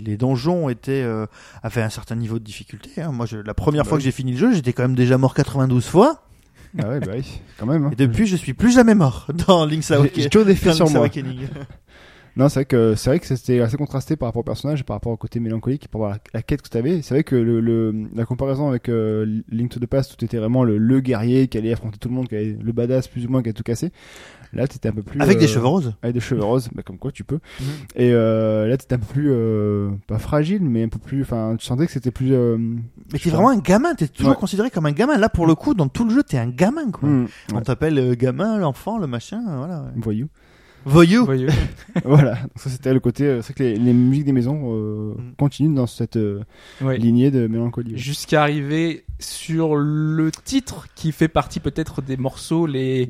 les, 0.00 0.16
donjons 0.16 0.70
étaient 0.70 1.02
euh, 1.02 1.26
avaient 1.62 1.82
un 1.82 1.90
certain 1.90 2.16
niveau 2.16 2.38
de 2.38 2.44
difficulté. 2.44 3.02
hein. 3.02 3.12
Moi, 3.12 3.26
je, 3.26 3.36
la 3.36 3.52
première 3.52 3.82
Bah 3.84 3.90
fois 3.90 3.98
que 3.98 4.04
j'ai 4.04 4.12
fini 4.12 4.32
le 4.32 4.38
jeu, 4.38 4.52
j'étais 4.54 4.72
quand 4.72 4.82
même 4.84 4.94
déjà 5.04 5.18
mort 5.18 5.34
92 5.34 5.86
fois. 5.86 6.20
Ah 6.82 6.88
ouais, 6.88 6.98
bah 7.00 7.12
oui, 7.14 7.40
quand 7.58 7.66
même. 7.66 7.84
hein. 7.86 7.90
Et 7.92 7.96
depuis, 7.96 8.26
je 8.26 8.34
suis 8.36 8.52
plus 8.54 8.72
jamais 8.72 8.94
mort 8.96 9.28
dans 9.46 9.64
Link's 9.64 9.90
Awakening. 9.92 10.22
J'ai 10.24 10.28
toujours 10.30 10.46
des 10.46 10.56
faits 10.56 10.76
dans 10.78 10.86
sur 10.86 10.86
Link's 10.86 10.94
moi. 10.94 11.00
Awakening. 11.02 11.46
Non, 12.36 12.48
c'est 12.48 12.54
vrai 12.58 12.64
que 12.64 12.96
c'est 12.96 13.10
vrai 13.10 13.20
que 13.20 13.26
c'était 13.28 13.60
assez 13.60 13.76
contrasté 13.76 14.16
par 14.16 14.26
rapport 14.26 14.40
au 14.40 14.44
personnage, 14.44 14.80
et 14.80 14.82
par 14.82 14.96
rapport 14.96 15.12
au 15.12 15.16
côté 15.16 15.38
mélancolique, 15.38 15.86
par 15.86 16.00
rapport 16.00 16.14
à 16.14 16.16
la, 16.16 16.30
la 16.40 16.42
quête 16.42 16.62
que 16.62 16.68
tu 16.68 16.76
avais. 16.76 17.00
C'est 17.00 17.14
vrai 17.14 17.22
que 17.22 17.36
le, 17.36 17.60
le- 17.60 17.94
la 18.12 18.24
comparaison 18.26 18.68
avec 18.68 18.88
euh, 18.88 19.40
Link 19.48 19.70
to 19.70 19.78
the 19.78 19.86
Past, 19.86 20.12
où 20.14 20.16
t'étais 20.16 20.38
vraiment 20.38 20.64
le, 20.64 20.76
le 20.76 20.98
guerrier 20.98 21.46
qui 21.46 21.58
allait 21.58 21.72
affronter 21.72 21.96
tout 21.98 22.08
le 22.08 22.14
monde, 22.16 22.26
qui 22.26 22.34
avait 22.34 22.58
le 22.60 22.72
badass 22.72 23.06
plus 23.06 23.24
ou 23.26 23.28
moins 23.30 23.40
qui 23.40 23.50
a 23.50 23.52
tout 23.52 23.62
cassé. 23.62 23.92
Là, 24.54 24.66
t'étais 24.68 24.88
un 24.88 24.92
peu 24.92 25.02
plus 25.02 25.20
Avec 25.20 25.38
des 25.38 25.44
euh, 25.44 25.48
cheveux 25.48 25.66
roses. 25.66 25.94
avec 26.02 26.14
des 26.14 26.20
cheveux 26.20 26.42
roses, 26.44 26.68
bah, 26.74 26.82
comme 26.84 26.98
quoi 26.98 27.10
tu 27.12 27.24
peux. 27.24 27.40
Mhm. 27.60 27.66
Et 27.96 28.12
euh, 28.12 28.66
là, 28.68 28.76
t'étais 28.76 28.94
un 28.94 28.98
peu 28.98 29.12
plus 29.12 29.28
euh, 29.30 29.90
pas 30.06 30.18
fragile, 30.18 30.62
mais 30.62 30.82
un 30.84 30.88
peu 30.88 30.98
plus. 30.98 31.22
Enfin, 31.22 31.56
tu 31.58 31.66
sentais 31.66 31.86
que 31.86 31.92
c'était 31.92 32.10
plus. 32.10 32.32
euh, 32.34 32.56
Mais 33.12 33.18
t'es 33.18 33.30
vraiment 33.30 33.50
un 33.50 33.58
gamin, 33.58 33.94
t'es 33.94 34.08
toujours 34.08 34.32
Ouais. 34.32 34.38
considéré 34.38 34.70
comme 34.70 34.86
un 34.86 34.92
gamin. 34.92 35.16
Là, 35.18 35.28
pour 35.28 35.46
le 35.46 35.54
coup, 35.54 35.74
dans 35.74 35.88
tout 35.88 36.04
le 36.04 36.10
jeu, 36.14 36.22
t'es 36.22 36.38
un 36.38 36.48
gamin, 36.48 36.90
quoi. 36.90 37.08
hmm, 37.08 37.26
On 37.52 37.60
t'appelle 37.60 37.98
euh, 37.98 38.14
gamin, 38.14 38.58
l'enfant, 38.58 38.98
le 38.98 39.06
machin, 39.06 39.42
voilà. 39.58 39.82
ouais. 39.82 39.90
voyou. 39.96 40.28
Voyou. 40.86 41.24
voyeux. 41.24 41.48
voilà. 42.04 42.34
Donc 42.34 42.50
ça, 42.56 42.68
c'était 42.68 42.92
le 42.92 43.00
côté. 43.00 43.24
euh, 43.24 43.40
C'est 43.42 43.54
que 43.54 43.62
les, 43.62 43.74
les 43.76 43.92
musiques 43.94 44.26
des 44.26 44.32
maisons 44.32 44.64
euh, 44.74 45.14
Mhm. 45.16 45.32
continuent 45.38 45.74
dans 45.74 45.86
cette 45.86 46.16
euh, 46.16 46.40
Ouais. 46.82 46.98
lignée 46.98 47.30
de 47.30 47.46
mélancolie. 47.46 47.96
Jusqu'à 47.96 48.42
arriver 48.42 49.04
sur 49.18 49.76
le 49.76 50.30
titre 50.30 50.86
qui 50.94 51.10
fait 51.12 51.28
partie 51.28 51.58
peut-être 51.60 52.02
des 52.02 52.18
morceaux 52.18 52.66
les 52.66 53.08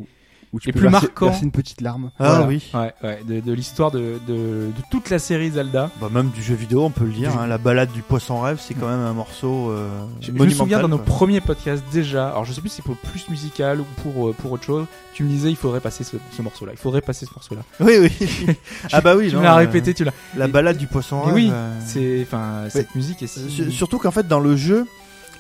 Où 0.55 0.61
tu 0.61 0.69
les 0.69 0.73
peux 0.73 0.79
plus 0.81 0.89
verser- 0.89 1.07
marquants. 1.09 1.27
verser 1.27 1.43
une 1.45 1.51
petite 1.51 1.81
larme. 1.81 2.11
Ah 2.19 2.29
Voilà. 2.31 2.47
oui. 2.47 2.71
ouais, 2.73 2.95
ouais, 3.03 3.21
de, 3.29 3.41
de 3.41 3.53
l'histoire 3.53 3.91
de, 3.91 4.19
de, 4.29 4.33
de 4.35 4.73
toute 4.91 5.11
la 5.11 5.19
série 5.19 5.51
Zelda. 5.51 5.91
Bah, 6.01 6.09
même 6.13 6.29
du 6.31 6.43
jeu 6.43 6.55
vidéo, 6.55 6.85
on 6.85 6.91
peut 6.91 7.05
le 7.05 7.13
dire. 7.13 7.33
Du- 7.33 7.39
hein, 7.39 7.47
la 7.47 7.59
balade 7.59 7.91
du 7.93 8.03
poisson 8.03 8.41
rêve, 8.41 8.59
c'est 8.61 8.75
quand 8.75 8.89
même 8.89 9.01
un 9.01 9.13
morceau 9.13 9.71
euh, 9.71 9.89
Je, 10.21 10.27
je 10.29 10.33
me 10.33 10.39
monumental. 10.39 10.59
souviens 10.65 10.81
dans 10.81 10.89
nos 10.89 10.99
quoi. 10.99 11.07
premiers 11.07 11.41
podcasts 11.41 11.83
déjà, 11.93 12.29
alors 12.29 12.45
je 12.45 12.53
sais 12.53 12.61
plus 12.61 12.71
si 12.71 12.77
c'est 12.77 12.83
pour 12.83 12.97
plus 12.97 13.29
musical 13.29 13.81
ou 13.81 13.85
pour, 14.03 14.29
euh, 14.29 14.33
pour 14.33 14.53
autre 14.53 14.63
chose, 14.65 14.87
tu 15.13 15.25
me 15.25 15.29
disais 15.29 15.51
il 15.51 15.57
faudrait 15.57 15.81
passer 15.81 16.05
ce, 16.05 16.17
ce 16.31 16.41
morceau-là, 16.43 16.73
il 16.73 16.79
faudrait 16.79 17.01
passer 17.01 17.27
ce 17.27 17.33
morceau-là. 17.35 17.63
Oui, 17.81 17.95
oui. 18.01 18.57
ah 18.93 19.01
bah 19.01 19.17
oui, 19.17 19.29
tu 19.29 19.35
non, 19.35 19.41
me 19.41 19.45
l'as 19.45 19.55
euh, 19.55 19.59
répété, 19.59 19.93
tu 19.93 20.05
l'as. 20.05 20.13
La 20.37 20.47
Et- 20.47 20.49
balade 20.49 20.77
du 20.77 20.87
poisson 20.87 21.21
Et 21.23 21.27
rêve. 21.27 21.35
oui, 21.35 21.51
euh, 21.53 21.79
c'est, 21.85 22.23
enfin, 22.23 22.65
cette 22.71 22.95
musique 22.95 23.23
est 23.23 23.27
si... 23.27 23.51
Sur- 23.51 23.73
Surtout 23.73 23.99
qu'en 23.99 24.13
fait, 24.13 24.29
dans 24.29 24.41
le 24.41 24.55
jeu, 24.57 24.87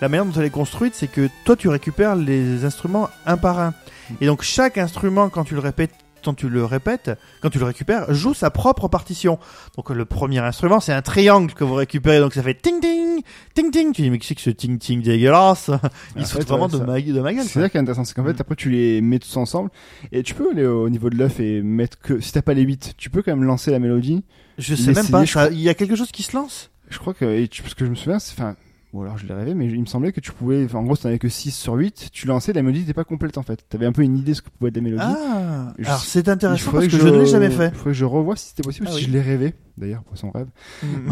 la 0.01 0.09
manière 0.09 0.25
dont 0.27 0.33
elle 0.39 0.47
est 0.47 0.51
construite, 0.51 0.95
c'est 0.97 1.07
que 1.07 1.29
toi, 1.45 1.55
tu 1.57 1.69
récupères 1.69 2.17
les 2.17 2.65
instruments 2.65 3.09
un 3.27 3.37
par 3.37 3.61
un. 3.61 3.75
Et 4.21 4.27
donc, 4.27 4.43
chaque 4.43 4.79
instrument, 4.79 5.29
quand 5.29 5.45
tu 5.45 5.55
le 5.55 5.61
répètes, 5.61 5.93
quand 6.25 6.33
tu 6.33 6.49
le 6.49 6.65
répètes, 6.65 7.11
quand 7.43 7.51
tu 7.51 7.59
le 7.59 7.67
récupères, 7.67 8.13
joue 8.15 8.33
sa 8.33 8.49
propre 8.49 8.89
partition. 8.89 9.39
Donc, 9.77 9.91
le 9.91 10.07
premier 10.07 10.39
instrument, 10.39 10.81
c'est 10.81 10.95
un 10.95 11.03
triangle 11.03 11.53
que 11.53 11.65
vous 11.65 11.75
récupérez. 11.75 12.19
Donc, 12.19 12.33
ça 12.33 12.43
fait 12.43 12.55
ting 12.55 12.81
ting, 12.81 13.21
ting 13.55 13.71
ting. 13.71 13.93
Tu 13.93 14.01
dis, 14.01 14.11
mais 14.11 14.19
qu'est-ce 14.19 14.33
que 14.33 14.41
ce 14.41 14.49
ting 14.49 14.79
ting 14.79 15.03
dégueulasse? 15.03 15.71
Il 16.17 16.23
En 16.23 16.25
se 16.25 16.33
fait, 16.33 16.39
fout 16.41 16.49
vraiment 16.49 16.65
ouais, 16.67 16.73
de, 16.73 16.79
ma, 16.79 17.01
de 17.01 17.21
ma 17.21 17.35
gueule. 17.35 17.45
C'est 17.45 17.61
ça 17.61 17.69
qui 17.69 17.77
est 17.77 17.81
intéressant, 17.81 18.05
c'est 18.05 18.15
qu'en 18.15 18.25
fait 18.25 18.33
Mm. 18.33 18.41
après 18.41 18.57
tu 18.57 18.71
les 18.71 19.03
mets 19.03 19.19
tous 19.19 19.37
ensemble 19.37 19.69
et 20.13 20.23
tu 20.23 20.33
peux 20.35 20.51
aller 20.51 20.65
au 20.65 20.89
niveau 20.89 21.11
de 21.11 21.17
l'œuf 21.17 21.41
et 21.41 21.61
mettre 21.61 21.99
que 21.99 22.19
si 22.21 22.33
t'as 22.33 22.41
pas 22.43 22.55
les 22.55 22.63
8, 22.63 22.95
tu 22.97 23.11
peux 23.11 23.21
quand 23.23 23.33
même 23.37 23.45
lancer 23.45 23.71
la 23.71 23.79
mélodie. 23.79 24.25
Je 24.57 24.75
sais 24.75 24.93
même 24.93 25.09
pas. 25.09 25.25
Il 25.51 25.61
y 25.61 25.69
a 25.69 25.75
quelque 25.75 25.95
chose 25.95 26.11
qui 26.11 26.23
se 26.23 26.35
lance? 26.35 26.71
Je 26.89 26.99
crois 26.99 27.13
que 27.13 27.25
et 27.27 27.49
tu, 27.49 27.61
parce 27.63 27.75
que 27.75 27.85
je 27.85 27.91
me 27.91 27.97
souviens, 27.97 28.19
c'est 28.19 28.33
enfin 28.39 28.57
ou 28.95 29.03
alors 29.03 29.19
je 29.19 29.27
l'ai 29.27 29.35
rêvé 29.35 29.55
mais 29.55 29.67
il 29.67 29.81
me 29.81 29.87
semblait 29.87 30.13
que 30.13 30.21
tu 30.21 30.33
pouvais 30.33 30.67
en 30.75 30.83
gros 30.85 30.95
si 30.97 31.03
t'en 31.03 31.09
avais 31.11 31.19
que 31.19 31.29
6 31.29 31.51
sur 31.51 31.75
8, 31.75 32.09
tu 32.13 32.27
lançais 32.27 32.53
la 32.55 32.63
mélodie 32.63 32.81
n'était 32.81 32.95
pas 32.95 33.05
complète 33.05 33.37
en 33.37 33.43
fait. 33.43 33.65
T'avais 33.69 33.87
un 33.87 33.93
peu 33.93 34.03
une 34.03 34.17
idée 34.17 34.31
de 34.31 34.37
ce 34.37 34.43
que 34.43 34.49
pouvait 34.51 34.69
être 34.71 34.77
la 34.77 34.83
mélodie. 34.83 35.03
Ah 35.05 35.75
Je- 35.79 35.85
Alors, 35.87 36.01
c'est 36.01 36.29
intéressant 36.29 36.71
parce 36.71 36.87
que, 36.87 36.97
je 36.97 37.09
ne 37.09 37.19
l'ai 37.19 37.27
jamais 37.27 37.51
fait. 37.51 37.67
Il 37.69 37.75
faudrait 37.77 37.91
que 37.91 37.93
je 37.93 38.05
revoie 38.05 38.37
si 38.37 38.49
c'était 38.49 38.63
possible, 38.63 38.87
Ah 38.89 38.93
si 38.93 38.99
oui. 38.99 39.03
je 39.03 39.11
l'ai 39.11 39.21
rêvé. 39.21 39.53
D'ailleurs, 39.77 40.03
poisson 40.05 40.31
rêve. 40.31 40.47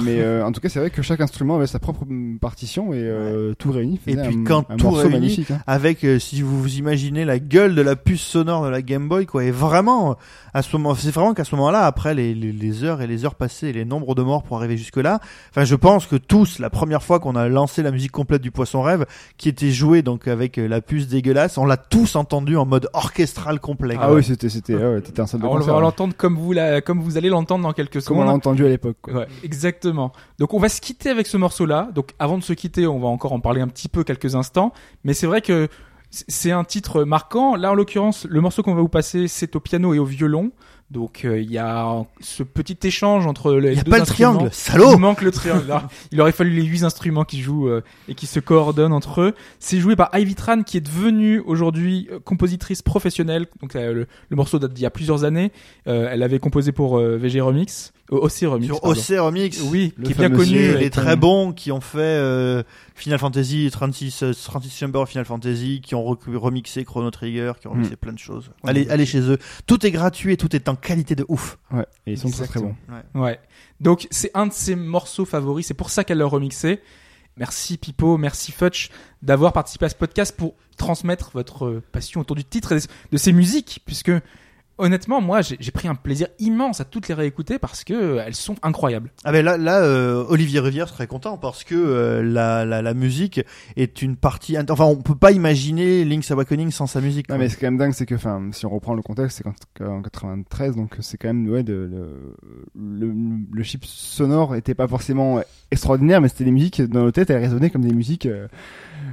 Mais 0.05 0.21
euh, 0.21 0.47
en 0.47 0.53
tout 0.53 0.61
cas, 0.61 0.69
c'est 0.69 0.79
vrai 0.79 0.91
que 0.91 1.03
chaque 1.03 1.21
instrument 1.21 1.57
avait 1.57 1.67
sa 1.67 1.81
propre 1.81 2.05
mm, 2.07 2.39
partition 2.39 2.93
et 2.95 2.99
euh, 3.03 3.55
tout 3.59 3.73
réuni. 3.73 3.99
Et 4.07 4.15
puis 4.15 4.21
un, 4.37 4.45
quand 4.45 4.71
un 4.71 4.77
tout 4.77 4.91
réuni, 4.91 5.13
magnifique. 5.15 5.51
hein. 5.51 5.61
avec 5.67 6.05
euh, 6.05 6.19
si 6.21 6.43
vous 6.43 6.61
vous 6.63 6.77
imaginez 6.77 7.25
la 7.25 7.39
gueule 7.41 7.75
de 7.75 7.83
la 7.83 7.97
puce 7.97 8.21
sonore 8.23 8.65
de 8.65 8.69
la 8.71 8.81
Game 8.83 9.09
Boy 9.09 9.27
quoi 9.27 9.43
et 9.45 9.51
vraiment 9.51 10.17
à 10.55 10.63
ce 10.63 10.77
moment 10.77 10.95
c'est 10.95 11.11
vraiment 11.11 11.35
qu'à 11.35 11.45
ce 11.45 11.55
moment-là 11.57 11.87
après 11.87 12.15
les, 12.15 12.35
les, 12.35 12.53
les 12.53 12.85
heures 12.85 13.03
et 13.03 13.07
les 13.09 13.25
heures 13.25 13.35
passées 13.35 13.69
et 13.69 13.73
les 13.73 13.85
nombres 13.85 14.15
de 14.15 14.23
morts 14.23 14.43
pour 14.45 14.59
arriver 14.59 14.77
jusque 14.77 14.97
là 14.97 15.19
enfin 15.51 15.65
je 15.65 15.75
pense 15.75 16.07
que 16.07 16.17
tous 16.17 16.59
la 16.61 16.71
première 16.71 17.03
fois 17.03 17.19
qu'on 17.21 17.35
a 17.35 17.49
lancé 17.49 17.83
la 17.83 17.91
musique 17.91 18.13
complète 18.13 18.43
du 18.43 18.51
Poisson 18.53 18.83
Rêve 18.83 19.07
qui 19.39 19.49
était 19.49 19.71
jouée 19.71 20.03
donc 20.03 20.29
avec 20.29 20.59
euh, 20.59 20.69
la 20.69 20.81
puce 20.81 21.09
dégueulasse 21.09 21.59
on 21.59 21.65
l'a 21.65 21.77
tous 21.77 22.15
entendu 22.17 22.57
en 22.57 22.65
mode 22.67 22.89
orchestral 22.93 23.59
complet 23.61 23.97
Ah 23.99 24.07
quoi. 24.07 24.15
oui, 24.17 24.25
c'était 24.25 24.49
c'était 24.49 24.75
ah 24.75 24.91
ouais, 24.93 25.03
un 25.19 25.27
salle 25.27 25.41
de 25.41 25.47
Alors, 25.47 25.57
on 25.57 25.61
va 25.61 25.73
hein. 25.75 25.81
l'entendre 25.81 26.15
comme 26.17 26.37
vous, 26.37 26.53
la, 26.53 26.81
comme 26.81 27.01
vous 27.01 27.17
allez 27.17 27.29
l'entendre 27.29 27.63
dans 27.65 27.73
quelques 27.73 28.03
Comme 28.05 28.19
on 28.19 28.21
secondes. 28.21 28.29
Entendu 28.53 28.67
à 28.67 28.69
l'époque. 28.69 28.97
Ouais, 29.09 29.27
exactement. 29.43 30.13
Donc 30.39 30.55
on 30.55 30.59
va 30.59 30.69
se 30.69 30.81
quitter 30.81 31.11
avec 31.11 31.27
ce 31.27 31.37
morceau-là. 31.37 31.89
Donc 31.95 32.13
avant 32.19 32.39
de 32.39 32.43
se 32.43 32.53
quitter, 32.53 32.87
on 32.87 32.99
va 32.99 33.09
encore 33.09 33.33
en 33.33 33.41
parler 33.41 33.61
un 33.61 33.69
petit 33.69 33.89
peu 33.89 34.05
quelques 34.05 34.35
instants. 34.35 34.73
Mais 35.05 35.15
c'est 35.15 35.27
vrai 35.27 35.41
que 35.41 35.69
c'est 36.11 36.51
un 36.53 36.65
titre 36.65 37.05
marquant. 37.05 37.57
Là, 37.57 37.73
en 37.73 37.75
l'occurrence, 37.75 38.27
le 38.29 38.41
morceau 38.41 38.63
qu'on 38.63 38.75
va 38.75 38.83
vous 38.83 38.89
passer, 38.89 39.29
c'est 39.29 39.57
au 39.57 39.61
piano 39.61 39.95
et 39.95 39.99
au 39.99 40.05
violon. 40.05 40.53
Donc 40.91 41.25
euh, 41.25 41.41
il 41.41 41.51
y 41.51 41.57
a 41.57 42.05
ce 42.21 42.43
petit 42.43 42.77
échange 42.87 43.27
entre 43.27 43.55
les 43.55 43.71
il 43.71 43.77
y 43.79 43.81
a 43.81 43.83
deux 43.83 43.91
pas 43.91 43.97
le 43.97 44.03
instruments. 44.03 44.33
triangle 44.33 44.51
Il 44.53 44.55
salaud 44.55 44.99
manque 44.99 45.23
le 45.23 45.31
triangle. 45.31 45.65
Alors, 45.65 45.89
il 46.11 46.21
aurait 46.21 46.33
fallu 46.33 46.51
les 46.51 46.65
huit 46.65 46.83
instruments 46.83 47.25
qui 47.25 47.41
jouent 47.41 47.69
euh, 47.69 47.83
et 48.09 48.15
qui 48.15 48.27
se 48.27 48.41
coordonnent 48.41 48.93
entre 48.93 49.23
eux. 49.23 49.35
C'est 49.59 49.81
joué 49.81 49.97
par 49.97 50.11
Ivy 50.13 50.35
Tran, 50.35 50.63
qui 50.65 50.77
est 50.77 50.83
devenue 50.83 51.41
aujourd'hui 51.47 52.09
euh, 52.13 52.19
compositrice 52.21 52.83
professionnelle. 52.83 53.47
Donc 53.63 53.75
euh, 53.75 53.95
le, 53.95 54.07
le 54.29 54.37
morceau 54.37 54.59
date 54.59 54.75
d'il 54.75 54.83
y 54.83 54.87
a 54.87 54.91
plusieurs 54.91 55.25
années. 55.25 55.51
Elle 55.87 56.23
avait 56.23 56.39
composé 56.39 56.73
pour 56.73 56.99
VG 56.99 57.41
Remix, 57.41 57.95
OC 58.11 58.33
Remix. 58.43 58.67
sur 58.67 58.81
pardon. 58.81 59.01
OC 59.01 59.19
Remix 59.19 59.61
Oui, 59.63 59.95
Le 59.97 60.05
qui 60.05 60.13
est 60.13 60.15
bien 60.15 60.31
connu. 60.31 60.77
les, 60.79 60.91
très 60.91 61.13
euh, 61.13 61.17
bons 61.17 61.53
qui 61.53 61.73
ont 61.73 61.81
fait 61.81 61.99
euh, 62.01 62.63
Final 62.95 63.19
Fantasy 63.19 63.69
36 63.71 64.23
euh, 64.23 64.33
36 64.33 64.77
Chamber 64.77 64.99
of 65.01 65.09
Final 65.09 65.25
Fantasy 65.25 65.81
qui 65.83 65.95
ont 65.95 66.05
remixé 66.05 66.85
Chrono 66.85 67.11
Trigger 67.11 67.53
qui 67.61 67.69
ont 67.69 67.73
remixé 67.73 67.97
plein 67.97 68.13
de 68.13 68.19
choses 68.19 68.51
allez 68.65 68.89
allez 68.91 69.07
chez 69.07 69.21
eux 69.21 69.39
tout 69.67 69.87
est 69.87 69.91
gratuit 69.91 70.35
et 70.35 70.37
tout 70.37 70.55
est 70.55 70.69
en 70.69 70.75
qualité 70.75 71.15
de 71.15 71.25
ouf 71.29 71.59
Ouais, 71.71 71.87
et 72.07 72.13
ils 72.13 72.19
sont 72.19 72.31
très 72.31 72.47
très 72.47 72.61
bons. 72.61 72.75
Ouais. 73.15 73.39
Donc 73.81 74.07
c'est 74.11 74.31
un 74.35 74.47
de 74.47 74.53
ses 74.53 74.77
morceaux 74.77 75.25
favoris. 75.25 75.67
C'est 75.67 75.75
pour 75.75 75.91
ça 75.91 76.05
qu'elle 76.05 76.19
l'a 76.19 76.27
remixé. 76.27 76.81
Merci 77.37 77.79
Pipo, 77.79 78.19
merci 78.19 78.53
Futch 78.53 78.91
d'avoir 79.23 79.53
participé 79.55 79.87
à 79.87 79.89
ce 79.89 79.95
podcast 79.95 80.37
pour 80.37 80.55
transmettre 80.77 81.31
votre 81.33 81.65
euh, 81.65 81.83
passion 81.93 82.21
autour 82.21 82.37
du 82.37 82.45
titre 82.45 82.73
et 82.73 82.81
de 83.11 83.17
ces 83.17 83.33
musiques, 83.33 83.81
puisque 83.87 84.13
honnêtement, 84.79 85.21
moi, 85.21 85.43
j'ai 85.43 85.57
j'ai 85.61 85.71
pris 85.71 85.89
un 85.89 85.95
plaisir 85.95 86.29
immense 86.39 86.81
à 86.81 86.85
toutes 86.85 87.09
les 87.09 87.15
réécouter 87.15 87.59
parce 87.59 87.85
que 87.85 87.95
euh, 87.95 88.25
elles 88.27 88.35
sont 88.35 88.57
incroyables. 88.63 89.11
Ah 89.25 89.33
ben 89.33 89.45
là, 89.45 89.57
là 89.57 89.83
euh, 89.83 90.25
Olivier 90.29 90.61
Rivière 90.61 90.89
serait 90.89 91.07
content 91.07 91.37
parce 91.37 91.65
que 91.65 91.75
euh, 91.75 92.23
la, 92.23 92.65
la, 92.65 92.83
la 92.83 92.95
musique 92.95 93.41
est 93.77 94.03
une 94.03 94.17
partie. 94.17 94.57
Enfin, 94.59 94.85
on 94.85 94.97
peut 94.97 95.15
pas 95.15 95.33
imaginer 95.33 96.05
Link's 96.05 96.31
Awakening 96.31 96.71
sans 96.71 96.87
sa 96.87 97.01
musique. 97.01 97.29
Non 97.29 97.37
quoi. 97.37 97.45
mais 97.45 97.49
c'est 97.49 97.59
quand 97.59 97.67
même 97.67 97.79
dingue, 97.79 97.93
c'est 97.93 98.07
que, 98.07 98.15
enfin, 98.15 98.51
si 98.53 98.67
on 98.67 98.71
reprend 98.71 98.95
le 98.95 99.03
contexte, 99.03 99.39
c'est 99.39 99.45
qu'en 99.85 99.99
en 99.99 100.03
93, 100.03 100.77
donc 100.77 100.97
c'est 101.01 101.19
quand 101.19 101.29
même, 101.29 101.49
ouais, 101.49 101.63
de, 101.63 101.75
le, 101.75 102.35
le, 102.75 103.15
le 103.53 103.63
chip 103.63 103.85
sonore 103.85 104.57
était 104.57 104.75
pas 104.75 104.89
forcément 104.89 105.41
extraordinaire, 105.71 106.21
mais 106.21 106.29
c'était 106.29 106.45
des 106.45 106.51
musiques 106.51 106.83
dans 106.83 107.03
nos 107.03 107.11
têtes, 107.11 107.31
elles 107.31 107.43
résonnaient 107.43 107.71
comme 107.71 107.85
des 107.85 107.95
musiques 107.95 108.29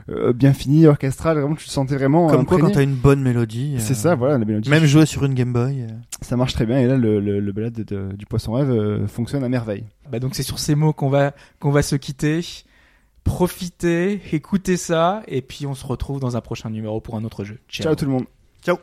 euh, 0.10 0.34
bien 0.34 0.54
finies, 0.54 0.86
orchestrales, 0.88 1.38
vraiment, 1.40 1.56
tu 1.56 1.66
te 1.66 1.72
sentais 1.72 1.96
vraiment 1.96 2.28
Comme 2.28 2.46
quoi, 2.46 2.58
imprégné. 2.58 2.74
quand 2.74 2.80
t'as 2.80 2.84
une 2.84 2.96
bonne 2.96 3.22
mélodie. 3.22 3.76
C'est 3.80 3.94
euh, 3.94 3.96
ça, 3.96 4.16
voilà, 4.16 4.38
la 4.38 4.46
mélodie. 4.46 4.70
Même 4.70 4.86
jouer 4.86 5.06
sur 5.06 5.24
une 5.26 5.34
Game 5.34 5.54
Boy. 5.54 5.82
euh. 5.82 5.88
Ça 6.22 6.36
marche 6.38 6.54
très 6.54 6.66
bien, 6.66 6.80
et 6.80 6.88
là, 6.88 6.98
le, 6.98 7.20
le, 7.20 7.40
le 7.40 7.52
balade 7.52 7.74
de- 7.74 8.12
du 8.16 8.26
poisson 8.26 8.54
rêve 8.54 8.70
euh, 8.72 9.08
fonctionne 9.08 9.44
à 9.44 9.50
merveille. 9.50 9.84
Bah 10.12 10.20
donc 10.20 10.36
c'est 10.36 10.44
sur 10.44 10.60
ces 10.60 10.76
mots 10.76 10.92
qu'on 10.94 11.10
va 11.10 11.34
qu'on 11.60 11.72
va 11.72 11.82
se 11.82 11.96
quitter. 11.96 12.42
Profitez, 13.24 14.22
écoutez 14.34 14.76
ça, 14.78 15.22
et 15.28 15.42
puis 15.42 15.68
on 15.68 15.76
se 15.76 15.86
retrouve 15.86 16.20
dans 16.20 16.36
un 16.36 16.42
prochain 16.42 16.70
numéro 16.70 17.00
pour 17.00 17.16
un 17.16 17.24
autre 17.24 17.44
jeu. 17.44 17.60
Ciao 17.70 17.94
tout 17.96 18.06
le 18.06 18.12
monde. 18.12 18.26
Ciao. 18.64 18.78